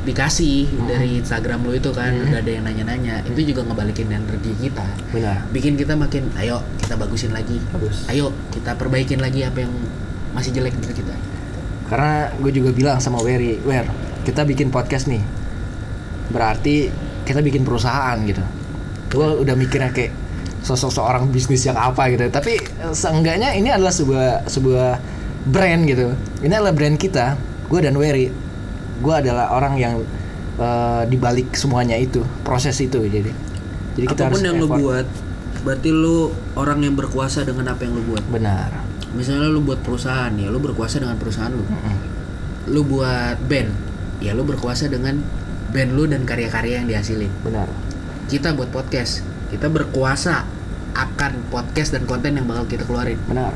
dikasih 0.00 0.68
dari 0.86 1.18
Instagram 1.18 1.64
lu 1.64 1.74
itu 1.74 1.90
kan 1.90 2.08
Hmm. 2.10 2.28
udah 2.28 2.38
ada 2.38 2.50
yang 2.50 2.64
nanya-nanya 2.64 3.24
itu 3.26 3.40
juga 3.46 3.60
ngebalikin 3.62 4.08
energi 4.08 4.52
kita 4.58 4.86
benar. 5.10 5.44
bikin 5.48 5.74
kita 5.74 5.92
makin 5.94 6.28
ayo 6.36 6.60
kita 6.78 6.94
bagusin 6.94 7.32
lagi 7.32 7.56
Bagus. 7.70 8.04
ayo 8.06 8.32
kita 8.48 8.72
perbaikin 8.74 9.18
lagi 9.18 9.42
apa 9.42 9.64
yang 9.64 9.72
masih 10.30 10.52
jelek 10.52 10.76
dari 10.78 10.92
kita 10.94 11.16
Karena 11.84 12.28
gue 12.34 12.52
juga 12.52 12.68
bilang 12.70 13.00
sama 13.00 13.16
Wery, 13.18 13.64
Wer, 13.64 13.88
kita 14.22 14.44
bikin 14.44 14.68
podcast 14.68 15.08
nih. 15.08 15.24
Berarti 16.28 16.92
kita 17.24 17.40
bikin 17.40 17.64
perusahaan 17.64 18.12
gitu. 18.22 18.44
Gue 19.08 19.40
udah 19.40 19.56
mikirnya 19.56 19.88
kayak 19.88 20.12
sosok 20.60 20.92
seorang 20.92 21.32
bisnis 21.32 21.64
yang 21.64 21.80
apa 21.80 22.12
gitu. 22.12 22.28
Tapi 22.28 22.60
eh, 22.60 22.92
seenggaknya 22.92 23.56
ini 23.56 23.72
adalah 23.72 23.88
sebuah 23.88 24.44
sebuah 24.44 25.00
brand 25.48 25.82
gitu. 25.86 26.12
Ini 26.38 26.52
adalah 26.54 26.74
brand 26.74 26.94
kita. 26.94 27.34
Gue 27.66 27.80
dan 27.82 27.98
Wery. 27.98 28.30
Gue 28.98 29.14
adalah 29.14 29.52
orang 29.52 29.74
yang 29.78 29.94
eh, 30.58 31.02
dibalik 31.06 31.54
semuanya 31.54 31.94
itu, 31.94 32.22
proses 32.42 32.78
itu 32.78 32.98
jadi. 33.04 33.30
Jadi 33.94 34.06
kita 34.06 34.30
apa 34.30 34.32
pun 34.34 34.38
harus 34.38 34.46
yang 34.46 34.58
effort. 34.62 34.78
buat 34.78 35.06
berarti 35.58 35.90
lu 35.90 36.30
orang 36.54 36.86
yang 36.86 36.94
berkuasa 36.94 37.42
dengan 37.42 37.74
apa 37.74 37.82
yang 37.82 37.98
lu 37.98 38.14
buat 38.14 38.22
Benar. 38.30 38.70
misalnya 39.10 39.50
lu 39.50 39.58
buat 39.58 39.82
perusahaan 39.82 40.30
ya 40.30 40.48
lu 40.54 40.62
berkuasa 40.62 41.02
dengan 41.02 41.18
perusahaan 41.18 41.50
lu 41.50 41.66
Mm-mm. 41.66 41.96
lu 42.70 42.86
buat 42.86 43.42
band 43.42 43.74
ya 44.22 44.38
lu 44.38 44.46
berkuasa 44.46 44.86
dengan 44.86 45.18
band 45.74 45.90
lu 45.98 46.06
dan 46.06 46.22
karya-karya 46.22 46.78
yang 46.78 46.86
dihasilin 46.86 47.32
Benar. 47.42 47.66
kita 48.30 48.54
buat 48.54 48.70
podcast 48.70 49.26
kita 49.50 49.66
berkuasa 49.66 50.46
akan 50.94 51.50
podcast 51.50 51.90
dan 51.90 52.06
konten 52.06 52.38
yang 52.38 52.46
bakal 52.46 52.70
kita 52.70 52.86
keluarin 52.86 53.18
Benar. 53.26 53.50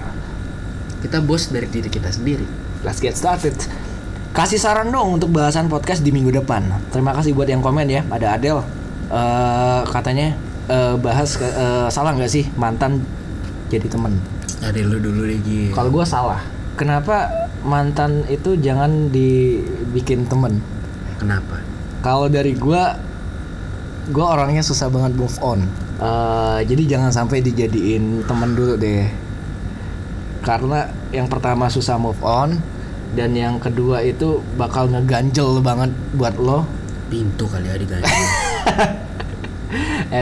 kita 1.07 1.23
bos 1.23 1.55
dari 1.55 1.71
diri 1.71 1.87
kita 1.87 2.11
sendiri 2.11 2.45
Let's 2.83 2.99
get 2.99 3.15
started. 3.15 3.55
Kasih 4.35 4.59
saran 4.59 4.91
dong 4.91 5.23
untuk 5.23 5.31
bahasan 5.31 5.71
podcast 5.71 6.03
di 6.03 6.11
minggu 6.11 6.35
depan. 6.35 6.67
Terima 6.91 7.15
kasih 7.15 7.31
buat 7.31 7.47
yang 7.47 7.63
komen 7.63 7.87
ya. 7.87 8.03
Ada 8.11 8.35
Adel 8.35 8.59
eh, 9.07 9.81
katanya 9.87 10.35
eh, 10.67 10.99
bahas 10.99 11.39
eh, 11.39 11.87
salah 11.95 12.11
nggak 12.19 12.27
sih 12.27 12.51
mantan 12.59 13.07
jadi 13.71 13.87
temen. 13.87 14.19
dari 14.59 14.83
lu 14.83 14.99
dulu 14.99 15.27
deh 15.31 15.71
Kalau 15.71 15.95
gue 15.95 16.03
salah. 16.03 16.43
Kenapa 16.75 17.31
mantan 17.63 18.27
itu 18.27 18.59
jangan 18.59 19.15
dibikin 19.15 20.27
temen? 20.27 20.59
kenapa 21.23 21.63
Kalau 22.03 22.27
dari 22.27 22.59
gue, 22.59 22.83
gue 24.11 24.27
orangnya 24.27 24.67
susah 24.67 24.91
banget 24.91 25.15
move 25.15 25.39
on. 25.39 25.63
Eh, 26.03 26.61
jadi 26.67 26.99
jangan 26.99 27.15
sampai 27.15 27.47
dijadiin 27.47 28.27
temen 28.27 28.59
dulu 28.59 28.75
deh. 28.75 29.07
Karena 30.43 30.91
yang 31.15 31.31
pertama 31.31 31.71
susah 31.71 31.95
move 31.95 32.19
on 32.27 32.72
dan 33.13 33.37
yang 33.37 33.61
kedua 33.61 34.01
itu 34.01 34.41
bakal 34.57 34.89
ngeganjel 34.89 35.61
banget 35.61 35.93
buat 36.17 36.37
lo. 36.41 36.65
pintu 37.13 37.45
kali 37.45 37.69
ya 37.69 37.77
diganti 37.77 38.09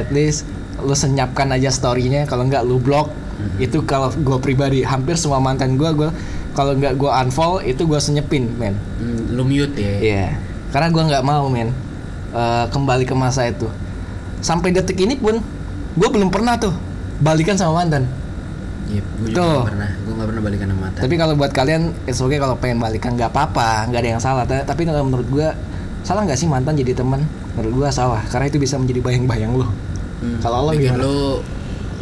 At 0.02 0.10
least 0.10 0.42
lo 0.82 0.90
senyapkan 0.90 1.54
aja 1.54 1.70
storynya. 1.70 2.26
Kalau 2.26 2.50
nggak 2.50 2.66
lo 2.66 2.82
blok. 2.82 3.14
Itu 3.62 3.86
kalau 3.86 4.10
gue 4.10 4.38
pribadi 4.42 4.82
hampir 4.82 5.14
semua 5.14 5.38
mantan 5.38 5.78
gue 5.78 5.86
gue 5.96 6.10
kalau 6.52 6.74
nggak 6.74 6.98
gue 6.98 7.08
unfollow 7.08 7.62
itu 7.62 7.86
gue 7.86 8.00
senyepin 8.02 8.50
men. 8.58 8.74
Hmm, 8.98 9.32
lu 9.32 9.46
mute 9.46 9.78
ya 9.78 9.94
Iya, 10.02 10.26
karena 10.74 10.92
gua 10.92 11.02
nggak 11.08 11.24
mau 11.24 11.46
men 11.48 11.70
eh, 12.34 12.64
kembali 12.68 13.06
ke 13.06 13.14
masa 13.14 13.48
itu. 13.48 13.70
Sampai 14.42 14.74
detik 14.74 14.98
ini 14.98 15.16
pun 15.16 15.38
gue 15.94 16.08
belum 16.10 16.28
pernah 16.28 16.58
tuh 16.58 16.74
balikan 17.22 17.54
sama 17.54 17.80
mantan. 17.80 18.04
Iya, 18.90 19.02
gue 19.16 19.28
juga 19.28 19.38
Tuh. 19.38 19.60
pernah 19.64 19.90
gue 19.94 20.12
gak 20.12 20.28
pernah 20.28 20.42
balikan 20.42 20.66
sama 20.66 20.80
mantan 20.82 21.00
Tapi 21.00 21.14
kalau 21.14 21.34
buat 21.34 21.52
kalian, 21.52 21.82
it's 22.04 22.18
okay 22.18 22.36
kalau 22.36 22.56
pengen 22.56 22.78
balikan 22.78 23.14
nggak 23.14 23.30
apa-apa, 23.30 23.86
nggak 23.86 24.00
ada 24.00 24.10
yang 24.10 24.18
salah. 24.18 24.42
Ta- 24.42 24.64
Tapi 24.64 24.82
kalau 24.82 25.02
menurut 25.02 25.28
gua 25.28 25.54
salah 26.00 26.24
nggak 26.24 26.34
sih 26.34 26.44
mantan 26.44 26.74
jadi 26.74 26.92
teman? 26.92 27.22
Menurut 27.52 27.72
gua 27.76 27.88
salah, 27.90 28.18
karena 28.26 28.46
itu 28.46 28.58
bisa 28.58 28.74
menjadi 28.74 28.98
bayang-bayang 29.00 29.52
lo. 29.52 29.70
Hmm, 30.18 30.36
Kalau 30.38 30.66
lo 30.66 30.72
gimana? 30.72 30.98
lu 30.98 31.16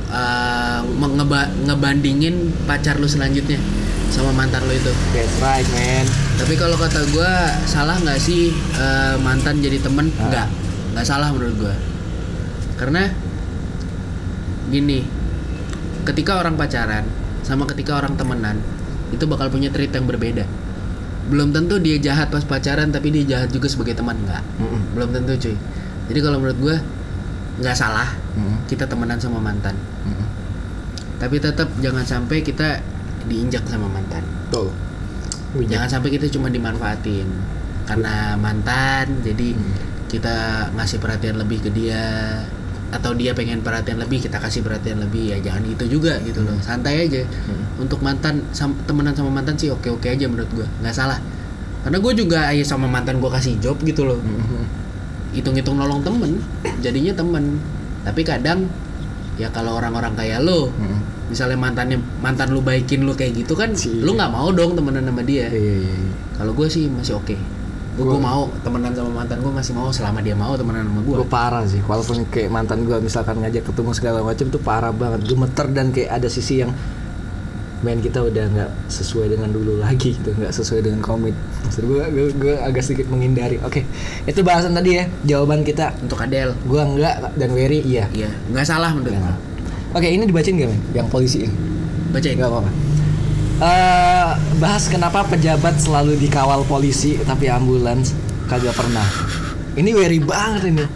uh, 0.09 0.81
ngeba- 0.89 1.53
ngebandingin 1.63 2.35
pacar 2.65 2.97
lu 2.97 3.05
selanjutnya 3.05 3.61
sama 4.09 4.33
mantan 4.33 4.65
lu 4.65 4.73
itu 4.73 4.89
That's 5.13 5.37
right 5.39 5.69
man. 5.69 6.09
tapi 6.35 6.55
kalau 6.55 6.75
kata 6.75 7.05
gua 7.11 7.29
salah 7.65 7.95
nggak 7.95 8.17
sih 8.17 8.49
uh, 8.75 9.21
mantan 9.21 9.61
jadi 9.61 9.79
temen 9.79 10.09
Ah. 10.17 10.25
nggak 10.27 10.47
nggak 10.95 11.05
salah 11.05 11.29
menurut 11.29 11.55
gua 11.59 11.75
karena 12.75 13.13
gini 14.69 15.05
ketika 16.09 16.41
orang 16.41 16.57
pacaran 16.57 17.05
sama 17.45 17.69
ketika 17.69 18.01
orang 18.01 18.17
temenan 18.17 18.57
itu 19.13 19.25
bakal 19.29 19.53
punya 19.53 19.69
treat 19.69 19.93
yang 19.93 20.09
berbeda 20.09 20.49
belum 21.29 21.53
tentu 21.53 21.77
dia 21.77 22.01
jahat 22.01 22.33
pas 22.33 22.41
pacaran 22.41 22.89
tapi 22.89 23.13
dia 23.13 23.25
jahat 23.37 23.53
juga 23.53 23.69
sebagai 23.69 23.93
teman 23.93 24.17
nggak 24.25 24.41
Mm-mm. 24.57 24.97
belum 24.97 25.13
tentu 25.13 25.33
cuy 25.37 25.57
jadi 26.09 26.19
kalau 26.25 26.41
menurut 26.41 26.59
gua 26.59 26.77
nggak 27.61 27.77
salah 27.77 28.09
Mm-mm. 28.37 28.65
kita 28.65 28.89
temenan 28.89 29.21
sama 29.21 29.37
mantan 29.37 29.77
Mm-mm. 30.09 30.29
tapi 31.21 31.37
tetap 31.37 31.69
jangan 31.85 32.05
sampai 32.05 32.41
kita 32.41 32.81
diinjak 33.29 33.69
sama 33.69 33.93
mantan 33.93 34.25
Betul. 34.49 34.73
jangan 35.69 35.89
sampai 35.89 36.09
kita 36.17 36.33
cuma 36.33 36.49
dimanfaatin 36.49 37.29
karena 37.85 38.37
mantan 38.37 39.21
jadi 39.21 39.57
Hmm. 39.57 39.77
kita 40.09 40.37
ngasih 40.73 41.01
perhatian 41.01 41.37
lebih 41.37 41.61
ke 41.61 41.69
dia 41.69 42.01
atau 42.89 43.13
dia 43.13 43.31
pengen 43.31 43.61
perhatian 43.61 43.97
lebih 43.97 44.19
kita 44.19 44.37
kasih 44.37 44.61
perhatian 44.61 44.97
lebih 44.99 45.29
ya 45.29 45.39
jangan 45.39 45.61
gitu 45.67 45.85
juga 45.95 46.17
gitu 46.21 46.41
loh 46.41 46.57
santai 46.59 47.05
aja 47.05 47.21
Hmm. 47.45 47.79
untuk 47.79 48.01
mantan 48.01 48.41
sam- 48.51 48.77
temenan 48.85 49.13
sama 49.13 49.29
mantan 49.31 49.55
sih 49.55 49.69
oke 49.69 49.89
oke 49.91 50.07
aja 50.07 50.25
menurut 50.25 50.49
gua 50.51 50.67
nggak 50.79 50.95
salah 50.95 51.21
karena 51.79 51.99
gue 51.99 52.13
juga 52.17 52.49
ya 52.49 52.63
sama 52.63 52.85
mantan 52.85 53.17
gue 53.17 53.31
kasih 53.31 53.55
job 53.59 53.77
gitu 53.81 54.03
loh 54.03 54.19
Mm-mm. 54.19 54.65
hitung-hitung 55.31 55.77
nolong 55.77 56.01
temen 56.01 56.41
jadinya 56.79 57.13
temen 57.13 57.61
tapi 58.03 58.23
kadang 58.23 58.67
ya 59.37 59.49
kalau 59.49 59.77
orang-orang 59.77 60.13
kayak 60.15 60.41
lo 60.41 60.69
Mm-mm. 60.71 60.99
misalnya 61.29 61.55
mantannya 61.55 62.01
mantan 62.19 62.51
lu 62.51 62.61
baikin 62.61 63.03
lu 63.03 63.13
kayak 63.13 63.37
gitu 63.37 63.53
kan 63.53 63.71
Cie. 63.73 64.01
lu 64.01 64.13
nggak 64.13 64.29
mau 64.29 64.49
dong 64.51 64.73
temenan 64.73 65.05
sama 65.05 65.23
dia 65.23 65.47
Iya, 65.47 65.55
iya, 65.55 65.75
iya. 65.79 66.09
kalau 66.35 66.53
gue 66.53 66.67
sih 66.67 66.89
masih 66.89 67.15
oke 67.15 67.37
gue 67.99 68.07
Gua- 68.15 68.23
mau 68.23 68.43
temenan 68.63 68.95
sama 68.95 69.11
mantan 69.11 69.43
gue 69.43 69.51
masih 69.51 69.73
mau 69.75 69.91
selama 69.91 70.23
dia 70.23 70.39
mau 70.39 70.55
temenan 70.55 70.87
sama 70.87 71.01
gue 71.03 71.17
Gue 71.19 71.29
parah 71.29 71.65
sih, 71.67 71.83
walaupun 71.83 72.23
kayak 72.31 72.51
mantan 72.55 72.87
gue 72.87 72.97
misalkan 73.03 73.43
ngajak 73.43 73.67
ketemu 73.67 73.91
segala 73.91 74.19
macam 74.23 74.47
tuh 74.47 74.63
parah 74.63 74.95
banget, 74.95 75.27
gemeter 75.27 75.67
dan 75.75 75.91
kayak 75.91 76.11
ada 76.15 76.29
sisi 76.31 76.63
yang 76.63 76.71
main 77.79 78.03
kita 78.03 78.23
udah 78.23 78.45
nggak 78.51 78.71
sesuai 78.91 79.35
dengan 79.35 79.55
dulu 79.55 79.79
lagi 79.79 80.15
gitu, 80.19 80.35
nggak 80.35 80.51
sesuai 80.51 80.83
dengan 80.83 80.99
komit. 80.99 81.35
Maksud 81.63 81.87
gue, 81.87 82.03
gue, 82.35 82.55
agak 82.59 82.83
sedikit 82.83 83.07
menghindari. 83.07 83.63
Oke, 83.63 83.87
itu 84.27 84.41
bahasan 84.43 84.75
tadi 84.75 84.99
ya, 84.99 85.05
jawaban 85.23 85.63
kita. 85.63 85.95
untuk 86.03 86.19
Adele 86.19 86.59
Gue 86.67 86.83
enggak 86.83 87.39
dan 87.39 87.55
Wery 87.55 87.83
iya. 87.87 88.11
iya 88.11 88.31
nggak 88.51 88.67
salah 88.67 88.91
menurut 88.91 89.15
gue. 89.15 89.35
Oke, 89.95 90.11
ini 90.11 90.27
dibacain 90.27 90.59
gak 90.59 90.69
men? 90.69 90.81
Yang 90.93 91.07
polisi 91.09 91.39
ini? 91.47 91.55
bacain 92.13 92.37
Nggak 92.37 92.51
apa-apa. 92.51 92.71
Eh, 93.59 94.31
bahas 94.63 94.87
kenapa 94.87 95.27
pejabat 95.27 95.83
selalu 95.83 96.15
dikawal 96.15 96.63
polisi 96.71 97.19
tapi 97.27 97.51
ambulans 97.51 98.15
kagak 98.47 98.71
pernah. 98.71 99.03
Ini 99.75 99.91
Wery 99.99 100.23
banget 100.23 100.71
ini. 100.71 100.87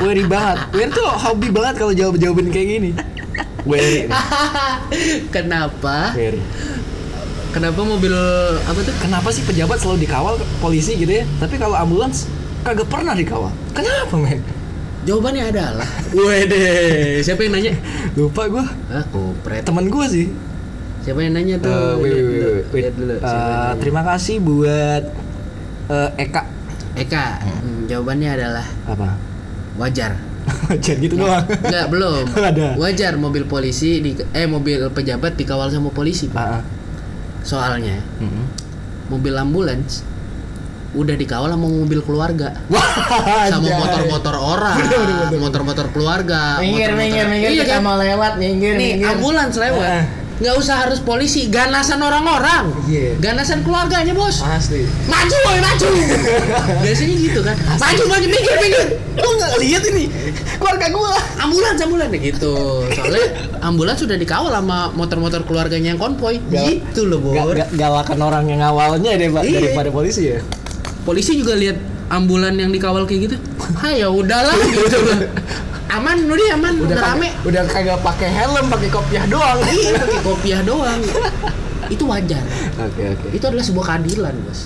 Wery 0.00 0.24
banget. 0.24 0.64
Wery 0.72 0.88
tuh 0.96 1.04
hobi 1.04 1.52
banget 1.52 1.76
kalau 1.76 1.92
jawab 1.92 2.16
jawabin 2.16 2.48
kayak 2.48 2.68
gini. 2.72 2.90
Nih. 3.68 4.08
kenapa 5.34 6.16
Wery. 6.16 6.40
kenapa 7.52 7.84
mobil 7.84 8.14
apa 8.64 8.80
tuh 8.80 8.94
Kenapa 8.96 9.28
sih 9.28 9.44
pejabat 9.44 9.76
selalu 9.76 10.08
dikawal 10.08 10.40
polisi 10.64 10.96
gitu 10.96 11.20
ya? 11.20 11.28
Tapi 11.36 11.60
kalau 11.60 11.76
ambulans 11.76 12.32
kagak 12.64 12.88
pernah 12.88 13.12
dikawal. 13.12 13.52
Kenapa 13.76 14.16
men? 14.16 14.40
jawabannya 15.06 15.54
adalah 15.54 15.86
wede 16.10 17.22
siapa 17.22 17.46
yang 17.46 17.54
nanya 17.54 17.78
Lupa 18.18 18.50
gua. 18.50 18.66
ah 18.90 19.04
kupret 19.06 19.62
Temen 19.62 19.86
gua 19.86 20.10
sih. 20.10 20.32
Siapa 21.06 21.22
yang 21.22 21.32
nanya 21.32 21.56
tuh 21.56 21.70
Eh, 21.70 21.94
wait, 21.96 22.12
wait, 22.12 22.26
wait, 22.26 22.64
wait. 22.66 22.82
lihat 22.82 22.94
dulu 22.94 23.14
nanya. 23.16 23.78
terima 23.78 24.02
kasih 24.04 24.36
buat 24.38 25.02
eh, 25.86 26.10
Eka. 26.18 26.42
Eka 26.96 27.24
hmm, 27.38 27.86
jawabannya 27.86 28.30
adalah 28.32 28.66
Apa? 28.84 29.14
wajar 29.76 30.18
Jangan 30.82 30.98
gitu 31.00 31.14
doang. 31.16 31.42
Enggak, 31.42 31.86
belum. 31.88 32.22
Ada. 32.50 32.68
Wajar 32.76 33.12
mobil 33.16 33.42
polisi 33.44 33.98
di 33.98 34.14
eh 34.14 34.46
mobil 34.46 34.78
pejabat 34.88 35.34
dikawal 35.34 35.66
sama 35.68 35.90
polisi. 35.90 36.26
Pak. 36.26 36.38
Ah, 36.38 36.50
ah. 36.52 36.62
Soalnya 37.42 37.98
Mm-mm. 38.16 38.46
mobil 39.08 39.34
ambulans 39.34 40.06
udah 40.94 41.12
dikawal 41.12 41.50
sama 41.50 41.66
mobil 41.66 41.98
keluarga. 42.00 42.54
Wah, 42.72 42.82
Sama 43.46 43.68
motor-motor 43.68 44.34
orang, 44.34 44.78
motor-motor 45.36 45.86
keluarga. 45.90 46.56
Minggir, 46.56 46.88
motor-motor- 46.88 46.96
minggir, 46.96 47.26
minggir, 47.26 47.50
Iya 47.52 47.64
kan? 47.68 47.80
mau 47.82 47.94
lewat, 47.96 48.32
minggir, 48.38 48.72
Nih, 48.72 48.90
minggir. 48.96 49.06
ambulans 49.12 49.54
lewat. 49.54 49.82
Ah. 49.84 50.04
Nggak 50.36 50.54
usah 50.54 50.84
harus 50.84 51.00
polisi, 51.00 51.48
ganasan 51.48 51.96
orang-orang. 51.98 52.68
Iya. 52.84 53.16
Ganasan 53.16 53.64
keluarganya, 53.64 54.12
Bos. 54.12 54.44
Asli. 54.44 54.84
Maju, 55.08 55.36
woy, 55.44 55.58
maju. 55.58 55.86
Biasanya 56.84 57.16
gitu 57.16 57.40
kan. 57.40 57.56
Maju, 57.56 58.02
maju, 58.04 58.26
minggir, 58.26 58.56
minggir. 58.58 58.86
Gua 59.16 59.32
nggak 59.34 59.52
lihat 59.58 59.82
ini. 59.88 60.04
Keluarga 60.56 60.86
gua. 60.92 61.12
ambulans 61.36 61.78
ambulans 61.78 62.10
gitu 62.10 62.82
soalnya 62.90 63.22
ambulans 63.62 64.00
sudah 64.00 64.16
dikawal 64.16 64.50
sama 64.50 64.90
motor-motor 64.90 65.46
keluarganya 65.46 65.94
yang 65.94 66.00
konvoy 66.00 66.42
Gal- 66.50 66.66
gitu 66.66 67.06
loh 67.06 67.22
ga- 67.22 67.70
galakan 67.70 68.18
orang 68.18 68.44
yang 68.50 68.58
awalnya 68.60 69.14
deh, 69.14 69.30
Pak, 69.30 69.46
Iya. 69.46 69.62
daripada 69.62 69.88
polisi 69.88 70.32
ya. 70.32 70.40
polisi 71.04 71.38
juga 71.38 71.54
lihat 71.54 71.78
ambulan 72.08 72.54
yang 72.54 72.70
dikawal 72.70 73.04
kayak 73.04 73.30
gitu. 73.30 73.36
Ah 73.82 73.90
ya 73.90 74.08
udahlah 74.08 74.54
gitu. 74.64 74.98
Loh 74.98 75.20
aman 75.86 76.16
udah 76.26 76.48
aman. 76.54 76.74
Udah, 76.78 76.92
kagak- 76.92 77.14
rame. 77.14 77.28
Udah 77.42 77.62
kagak 77.64 77.98
pakai 78.02 78.28
helm, 78.28 78.66
pakai 78.68 78.88
kopiah 78.90 79.24
doang. 79.26 79.58
iya 79.64 79.94
pakai 79.96 80.20
kopiah 80.20 80.60
doang 80.62 81.00
itu 81.88 82.04
wajar 82.04 82.42
Oke, 82.78 83.02
oke. 83.08 83.26
itu 83.30 83.44
adalah 83.44 83.62
sebuah 83.62 83.84
keadilan 83.88 84.34
bos 84.40 84.60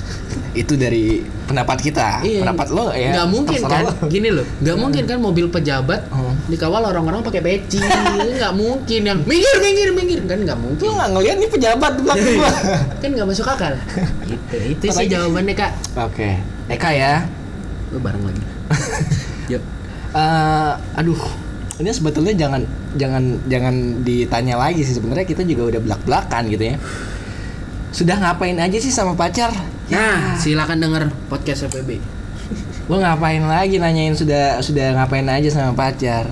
Itu 0.50 0.74
dari 0.74 1.22
pendapat 1.46 1.78
kita. 1.80 2.22
Iya. 2.22 2.42
Pendapat 2.42 2.68
lo 2.70 2.90
ya. 2.90 3.14
nggak 3.14 3.28
mungkin 3.28 3.60
kan 3.62 3.82
lo. 3.84 3.92
gini 4.06 4.28
loh 4.28 4.42
nggak 4.58 4.76
mungkin 4.76 5.02
kan 5.04 5.18
mobil 5.18 5.46
pejabat 5.46 6.00
Hmm. 6.10 6.34
dikawal 6.46 6.82
orang-orang 6.84 7.20
pakai 7.20 7.38
peci 7.38 7.78
nggak 7.78 8.52
mungkin 8.52 9.00
yang 9.04 9.18
minggir 9.22 9.56
minggir 9.58 9.88
minggir 9.90 10.20
kan 10.24 10.38
nggak 10.40 10.58
mungkin 10.58 10.90
nggak 10.90 11.08
ngeliat 11.08 11.36
nih 11.36 11.50
pejabat 11.50 11.92
belakang 11.98 12.34
gua. 12.34 12.50
kan 13.02 13.08
nggak 13.10 13.26
masuk 13.26 13.46
akal 13.46 13.72
itu 14.26 14.56
itu 14.74 14.84
sih 14.88 15.06
jawabannya 15.06 15.54
kak 15.54 15.72
Oke. 15.96 16.34
Eka 16.66 16.90
ya. 16.90 17.22
lu 17.88 17.98
bareng 17.98 18.22
lagi 18.22 18.42
yuk 19.52 19.62
Eh, 20.10 20.72
aduh, 20.92 21.22
ini 21.78 21.86
sebetulnya 21.88 22.34
jangan 22.36 22.66
jangan 22.92 23.22
jangan 23.46 23.74
ditanya 24.02 24.58
lagi 24.58 24.82
sih 24.82 24.98
sebenarnya 24.98 25.22
kita 25.22 25.46
juga 25.46 25.70
udah 25.70 25.80
belak 25.80 26.02
belakan 26.02 26.42
gitu 26.50 26.64
ya. 26.66 26.76
Sudah 27.90 28.16
ngapain 28.18 28.56
aja 28.56 28.78
sih 28.78 28.92
sama 28.92 29.14
pacar? 29.14 29.50
nah 29.90 30.38
silakan 30.38 30.78
denger 30.78 31.10
podcast 31.26 31.66
FPB 31.66 31.98
Gue 32.86 32.98
ngapain 32.98 33.42
lagi 33.42 33.78
nanyain 33.78 34.14
sudah 34.14 34.58
sudah 34.62 34.94
ngapain 34.98 35.26
aja 35.26 35.46
sama 35.50 35.74
pacar? 35.74 36.26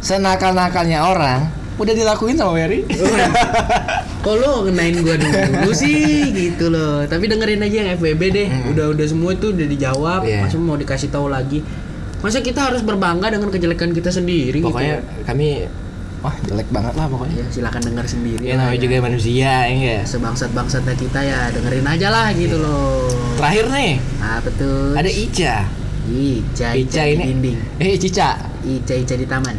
Senakal 0.00 0.56
nakalnya 0.56 1.04
orang 1.04 1.52
udah 1.76 1.92
dilakuin 1.92 2.36
sama 2.40 2.56
Wery. 2.56 2.88
Kok 4.24 4.34
lo 4.40 4.64
ngenain 4.64 5.04
gua 5.04 5.20
dulu 5.20 5.76
sih 5.76 6.32
gitu 6.32 6.72
loh. 6.72 7.04
Tapi 7.04 7.28
dengerin 7.28 7.60
aja 7.60 7.76
yang 7.84 7.88
FBB 8.00 8.22
deh. 8.32 8.48
Udah 8.72 8.96
udah 8.96 9.06
semua 9.06 9.36
itu 9.36 9.52
udah 9.52 9.66
dijawab. 9.68 10.24
Hmm. 10.24 10.30
Iya. 10.32 10.40
Masa 10.48 10.56
mau 10.56 10.80
dikasih 10.80 11.12
tahu 11.12 11.28
lagi. 11.28 11.60
Masa 12.24 12.40
kita 12.40 12.72
harus 12.72 12.80
berbangga 12.80 13.28
dengan 13.28 13.52
kejelekan 13.52 13.92
kita 13.92 14.08
sendiri 14.08 14.64
Pokoknya 14.64 15.04
gitu. 15.04 15.28
kami 15.28 15.68
wah 16.24 16.36
jelek 16.46 16.68
banget 16.72 16.94
lah 16.96 17.06
pokoknya. 17.08 17.34
Ya 17.42 17.46
silakan 17.52 17.82
dengar 17.84 18.06
sendiri. 18.08 18.42
Ya 18.44 18.54
lah 18.56 18.68
namanya 18.68 18.78
ya. 18.78 18.82
juga 18.84 18.96
manusia 19.04 19.50
ya 19.66 19.72
enggak? 19.72 20.02
Sebangsat-bangsatnya 20.08 20.94
kita 20.96 21.20
ya 21.22 21.38
dengerin 21.52 21.86
aja 21.86 22.08
lah 22.12 22.26
gitu 22.36 22.56
loh. 22.60 23.08
Terakhir 23.36 23.64
nih 23.72 23.92
Apa 24.20 24.48
tuh? 24.56 24.96
ada 24.96 25.10
Ica. 25.10 25.54
Ica, 26.06 26.68
Ica, 26.72 26.78
Ica 26.78 27.02
di 27.02 27.12
ini 27.18 27.24
dinding. 27.34 27.56
Eh 27.82 27.94
Cica. 27.98 28.30
Ica, 28.62 28.94
Ica 28.94 29.14
di 29.18 29.26
taman. 29.26 29.56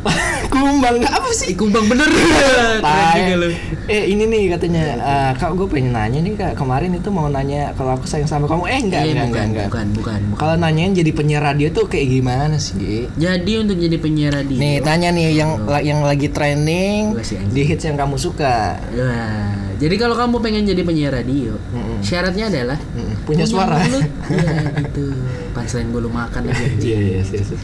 Kumbang 0.50 0.98
apa 1.00 1.30
sih? 1.30 1.46
Ih, 1.46 1.56
kumbang 1.56 1.86
bener. 1.86 2.10
Tai. 2.84 3.14
juga 3.16 3.34
lu. 3.38 3.48
Eh 3.86 4.02
ini 4.08 4.24
nih 4.24 4.42
katanya 4.50 4.82
eh, 4.94 5.30
kak 5.32 5.50
gue 5.52 5.66
pengen 5.66 5.90
nanya 5.90 6.18
nih 6.18 6.34
kak 6.34 6.52
kemarin 6.54 6.90
itu 6.92 7.06
mau 7.08 7.26
nanya 7.26 7.70
kalau 7.72 7.94
aku 7.94 8.04
sayang 8.04 8.26
sama 8.26 8.44
kamu 8.44 8.66
eh 8.66 8.80
enggak 8.80 9.00
Eh, 9.00 9.06
enggak 9.08 9.26
bukan, 9.26 9.46
enggak 9.46 9.66
bukan, 9.66 9.86
bukan, 9.92 10.20
bukan. 10.26 10.38
kalau 10.38 10.54
nanyain 10.56 10.90
jadi 10.92 11.10
penyiar 11.10 11.42
radio 11.44 11.70
tuh 11.70 11.86
kayak 11.86 12.06
gimana 12.08 12.54
sih 12.56 13.06
Jadi 13.12 13.52
untuk 13.56 13.76
jadi 13.76 13.96
penyiar 13.96 14.32
radio. 14.36 14.56
nih 14.56 14.78
tanya 14.80 15.08
nih 15.10 15.28
yang 15.32 15.50
la- 15.64 15.82
yang 15.82 16.00
lagi 16.00 16.28
trending 16.28 17.14
di 17.48 17.62
hits 17.64 17.84
yang 17.84 17.94
kamu 17.94 18.14
suka 18.16 18.78
Wah, 18.90 19.54
jadi 19.76 19.94
kalau 19.96 20.14
kamu 20.14 20.36
pengen 20.40 20.62
jadi 20.64 20.82
penyiar 20.82 21.12
radio, 21.12 21.54
Mm-mm. 21.68 21.98
syaratnya 22.00 22.46
adalah 22.48 22.78
Mm-mm. 22.90 23.22
punya 23.24 23.44
suara 23.44 23.78
mulut. 23.80 24.06
Iya 24.30 24.52
gitu. 24.78 25.06
Punchline 25.50 25.88
gue 25.88 26.00
lu 26.00 26.10
makan 26.10 26.42
aja. 26.46 26.62
iya 26.76 26.98
iya 27.00 27.20
iya 27.20 27.40
iya. 27.40 27.58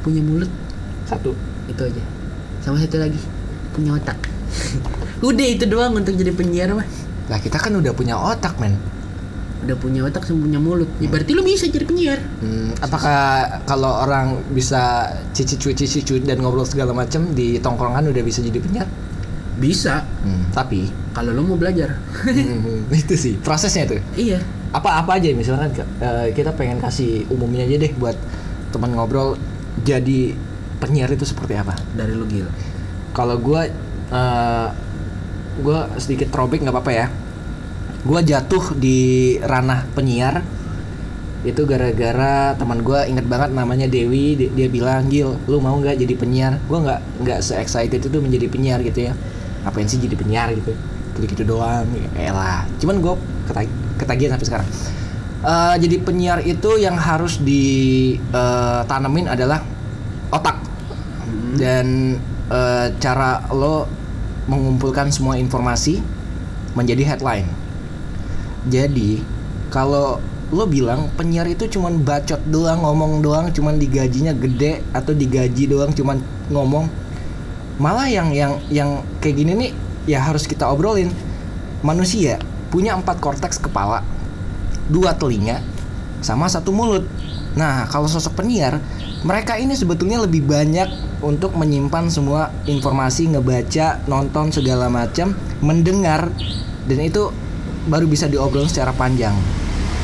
Punya 0.00 0.20
mulut 0.20 0.50
satu 1.04 1.32
itu 1.66 1.82
aja. 1.82 2.02
Sama 2.64 2.80
satu 2.80 2.96
lagi 2.96 3.20
punya 3.76 3.94
otak. 3.94 4.16
Udah 5.28 5.46
itu 5.46 5.64
doang 5.68 5.92
untuk 5.94 6.16
jadi 6.16 6.32
penyiar 6.32 6.72
mah. 6.72 6.86
lah 7.24 7.40
kita 7.40 7.56
kan 7.56 7.72
udah 7.72 7.96
punya 7.96 8.20
otak 8.20 8.60
men 8.60 8.76
Udah 9.64 9.72
punya 9.80 10.04
otak 10.04 10.28
sama 10.28 10.44
punya 10.44 10.60
mulut. 10.60 10.84
Ya, 11.00 11.08
berarti 11.08 11.32
lu 11.32 11.40
bisa 11.40 11.64
jadi 11.64 11.88
penyiar. 11.88 12.20
Hmm, 12.44 12.76
apakah 12.84 13.16
kalau 13.64 14.04
orang 14.04 14.44
bisa 14.52 15.08
cici-cuci 15.32 15.88
cici 15.88 16.20
dan 16.20 16.44
ngobrol 16.44 16.68
segala 16.68 16.92
macam 16.92 17.32
di 17.32 17.56
tongkrongan 17.56 18.12
udah 18.12 18.20
bisa 18.20 18.44
jadi 18.44 18.60
penyiar? 18.60 18.84
Bisa. 19.56 20.04
Hmm, 20.20 20.52
tapi 20.52 20.92
Kalau 21.16 21.32
lu 21.32 21.48
mau 21.48 21.56
belajar. 21.56 21.96
hmm, 22.28 22.92
itu 23.00 23.16
sih 23.16 23.40
prosesnya 23.40 23.88
tuh. 23.88 24.00
iya. 24.20 24.44
Apa 24.76 25.00
apa 25.00 25.16
aja 25.16 25.32
misalkan 25.32 25.72
eh, 25.80 26.28
kita 26.36 26.52
pengen 26.52 26.76
kasih 26.84 27.24
umumnya 27.32 27.64
aja 27.64 27.80
deh 27.80 27.92
buat 27.96 28.20
teman 28.68 28.92
ngobrol 28.92 29.40
jadi 29.80 30.36
penyiar 30.84 31.08
itu 31.08 31.24
seperti 31.24 31.56
apa? 31.56 31.72
Dari 31.96 32.12
lu 32.12 32.28
gil. 32.28 32.44
Kalau 33.16 33.40
gue 33.40 33.72
gue 35.64 35.78
sedikit 35.96 36.28
throwback 36.28 36.60
nggak 36.60 36.76
apa-apa 36.76 36.92
ya. 36.92 37.06
Gue 38.04 38.20
jatuh 38.20 38.76
di 38.76 39.34
ranah 39.40 39.88
penyiar 39.96 40.44
itu 41.44 41.60
gara-gara 41.68 42.56
teman 42.56 42.80
gue 42.80 43.00
inget 43.04 43.28
banget 43.28 43.52
namanya 43.52 43.84
Dewi 43.84 44.32
dia, 44.32 44.48
dia 44.48 44.68
bilang 44.68 45.08
Gil 45.08 45.36
lu 45.48 45.60
mau 45.64 45.76
nggak 45.80 45.96
jadi 45.96 46.14
penyiar? 46.20 46.60
Gue 46.68 46.84
nggak 46.84 47.00
nggak 47.24 47.38
se 47.40 47.56
excited 47.56 48.04
itu 48.04 48.18
menjadi 48.20 48.46
penyiar 48.52 48.84
gitu 48.84 49.08
ya. 49.08 49.16
Apain 49.64 49.88
sih 49.88 49.96
jadi 49.96 50.16
penyiar? 50.20 50.52
gitu. 50.52 50.76
Gitu 51.16 51.24
gitu 51.30 51.44
doang 51.46 51.86
ya 51.94 52.26
elah 52.26 52.66
cuman 52.82 52.98
gue 52.98 53.14
ketag- 53.46 53.78
ketagihan 54.02 54.34
sampai 54.34 54.48
sekarang. 54.50 54.68
Eh, 55.44 55.76
jadi 55.76 55.96
penyiar 56.00 56.40
itu 56.42 56.80
yang 56.80 56.96
harus 56.96 57.36
ditanemin 57.36 59.28
adalah 59.28 59.60
otak 60.32 60.56
dan 61.56 62.18
eh, 62.50 62.86
cara 63.00 63.46
lo 63.54 63.86
mengumpulkan 64.50 65.08
semua 65.08 65.40
informasi 65.40 66.02
menjadi 66.74 67.14
headline 67.14 67.48
jadi 68.64 69.20
kalau 69.68 70.22
lo 70.54 70.64
bilang 70.70 71.10
penyiar 71.18 71.48
itu 71.50 71.66
cuman 71.66 72.04
bacot 72.04 72.40
doang, 72.48 72.84
ngomong 72.84 73.20
doang, 73.24 73.50
cuman 73.50 73.80
digajinya 73.80 74.30
gede 74.36 74.84
atau 74.94 75.10
digaji 75.10 75.66
doang 75.68 75.90
cuman 75.90 76.20
ngomong. 76.52 76.86
Malah 77.76 78.06
yang 78.06 78.30
yang 78.30 78.62
yang 78.70 79.02
kayak 79.18 79.36
gini 79.40 79.52
nih 79.56 79.70
ya 80.06 80.22
harus 80.22 80.46
kita 80.46 80.68
obrolin. 80.70 81.10
Manusia 81.84 82.40
punya 82.72 82.96
empat 82.96 83.20
korteks 83.20 83.60
kepala, 83.60 84.00
dua 84.88 85.12
telinga, 85.12 85.60
sama 86.24 86.48
satu 86.48 86.72
mulut. 86.72 87.04
Nah, 87.54 87.86
kalau 87.86 88.10
sosok 88.10 88.42
penyiar, 88.42 88.82
mereka 89.22 89.54
ini 89.54 89.78
sebetulnya 89.78 90.18
lebih 90.18 90.42
banyak 90.42 90.90
untuk 91.22 91.54
menyimpan 91.54 92.10
semua 92.10 92.50
informasi, 92.66 93.30
ngebaca, 93.30 94.02
nonton 94.10 94.50
segala 94.50 94.90
macam, 94.90 95.38
mendengar, 95.62 96.34
dan 96.90 96.98
itu 96.98 97.30
baru 97.86 98.10
bisa 98.10 98.26
diobrolin 98.26 98.66
secara 98.66 98.90
panjang. 98.90 99.32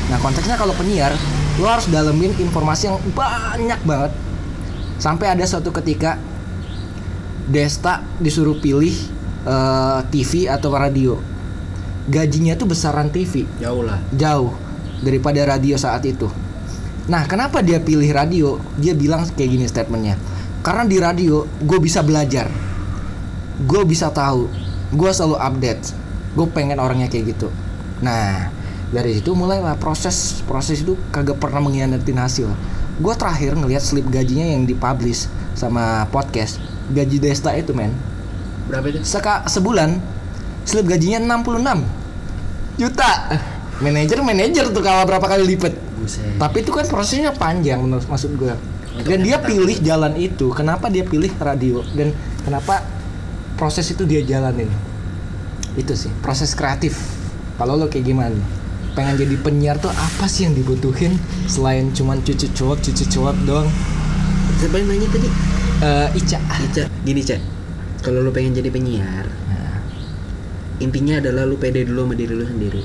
Nah, 0.07 0.17
konteksnya 0.23 0.55
kalau 0.55 0.71
penyiar, 0.79 1.11
lo 1.59 1.67
harus 1.67 1.91
dalemin 1.91 2.31
informasi 2.39 2.87
yang 2.87 2.97
banyak 3.11 3.79
banget. 3.83 4.11
Sampai 5.01 5.33
ada 5.33 5.43
suatu 5.43 5.73
ketika 5.75 6.15
Desta 7.51 7.99
disuruh 8.21 8.55
pilih 8.63 8.95
eh, 9.43 9.99
TV 10.07 10.47
atau 10.47 10.71
radio. 10.71 11.19
Gajinya 12.07 12.57
tuh 12.57 12.65
besaran 12.65 13.13
TV 13.13 13.45
Jauh 13.61 13.85
lah. 13.85 14.01
jauh 14.09 14.55
daripada 15.03 15.43
radio 15.45 15.75
saat 15.75 16.01
itu. 16.07 16.31
Nah, 17.09 17.25
kenapa 17.25 17.65
dia 17.65 17.81
pilih 17.81 18.09
radio? 18.13 18.61
Dia 18.77 18.93
bilang 18.93 19.25
kayak 19.25 19.49
gini 19.49 19.65
statementnya. 19.65 20.19
Karena 20.61 20.85
di 20.85 20.97
radio 21.01 21.49
gue 21.57 21.79
bisa 21.81 22.05
belajar, 22.05 22.45
gue 23.65 23.81
bisa 23.85 24.13
tahu, 24.13 24.45
gue 24.93 25.09
selalu 25.09 25.37
update. 25.41 25.83
Gue 26.37 26.45
pengen 26.53 26.77
orangnya 26.77 27.09
kayak 27.09 27.33
gitu. 27.33 27.49
Nah, 28.05 28.53
dari 28.93 29.17
situ 29.17 29.33
mulailah 29.33 29.79
proses 29.81 30.45
proses 30.45 30.85
itu 30.85 30.93
kagak 31.09 31.41
pernah 31.41 31.65
mengkhianatin 31.65 32.17
hasil. 32.21 32.49
Gue 33.01 33.13
terakhir 33.17 33.57
ngelihat 33.57 33.81
slip 33.81 34.05
gajinya 34.13 34.45
yang 34.45 34.69
dipublish 34.69 35.25
sama 35.57 36.05
podcast. 36.13 36.61
Gaji 36.91 37.17
Desta 37.23 37.55
itu 37.55 37.71
men, 37.71 37.95
Berapa 38.67 38.87
itu? 38.91 38.99
Seka, 39.01 39.47
sebulan 39.47 39.97
slip 40.67 40.85
gajinya 40.85 41.39
66 41.39 42.79
juta. 42.79 43.11
Manajer 43.81 44.19
manajer 44.21 44.65
tuh 44.69 44.83
kalau 44.85 45.03
berapa 45.09 45.25
kali 45.25 45.43
lipat. 45.55 45.73
Buset. 46.01 46.41
Tapi 46.41 46.57
itu 46.65 46.73
kan 46.73 46.85
prosesnya 46.89 47.31
panjang 47.31 47.77
menurut 47.77 48.03
maksud 48.09 48.33
gue. 48.33 48.53
Dan 49.05 49.23
dia 49.23 49.39
pilih 49.39 49.77
jalan 49.79 50.17
itu. 50.17 50.51
Kenapa 50.51 50.89
dia 50.89 51.05
pilih 51.05 51.31
radio 51.39 51.85
dan 51.95 52.11
kenapa 52.43 52.83
proses 53.55 53.87
itu 53.93 54.03
dia 54.03 54.25
jalanin? 54.25 54.67
Itu 55.77 55.93
sih 55.95 56.11
proses 56.19 56.57
kreatif. 56.57 56.97
Kalau 57.55 57.77
lo 57.77 57.87
kayak 57.87 58.09
gimana? 58.09 58.41
Pengen 58.91 59.15
jadi 59.15 59.35
penyiar 59.39 59.79
tuh 59.79 59.93
apa 59.93 60.27
sih 60.27 60.43
yang 60.43 60.57
dibutuhin 60.57 61.15
selain 61.47 61.95
cuman 61.95 62.19
cucu 62.25 62.51
cuap 62.51 62.81
cucu 62.83 63.05
cuap 63.07 63.37
doang? 63.47 63.69
Siapa 64.59 64.75
yang 64.81 64.91
nanya 64.91 65.07
tadi? 65.07 65.29
Eh, 65.81 66.19
Ica. 66.19 66.37
Ica, 66.37 66.83
gini 67.01 67.21
Cak. 67.23 67.41
Kalau 68.01 68.21
lu 68.25 68.33
pengen 68.33 68.57
jadi 68.57 68.69
penyiar, 68.73 69.29
Nah, 69.49 69.77
intinya 70.81 71.21
adalah 71.21 71.45
lu 71.45 71.57
pede 71.57 71.85
dulu 71.85 72.09
sama 72.09 72.13
diri 72.17 72.33
lu 72.33 72.45
sendiri. 72.45 72.81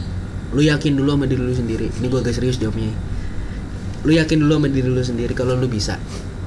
Lu 0.56 0.64
yakin 0.64 0.96
dulu 0.96 1.12
sama 1.12 1.28
diri 1.28 1.42
lu 1.44 1.52
sendiri. 1.52 1.92
Ini 2.00 2.08
gua 2.08 2.24
agak 2.24 2.32
serius 2.32 2.56
jawabnya. 2.56 2.96
Lu 4.08 4.12
yakin 4.16 4.40
dulu 4.40 4.56
sama 4.56 4.68
diri 4.72 4.88
lu 4.88 5.02
sendiri 5.04 5.32
kalau 5.36 5.52
lu 5.52 5.68
bisa. 5.68 6.00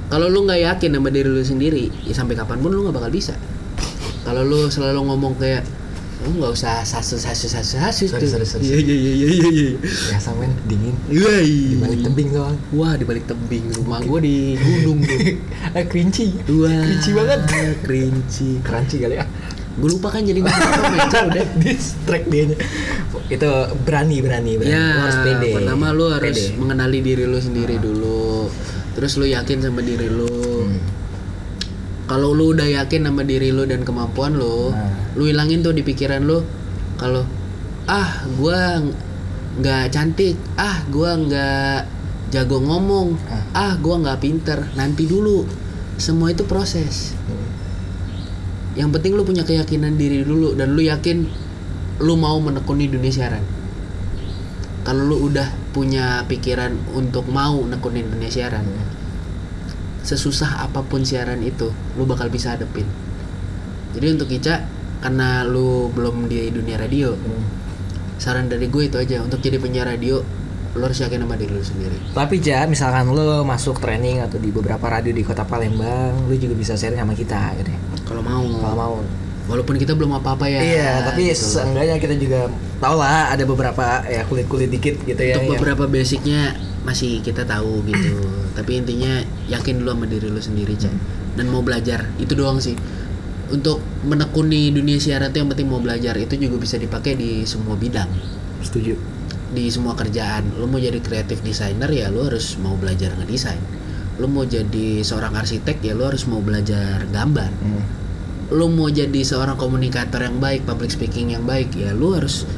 Kalau 0.09 0.25
lu 0.25 0.49
nggak 0.49 0.65
yakin 0.65 0.97
sama 0.97 1.13
diri 1.13 1.29
lu 1.29 1.45
sendiri, 1.45 1.93
ya 2.09 2.17
sampai 2.17 2.33
kapan 2.33 2.57
pun 2.57 2.73
lu 2.73 2.89
nggak 2.89 2.97
bakal 2.97 3.13
bisa. 3.13 3.37
Kalau 4.25 4.41
lu 4.41 4.65
selalu 4.73 5.05
ngomong 5.05 5.37
kayak 5.37 5.61
lu 6.25 6.41
nggak 6.41 6.51
usah 6.51 6.83
sasus 6.83 7.21
sasus 7.23 7.53
sasus 7.53 7.79
sasus 7.79 8.09
Sorry, 8.09 8.25
sorry, 8.25 8.43
sorry. 8.43 8.65
Iya 8.65 8.77
iya 8.81 8.95
iya 8.97 9.11
iya 9.13 9.49
iya. 9.53 9.69
ya 10.17 10.31
men 10.35 10.51
dingin. 10.65 10.95
Iya. 11.07 11.33
Di 11.45 11.77
balik 11.77 11.99
tebing 12.09 12.29
doang. 12.33 12.57
Wah 12.73 12.93
di 12.97 13.05
balik 13.05 13.25
tebing 13.29 13.65
rumah 13.77 14.01
gua 14.01 14.19
di 14.19 14.57
gunung 14.57 15.05
tuh. 15.05 15.19
Kerinci. 15.93 16.25
Wah, 16.57 16.73
Kerinci 16.73 17.09
banget. 17.13 17.39
Kerinci. 17.85 18.49
Keranci 18.65 18.95
kali 18.97 19.15
ya. 19.21 19.25
Gue 19.79 19.89
lupa 19.89 20.11
kan 20.11 20.21
jadi 20.21 20.43
meja 20.43 21.19
udah. 21.23 21.45
distract 21.57 22.27
dia 22.27 22.51
itu 23.29 23.51
berani 23.81 24.19
berani 24.19 24.57
berani 24.57 24.67
Ya, 24.69 24.85
Lo 24.89 24.99
harus 25.01 25.17
pede 25.23 25.47
pertama 25.53 25.85
lu 25.89 26.05
harus 26.09 26.35
Pede. 26.35 26.57
mengenali 26.57 26.99
diri 26.99 27.23
lu 27.23 27.39
sendiri 27.39 27.77
dulu. 27.77 28.51
Terus 28.93 29.15
lu 29.15 29.25
yakin 29.25 29.57
sama 29.61 29.79
diri 29.79 30.07
lu. 30.07 30.27
Hmm. 30.27 30.79
Kalau 32.05 32.33
lu 32.33 32.51
udah 32.51 32.65
yakin 32.65 33.05
sama 33.05 33.21
diri 33.21 33.49
lu 33.49 33.63
dan 33.63 33.81
kemampuan 33.81 34.33
lu, 34.33 34.73
Nah. 34.73 35.13
lu 35.13 35.23
hilangin 35.23 35.61
tuh 35.61 35.71
di 35.71 35.81
pikiran 35.81 36.21
lu 36.21 36.41
kalau 36.95 37.21
ah 37.85 38.25
ng- 38.27 38.95
nggak 39.55 39.83
cantik, 39.89 40.35
ah 40.55 40.83
gua 40.87 41.15
nggak 41.15 41.79
jago 42.29 42.59
ngomong, 42.59 43.13
ah 43.51 43.77
gua 43.77 43.95
nggak 43.99 44.19
pinter. 44.19 44.59
Nanti 44.73 45.05
dulu. 45.05 45.45
Semua 45.95 46.29
itu 46.29 46.43
proses. 46.43 47.13
Yang 48.77 48.89
penting 48.99 49.11
lu 49.17 49.23
punya 49.25 49.41
keyakinan 49.45 49.97
diri 49.97 50.21
dulu 50.21 50.53
dan 50.53 50.73
lu 50.77 50.81
yakin 50.85 51.25
lu 51.99 52.13
mau 52.15 52.37
menekuni 52.39 52.87
dunia 52.87 53.11
siaran. 53.11 53.43
Kalau 54.85 55.03
lu 55.05 55.29
udah 55.29 55.45
punya 55.75 56.23
pikiran 56.25 56.73
untuk 56.95 57.27
mau 57.29 57.61
nekunin 57.61 58.07
dunia 58.09 58.31
siaran, 58.31 58.65
sesusah 60.01 60.65
apa 60.65 60.81
pun 60.81 61.03
siaran 61.03 61.43
itu, 61.43 61.69
lu 61.99 62.07
bakal 62.07 62.31
bisa 62.31 62.55
hadepin. 62.55 62.87
Jadi 63.93 64.05
untuk 64.15 64.31
Ica 64.31 64.65
karena 65.03 65.43
lu 65.45 65.91
belum 65.93 66.31
di 66.31 66.49
dunia 66.49 66.79
radio, 66.79 67.13
Hmm. 67.13 67.43
saran 68.19 68.51
dari 68.51 68.67
gue 68.67 68.83
itu 68.87 68.99
aja 68.99 69.23
untuk 69.23 69.39
jadi 69.39 69.59
penyiar 69.63 69.87
radio 69.87 70.19
lu 70.75 70.85
harus 70.85 71.01
yakin 71.01 71.25
sama 71.25 71.33
diri 71.33 71.49
lu 71.49 71.65
sendiri. 71.65 71.97
Tapi 72.13 72.37
ja, 72.45 72.67
misalkan 72.69 73.09
lu 73.09 73.41
masuk 73.41 73.81
training 73.81 74.21
atau 74.21 74.37
di 74.37 74.53
beberapa 74.53 74.85
radio 74.85 75.09
di 75.09 75.25
kota 75.25 75.41
Palembang, 75.41 76.29
lu 76.29 76.35
juga 76.37 76.53
bisa 76.53 76.77
sharing 76.77 77.01
sama 77.01 77.17
kita 77.17 77.57
gitu 77.57 77.73
ya. 77.73 77.79
Kalau 78.09 78.21
mau, 78.21 78.41
Kalau 78.43 78.75
mau. 78.75 78.95
walaupun 79.45 79.77
kita 79.77 79.93
belum 79.93 80.13
apa-apa 80.15 80.45
ya. 80.45 80.59
iya, 80.59 80.89
tapi 81.03 81.29
gitu. 81.29 81.41
seenggaknya 81.55 81.97
kita 81.97 82.15
juga 82.15 82.49
tahu 82.77 82.95
lah 82.95 83.29
ada 83.29 83.43
beberapa 83.43 83.85
ya 84.03 84.21
kulit-kulit 84.23 84.67
dikit 84.67 84.97
gitu 84.99 85.17
ya. 85.19 85.37
untuk 85.37 85.45
yang- 85.47 85.53
beberapa 85.55 85.85
basicnya 85.85 86.53
masih 86.81 87.21
kita 87.21 87.41
tahu 87.43 87.85
gitu. 87.85 88.17
tapi 88.57 88.77
intinya 88.77 89.21
yakin 89.47 89.79
dulu 89.79 89.89
sama 89.91 90.05
diri 90.05 90.27
lu 90.27 90.37
sendiri, 90.39 90.73
Cak. 90.73 90.93
Dan 91.31 91.47
mau 91.47 91.61
belajar, 91.61 92.09
itu 92.17 92.33
doang 92.33 92.57
sih. 92.57 92.73
Untuk 93.47 93.77
menekuni 94.03 94.69
dunia 94.69 94.97
siaran 94.97 95.29
tuh 95.29 95.39
yang 95.39 95.49
penting 95.49 95.65
mau 95.65 95.77
belajar 95.77 96.13
itu 96.15 96.37
juga 96.37 96.57
bisa 96.59 96.75
dipakai 96.75 97.13
di 97.13 97.41
semua 97.43 97.73
bidang. 97.73 98.09
Setuju. 98.59 98.97
di 99.49 99.65
semua 99.67 99.97
kerjaan 99.97 100.45
lu 100.53 100.69
mau 100.69 100.77
jadi 100.77 101.01
kreatif 101.01 101.41
designer 101.41 101.89
ya 101.89 102.05
lu 102.07 102.21
harus 102.21 102.53
mau 102.55 102.77
belajar 102.77 103.17
ngedesain 103.17 103.57
lu 104.15 104.29
mau 104.29 104.45
jadi 104.45 105.01
seorang 105.01 105.33
arsitek 105.33 105.81
ya 105.81 105.97
lu 105.97 106.05
harus 106.05 106.29
mau 106.29 106.37
belajar 106.37 107.01
gambar 107.09 107.49
Hmm. 107.57 107.81
Lu 108.49 108.65
mau 108.73 108.89
jadi 108.89 109.21
seorang 109.21 109.57
komunikator 109.61 110.25
yang 110.25 110.41
baik 110.41 110.65
public 110.65 110.89
speaking 110.89 111.37
yang 111.37 111.45
baik 111.45 111.69
ya 111.77 111.93
lu 111.93 112.17
harus 112.17 112.49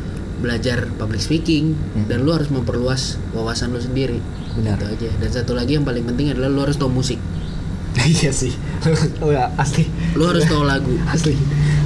belajar 0.42 0.90
public 0.98 1.22
speaking 1.22 1.78
dan 2.10 2.26
lu 2.26 2.34
harus 2.34 2.50
memperluas 2.50 3.22
wawasan 3.32 3.72
lu 3.72 3.80
sendiri. 3.80 4.18
Benar. 4.58 4.82
Gitu 4.82 4.86
aja. 4.90 5.10
Dan 5.22 5.30
satu 5.30 5.52
lagi 5.54 5.78
yang 5.78 5.86
paling 5.86 6.02
penting 6.02 6.34
adalah 6.34 6.50
lu 6.50 6.60
harus 6.66 6.76
tahu 6.76 6.90
musik. 6.90 7.22
Iya 8.02 8.32
sih. 8.32 8.56
Lu 9.22 9.36
ya, 9.36 9.52
asli. 9.60 9.84
lu 10.16 10.24
harus 10.24 10.48
tahu 10.48 10.64
lagu. 10.64 10.96
Asli. 11.14 11.36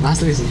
Asli 0.05 0.31
sih. 0.37 0.45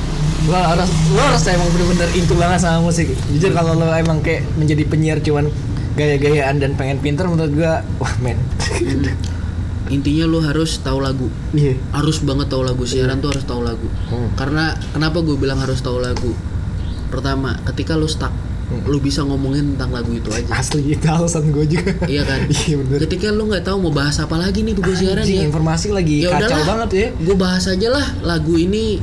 Lo 0.50 0.58
harus 0.58 0.90
lo 1.14 1.22
harus 1.22 1.46
emang 1.46 1.70
bener-bener 1.70 2.10
into 2.12 2.34
banget 2.34 2.58
sama 2.58 2.82
musik. 2.82 3.06
Jujur 3.30 3.54
kalau 3.54 3.78
lo 3.78 3.86
emang 3.94 4.18
kayak 4.20 4.42
menjadi 4.58 4.82
penyiar 4.84 5.22
cuman 5.22 5.48
gaya-gayaan 5.94 6.58
dan 6.58 6.74
pengen 6.74 6.98
pinter 6.98 7.30
menurut 7.30 7.54
gua 7.54 7.86
wah 8.02 8.14
men 8.18 8.34
intinya 9.92 10.24
lu 10.24 10.40
harus 10.40 10.80
tahu 10.80 11.00
lagu. 11.02 11.28
Iya. 11.52 11.76
Harus 11.92 12.20
banget 12.24 12.48
tahu 12.52 12.62
lagu. 12.64 12.82
Siaran 12.84 13.20
tuh 13.20 13.32
harus 13.34 13.44
tahu 13.44 13.60
lagu. 13.64 13.88
Hmm. 14.08 14.30
karena 14.38 14.76
kenapa 14.92 15.20
gue 15.20 15.36
bilang 15.36 15.60
harus 15.60 15.80
tahu 15.80 16.00
lagu? 16.00 16.32
Pertama 17.10 17.56
ketika 17.68 17.94
lu 17.94 18.08
stuck 18.08 18.32
lu 18.88 18.98
bisa 18.98 19.22
ngomongin 19.22 19.76
tentang 19.76 19.92
lagu 19.92 20.10
itu 20.16 20.28
aja. 20.32 20.50
Asli 20.56 20.96
itu 20.96 21.06
alasan 21.06 21.52
gua 21.52 21.64
juga. 21.68 21.94
Iya 22.08 22.22
kan? 22.24 22.48
Iya 22.64 22.74
bener. 22.80 22.98
Ketika 23.06 23.28
lu 23.30 23.46
nggak 23.46 23.64
tahu 23.68 23.76
mau 23.84 23.92
bahas 23.92 24.16
apa 24.18 24.36
lagi 24.40 24.64
nih 24.64 24.74
gue 24.74 24.94
siaran 24.96 25.24
ya 25.28 25.44
informasi 25.46 25.92
lagi 25.92 26.24
ya 26.24 26.32
kacau 26.32 26.48
udahlah 26.48 26.66
banget 26.66 26.90
ya. 26.90 27.06
gue 27.12 27.36
bahas 27.36 27.64
aja 27.68 27.88
lah 27.92 28.06
lagu 28.24 28.56
ini. 28.56 28.98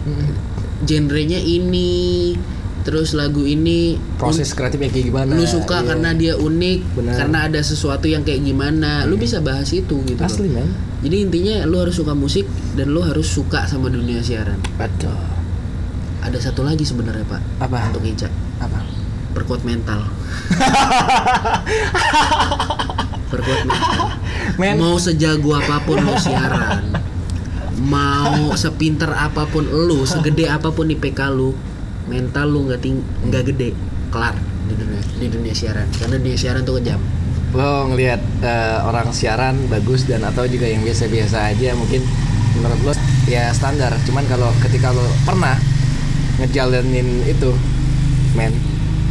Genrenya 0.81 1.37
ini 1.37 2.33
terus 2.81 3.13
lagu 3.13 3.41
ini 3.41 3.95
proses 4.17 4.51
kreatifnya 4.51 4.89
kayak 4.89 5.05
gimana? 5.09 5.31
lu 5.33 5.45
suka 5.45 5.81
Iya. 5.81 5.87
karena 5.93 6.09
dia 6.11 6.33
unik 6.35 6.79
Benar. 6.97 7.13
karena 7.17 7.37
ada 7.45 7.59
sesuatu 7.61 8.05
yang 8.05 8.21
kayak 8.21 8.41
gimana. 8.41 9.05
Lu 9.05 9.15
bisa 9.15 9.39
bahas 9.39 9.69
itu 9.69 10.01
gitu 10.03 10.17
loh. 10.17 10.27
asli 10.27 10.49
men. 10.49 10.69
Jadi 11.01 11.15
intinya 11.21 11.55
lu 11.65 11.77
harus 11.77 11.95
suka 11.95 12.13
musik 12.13 12.45
dan 12.73 12.89
lu 12.89 13.01
harus 13.01 13.25
suka 13.25 13.65
sama 13.65 13.87
dunia 13.87 14.21
siaran. 14.21 14.57
Betul. 14.77 15.13
Ada 16.21 16.49
satu 16.49 16.61
lagi 16.61 16.85
sebenarnya 16.85 17.25
pak. 17.25 17.41
Apa? 17.59 17.89
Untuk 17.89 18.05
Ica. 18.05 18.29
Apa? 18.57 18.81
Perkuat 19.33 19.61
mental. 19.63 20.05
Perkuat 23.31 23.61
mental. 23.63 24.05
Men. 24.59 24.75
mau 24.77 24.97
sejago 24.97 25.55
apa 25.55 25.81
pun 25.81 25.97
lu 25.97 26.13
siaran 26.17 26.83
mau 27.81 28.53
sepinter 28.53 29.09
apa 29.09 29.47
pun 29.49 29.65
lu 29.65 30.03
segede 30.03 30.45
apa 30.45 30.69
pun 30.69 30.85
IPK 30.85 31.31
lu 31.31 31.55
mental 32.11 32.51
lu 32.51 32.67
nggak 32.67 32.83
ting 32.83 32.99
nggak 33.31 33.43
gede 33.55 33.71
kelar 34.11 34.35
di 34.67 34.75
dunia 34.75 35.01
di 35.15 35.27
dunia 35.31 35.55
siaran. 35.55 35.87
Karena 35.95 36.19
dunia 36.19 36.35
siaran 36.35 36.61
tuh 36.67 36.75
kejam. 36.83 36.99
Lo 37.55 37.87
ngelihat 37.87 38.19
eh, 38.43 38.77
orang 38.83 39.15
siaran 39.15 39.55
bagus 39.71 40.03
dan 40.03 40.27
atau 40.27 40.43
juga 40.43 40.67
yang 40.67 40.83
biasa-biasa 40.83 41.55
aja 41.55 41.71
mungkin 41.79 42.03
menurut 42.59 42.91
lo 42.91 42.93
ya 43.31 43.55
standar. 43.55 43.95
Cuman 44.03 44.27
kalau 44.27 44.51
ketika 44.59 44.91
lo 44.91 45.07
pernah 45.23 45.55
ngejalanin 46.43 47.23
itu 47.23 47.55
men 48.35 48.51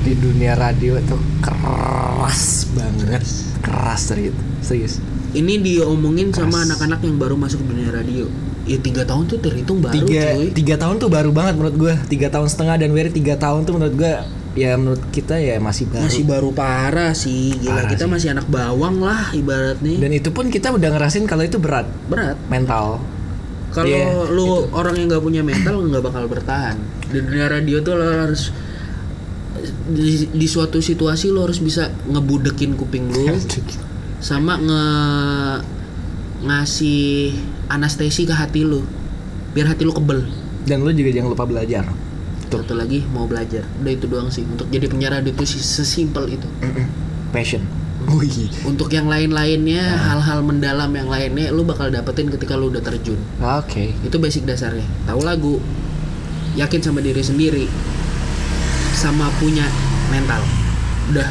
di 0.05 0.17
dunia 0.17 0.57
radio 0.57 1.01
itu 1.01 1.17
keras 1.41 2.69
banget. 2.77 3.25
Keras. 3.65 4.01
Serius. 4.13 4.37
Serius. 4.61 4.95
Ini 5.31 5.63
diomongin 5.63 6.33
sama 6.33 6.65
Keras. 6.65 6.75
anak-anak 6.75 7.01
yang 7.07 7.17
baru 7.17 7.37
masuk 7.39 7.63
dunia 7.65 7.93
radio 7.93 8.29
ya 8.71 8.79
tiga 8.79 9.03
tahun 9.03 9.27
tuh 9.27 9.39
terhitung 9.43 9.83
baru 9.83 9.95
tiga 9.99 10.25
cuy. 10.39 10.49
tiga 10.55 10.75
tahun 10.79 11.03
tuh 11.03 11.11
baru 11.11 11.31
banget 11.35 11.55
menurut 11.59 11.75
gue 11.75 11.95
tiga 12.07 12.31
tahun 12.31 12.47
setengah 12.47 12.79
dan 12.79 12.95
Wery 12.95 13.11
tiga 13.11 13.35
tahun 13.35 13.67
tuh 13.67 13.75
menurut 13.75 13.95
gue 13.99 14.13
ya 14.59 14.75
menurut 14.75 15.03
kita 15.15 15.39
ya 15.39 15.63
masih 15.63 15.87
baru. 15.87 16.07
Masih 16.11 16.25
baru 16.27 16.49
parah 16.51 17.13
sih. 17.15 17.55
Gila 17.59 17.87
Parah 17.87 17.91
kita 17.91 18.05
sih. 18.07 18.11
masih 18.11 18.29
anak 18.35 18.47
bawang 18.51 18.99
lah 19.03 19.31
ibaratnya. 19.31 19.97
Dan 19.99 20.11
itu 20.11 20.31
pun 20.35 20.51
kita 20.51 20.75
udah 20.75 20.91
ngerasin 20.91 21.27
kalau 21.31 21.47
itu 21.47 21.63
berat. 21.63 21.87
Berat. 22.11 22.35
Mental. 22.51 22.99
Kalau 23.71 23.87
Iya, 23.87 24.27
lu 24.35 24.67
orang 24.75 24.99
yang 24.99 25.07
nggak 25.07 25.23
punya 25.23 25.43
mental 25.47 25.79
nggak 25.87 26.03
bakal 26.03 26.27
bertahan. 26.27 26.75
Di 27.07 27.23
dunia 27.23 27.47
radio 27.47 27.79
tuh 27.79 27.95
lo 27.95 28.03
harus 28.03 28.51
di, 29.91 30.27
di 30.27 30.47
suatu 30.51 30.83
situasi 30.83 31.31
lo 31.31 31.47
harus 31.47 31.63
bisa 31.63 31.87
ngebudekin 32.11 32.75
kuping 32.75 33.15
lu. 33.15 33.31
Sama 34.19 34.59
nge 34.59 34.85
ngasih 36.41 37.37
anestesi 37.69 38.25
ke 38.25 38.33
hati 38.33 38.65
lu 38.65 38.85
biar 39.53 39.75
hati 39.75 39.83
lu 39.85 39.93
kebel. 39.93 40.25
Dan 40.65 40.87
lo 40.87 40.93
juga 40.93 41.11
jangan 41.11 41.35
lupa 41.35 41.45
belajar. 41.49 41.85
Tuh. 42.51 42.67
satu 42.67 42.75
lagi 42.75 43.07
mau 43.15 43.31
belajar. 43.31 43.63
Udah 43.79 43.93
itu 43.95 44.07
doang 44.11 44.29
sih 44.31 44.43
untuk 44.43 44.67
jadi 44.71 44.91
penyiar 44.91 45.15
radio 45.15 45.31
itu 45.31 45.45
sih 45.47 45.63
sesimpel 45.63 46.35
itu. 46.35 46.49
Passion. 47.35 47.63
Wih. 48.01 48.49
untuk 48.65 48.89
yang 48.89 49.13
lain-lainnya 49.13 49.85
hal-hal 50.01 50.41
mendalam 50.41 50.89
yang 50.89 51.13
lainnya 51.13 51.53
lu 51.53 51.69
bakal 51.69 51.93
dapetin 51.93 52.33
ketika 52.33 52.57
lu 52.57 52.73
udah 52.73 52.81
terjun. 52.81 53.21
Oke. 53.39 53.93
itu 54.01 54.17
basic 54.17 54.49
dasarnya. 54.49 54.89
Tahu 55.05 55.21
lagu 55.21 55.61
yakin 56.57 56.81
sama 56.81 57.05
diri 57.05 57.21
sendiri 57.21 57.69
sama 58.97 59.29
punya 59.39 59.69
mental. 60.09 60.43
Udah. 61.13 61.29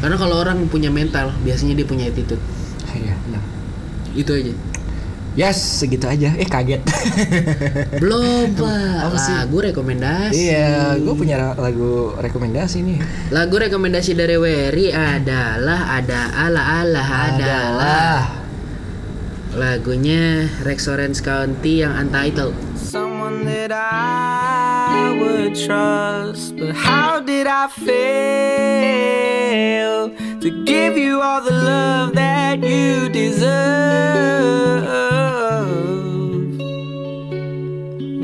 Karena 0.00 0.16
kalau 0.16 0.40
orang 0.40 0.64
punya 0.70 0.88
mental 0.88 1.34
biasanya 1.44 1.76
dia 1.76 1.84
punya 1.84 2.08
attitude. 2.08 2.40
Iya, 2.90 3.14
benar. 3.28 3.42
Itu 4.12 4.32
aja 4.32 4.54
Yes, 5.38 5.62
segitu 5.62 6.10
aja. 6.10 6.34
Eh 6.34 6.42
kaget. 6.42 6.82
belum 8.02 8.50
pak 8.58 8.98
Apa 9.06 9.14
sih? 9.14 9.30
lagu 9.30 9.62
rekomendasi 9.62 10.34
iya, 10.34 10.98
gue 10.98 11.14
punya 11.14 11.54
lagu 11.54 12.18
rekomendasi 12.18 12.82
nih. 12.82 12.98
lagu 13.30 13.54
rekomendasi 13.54 14.18
dari 14.18 14.34
Wery 14.34 14.90
adalah 14.90 16.02
ada 16.02 16.34
ala 16.34 16.82
ala 16.82 17.02
adalah 17.30 18.26
lagunya 19.54 20.50
Rex 20.66 20.90
Orange 20.90 21.22
County 21.22 21.86
yang 21.86 21.94
untitled 21.94 22.58
Someone 22.74 23.46
that 23.46 23.70
I 23.70 25.14
would 25.14 25.54
trust, 25.54 26.58
but 26.58 26.74
how 26.74 27.22
did 27.22 27.46
I 27.46 27.70
fail 28.90 30.10
to 30.40 30.64
give 30.64 30.96
you 30.96 31.20
all 31.20 31.42
the 31.42 31.50
love 31.50 32.14
that 32.14 32.60
you 32.60 33.08
deserve? 33.10 33.50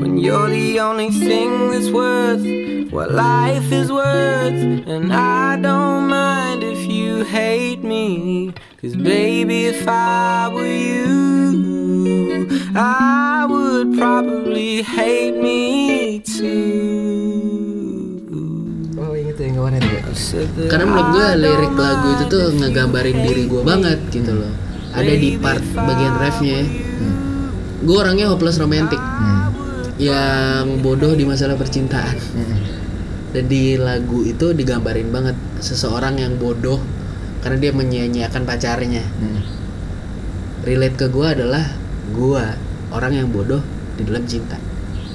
When 0.01 0.17
you're 0.17 0.49
the 0.49 0.79
only 0.79 1.11
thing 1.11 1.71
that's 1.71 1.89
worth 1.89 2.43
what 2.91 3.11
life 3.11 3.71
is 3.71 3.91
worth, 3.91 4.87
and 4.87 5.13
I 5.13 5.57
don't 5.57 6.07
mind 6.07 6.63
if 6.63 6.89
you 6.89 7.23
hate 7.23 7.83
me. 7.83 8.53
Cause 8.81 8.95
baby, 8.95 9.65
if 9.65 9.87
I 9.87 10.49
were 10.51 10.65
you, 10.65 12.47
I 12.75 13.45
would 13.47 13.97
probably 13.97 14.81
hate 14.81 15.35
me 15.39 16.19
too. 16.19 17.56
Inget 19.57 19.81
yang 19.81 19.81
kemarin 19.81 19.81
ya. 19.81 20.01
I 20.05 20.13
said 20.13 20.49
that 20.53 20.69
karena 20.69 20.85
menurut 20.85 21.07
gue 21.09 21.27
lirik 21.41 21.73
lagu 21.73 22.07
itu 22.13 22.23
tuh 22.29 22.43
ngegambarin 22.61 23.17
diri 23.25 23.43
gue 23.49 23.61
banget 23.65 23.99
gitu 24.13 24.31
loh. 24.37 24.53
Ada 24.93 25.13
di 25.17 25.29
part 25.41 25.65
bagian 25.73 26.13
refnya 26.21 26.61
gue 27.77 27.97
orangnya 27.97 28.29
hopeless 28.29 28.61
romantic. 28.61 29.01
Yang 29.97 30.85
bodoh 30.85 31.17
di 31.17 31.25
masalah 31.25 31.57
percintaan. 31.57 32.17
Dan 33.33 33.43
di 33.49 33.75
lagu 33.81 34.21
itu 34.21 34.53
digambarin 34.53 35.09
banget 35.09 35.35
seseorang 35.57 36.21
yang 36.21 36.37
bodoh 36.37 36.77
karena 37.41 37.57
dia 37.57 37.71
menyia-nyiakan 37.73 38.45
pacarnya. 38.45 39.01
Relate 40.61 40.95
ke 41.01 41.07
gue 41.09 41.25
adalah 41.25 41.65
gue 42.13 42.43
orang 42.93 43.13
yang 43.17 43.27
bodoh 43.33 43.65
di 43.97 44.05
dalam 44.05 44.23
cinta 44.29 44.55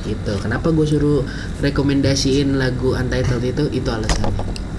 gitu 0.05 0.33
kenapa 0.39 0.69
gue 0.69 0.85
suruh 0.85 1.23
rekomendasiin 1.63 2.55
lagu 2.55 2.93
Untitled 2.93 3.43
itu 3.43 3.65
itu 3.73 3.89
alasannya 3.89 4.31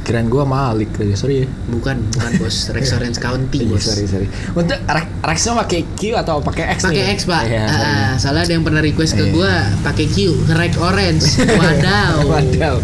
Kirain 0.04 0.28
gua 0.28 0.44
Malik 0.44 0.92
tadi, 0.92 1.16
sorry 1.16 1.36
ya. 1.40 1.48
Bukan, 1.72 1.96
bukan 2.12 2.32
bos. 2.36 2.68
Rex 2.76 2.92
Orange 2.92 3.24
County 3.24 3.64
bos. 3.64 3.88
Sorry, 3.88 4.04
sorry. 4.04 4.28
Untuk 4.52 4.76
Rex 4.84 5.08
Rexnya 5.24 5.56
pakai 5.64 5.80
Q 5.96 6.20
atau 6.20 6.44
pakai 6.44 6.76
X 6.76 6.84
Pakai 6.84 7.08
nih? 7.08 7.16
X 7.16 7.20
pak. 7.24 7.44
Iya, 7.48 7.64
Ah, 7.64 7.72
sorry. 7.72 7.88
ah, 7.88 8.12
soalnya 8.20 8.44
ada 8.44 8.52
yang 8.52 8.66
pernah 8.68 8.82
request 8.84 9.16
ke 9.16 9.24
Iya. 9.24 9.32
gua 9.32 9.52
pakai 9.80 10.06
Q, 10.12 10.16
Rex 10.52 10.72
Orange. 10.76 11.24
Wadaw. 11.56 12.14
Wadaw. 12.28 12.76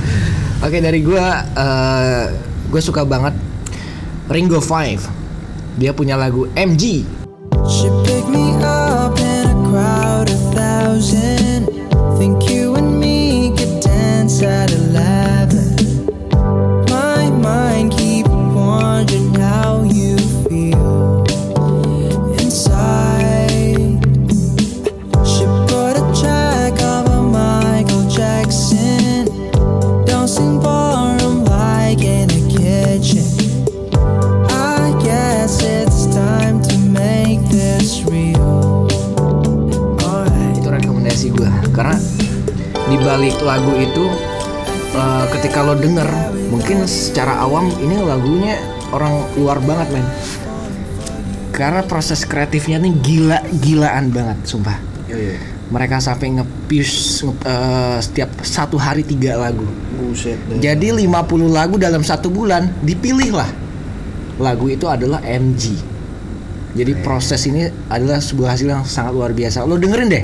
Oke 0.64 0.78
dari 0.80 1.04
gua 1.04 1.26
eh 1.44 2.24
gue 2.72 2.80
suka 2.80 3.04
banget 3.04 3.36
Ringo 4.32 4.64
Five. 4.64 5.04
Dia 5.76 5.92
punya 5.92 6.16
lagu 6.16 6.48
MG. 6.56 7.04
She 7.68 7.92
picked 8.08 8.32
me 8.32 8.56
up 8.56 8.79
balik 43.20 43.44
lagu 43.44 43.76
itu 43.76 44.08
eh, 44.96 45.26
ketika 45.36 45.60
lo 45.60 45.76
denger 45.76 46.08
mungkin 46.48 46.88
secara 46.88 47.44
awam 47.44 47.68
ini 47.84 48.00
lagunya 48.00 48.56
orang 48.96 49.28
luar 49.36 49.60
banget 49.60 49.92
men. 49.92 50.08
Karena 51.52 51.84
proses 51.84 52.24
kreatifnya 52.24 52.80
nih 52.80 52.96
gila-gilaan 52.96 54.16
banget 54.16 54.40
sumpah. 54.48 54.80
Mereka 55.68 56.00
sampai 56.00 56.40
nge-push 56.40 57.28
nge- 57.28 57.44
eh, 57.44 57.98
setiap 58.00 58.32
satu 58.40 58.80
hari 58.80 59.04
tiga 59.04 59.36
lagu. 59.36 59.68
Buset. 60.00 60.40
Jadi 60.56 60.96
50 60.96 61.52
lagu 61.52 61.76
dalam 61.76 62.00
satu 62.00 62.32
bulan 62.32 62.72
dipilih 62.80 63.36
lah. 63.36 63.52
Lagu 64.40 64.72
itu 64.72 64.88
adalah 64.88 65.20
MG. 65.20 65.76
Jadi 66.72 66.96
proses 67.04 67.44
ini 67.44 67.68
adalah 67.92 68.24
sebuah 68.24 68.56
hasil 68.56 68.68
yang 68.72 68.88
sangat 68.88 69.12
luar 69.12 69.36
biasa. 69.36 69.68
Lo 69.68 69.76
dengerin 69.76 70.08
deh. 70.08 70.24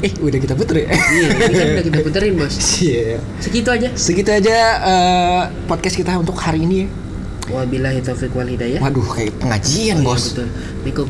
Eh, 0.00 0.12
udah 0.16 0.38
kita 0.38 0.54
puter 0.56 0.76
ya. 0.82 0.86
Iya, 0.88 1.26
ini 1.28 1.54
kan 1.60 1.68
udah 1.76 1.84
kita 1.84 1.98
puterin 2.00 2.32
bos. 2.34 2.54
Iya. 2.80 3.20
Segitu 3.36 3.68
aja. 3.68 3.88
Segitu 3.92 4.30
aja 4.32 4.56
eh, 4.80 5.42
podcast 5.68 5.94
kita 5.94 6.16
untuk 6.16 6.36
hari 6.36 6.64
ini 6.64 6.76
ya. 6.84 6.88
Wabillahi 7.50 7.98
taufiq 8.00 8.30
wal 8.32 8.46
hidayah. 8.46 8.78
Waduh, 8.78 9.02
kayak 9.10 9.34
pengajian, 9.42 10.00
Oh, 10.00 10.02
iya, 10.02 10.08
Bos. 10.08 10.22
betul. 10.32 10.48
Assalamualaikum. 10.48 11.08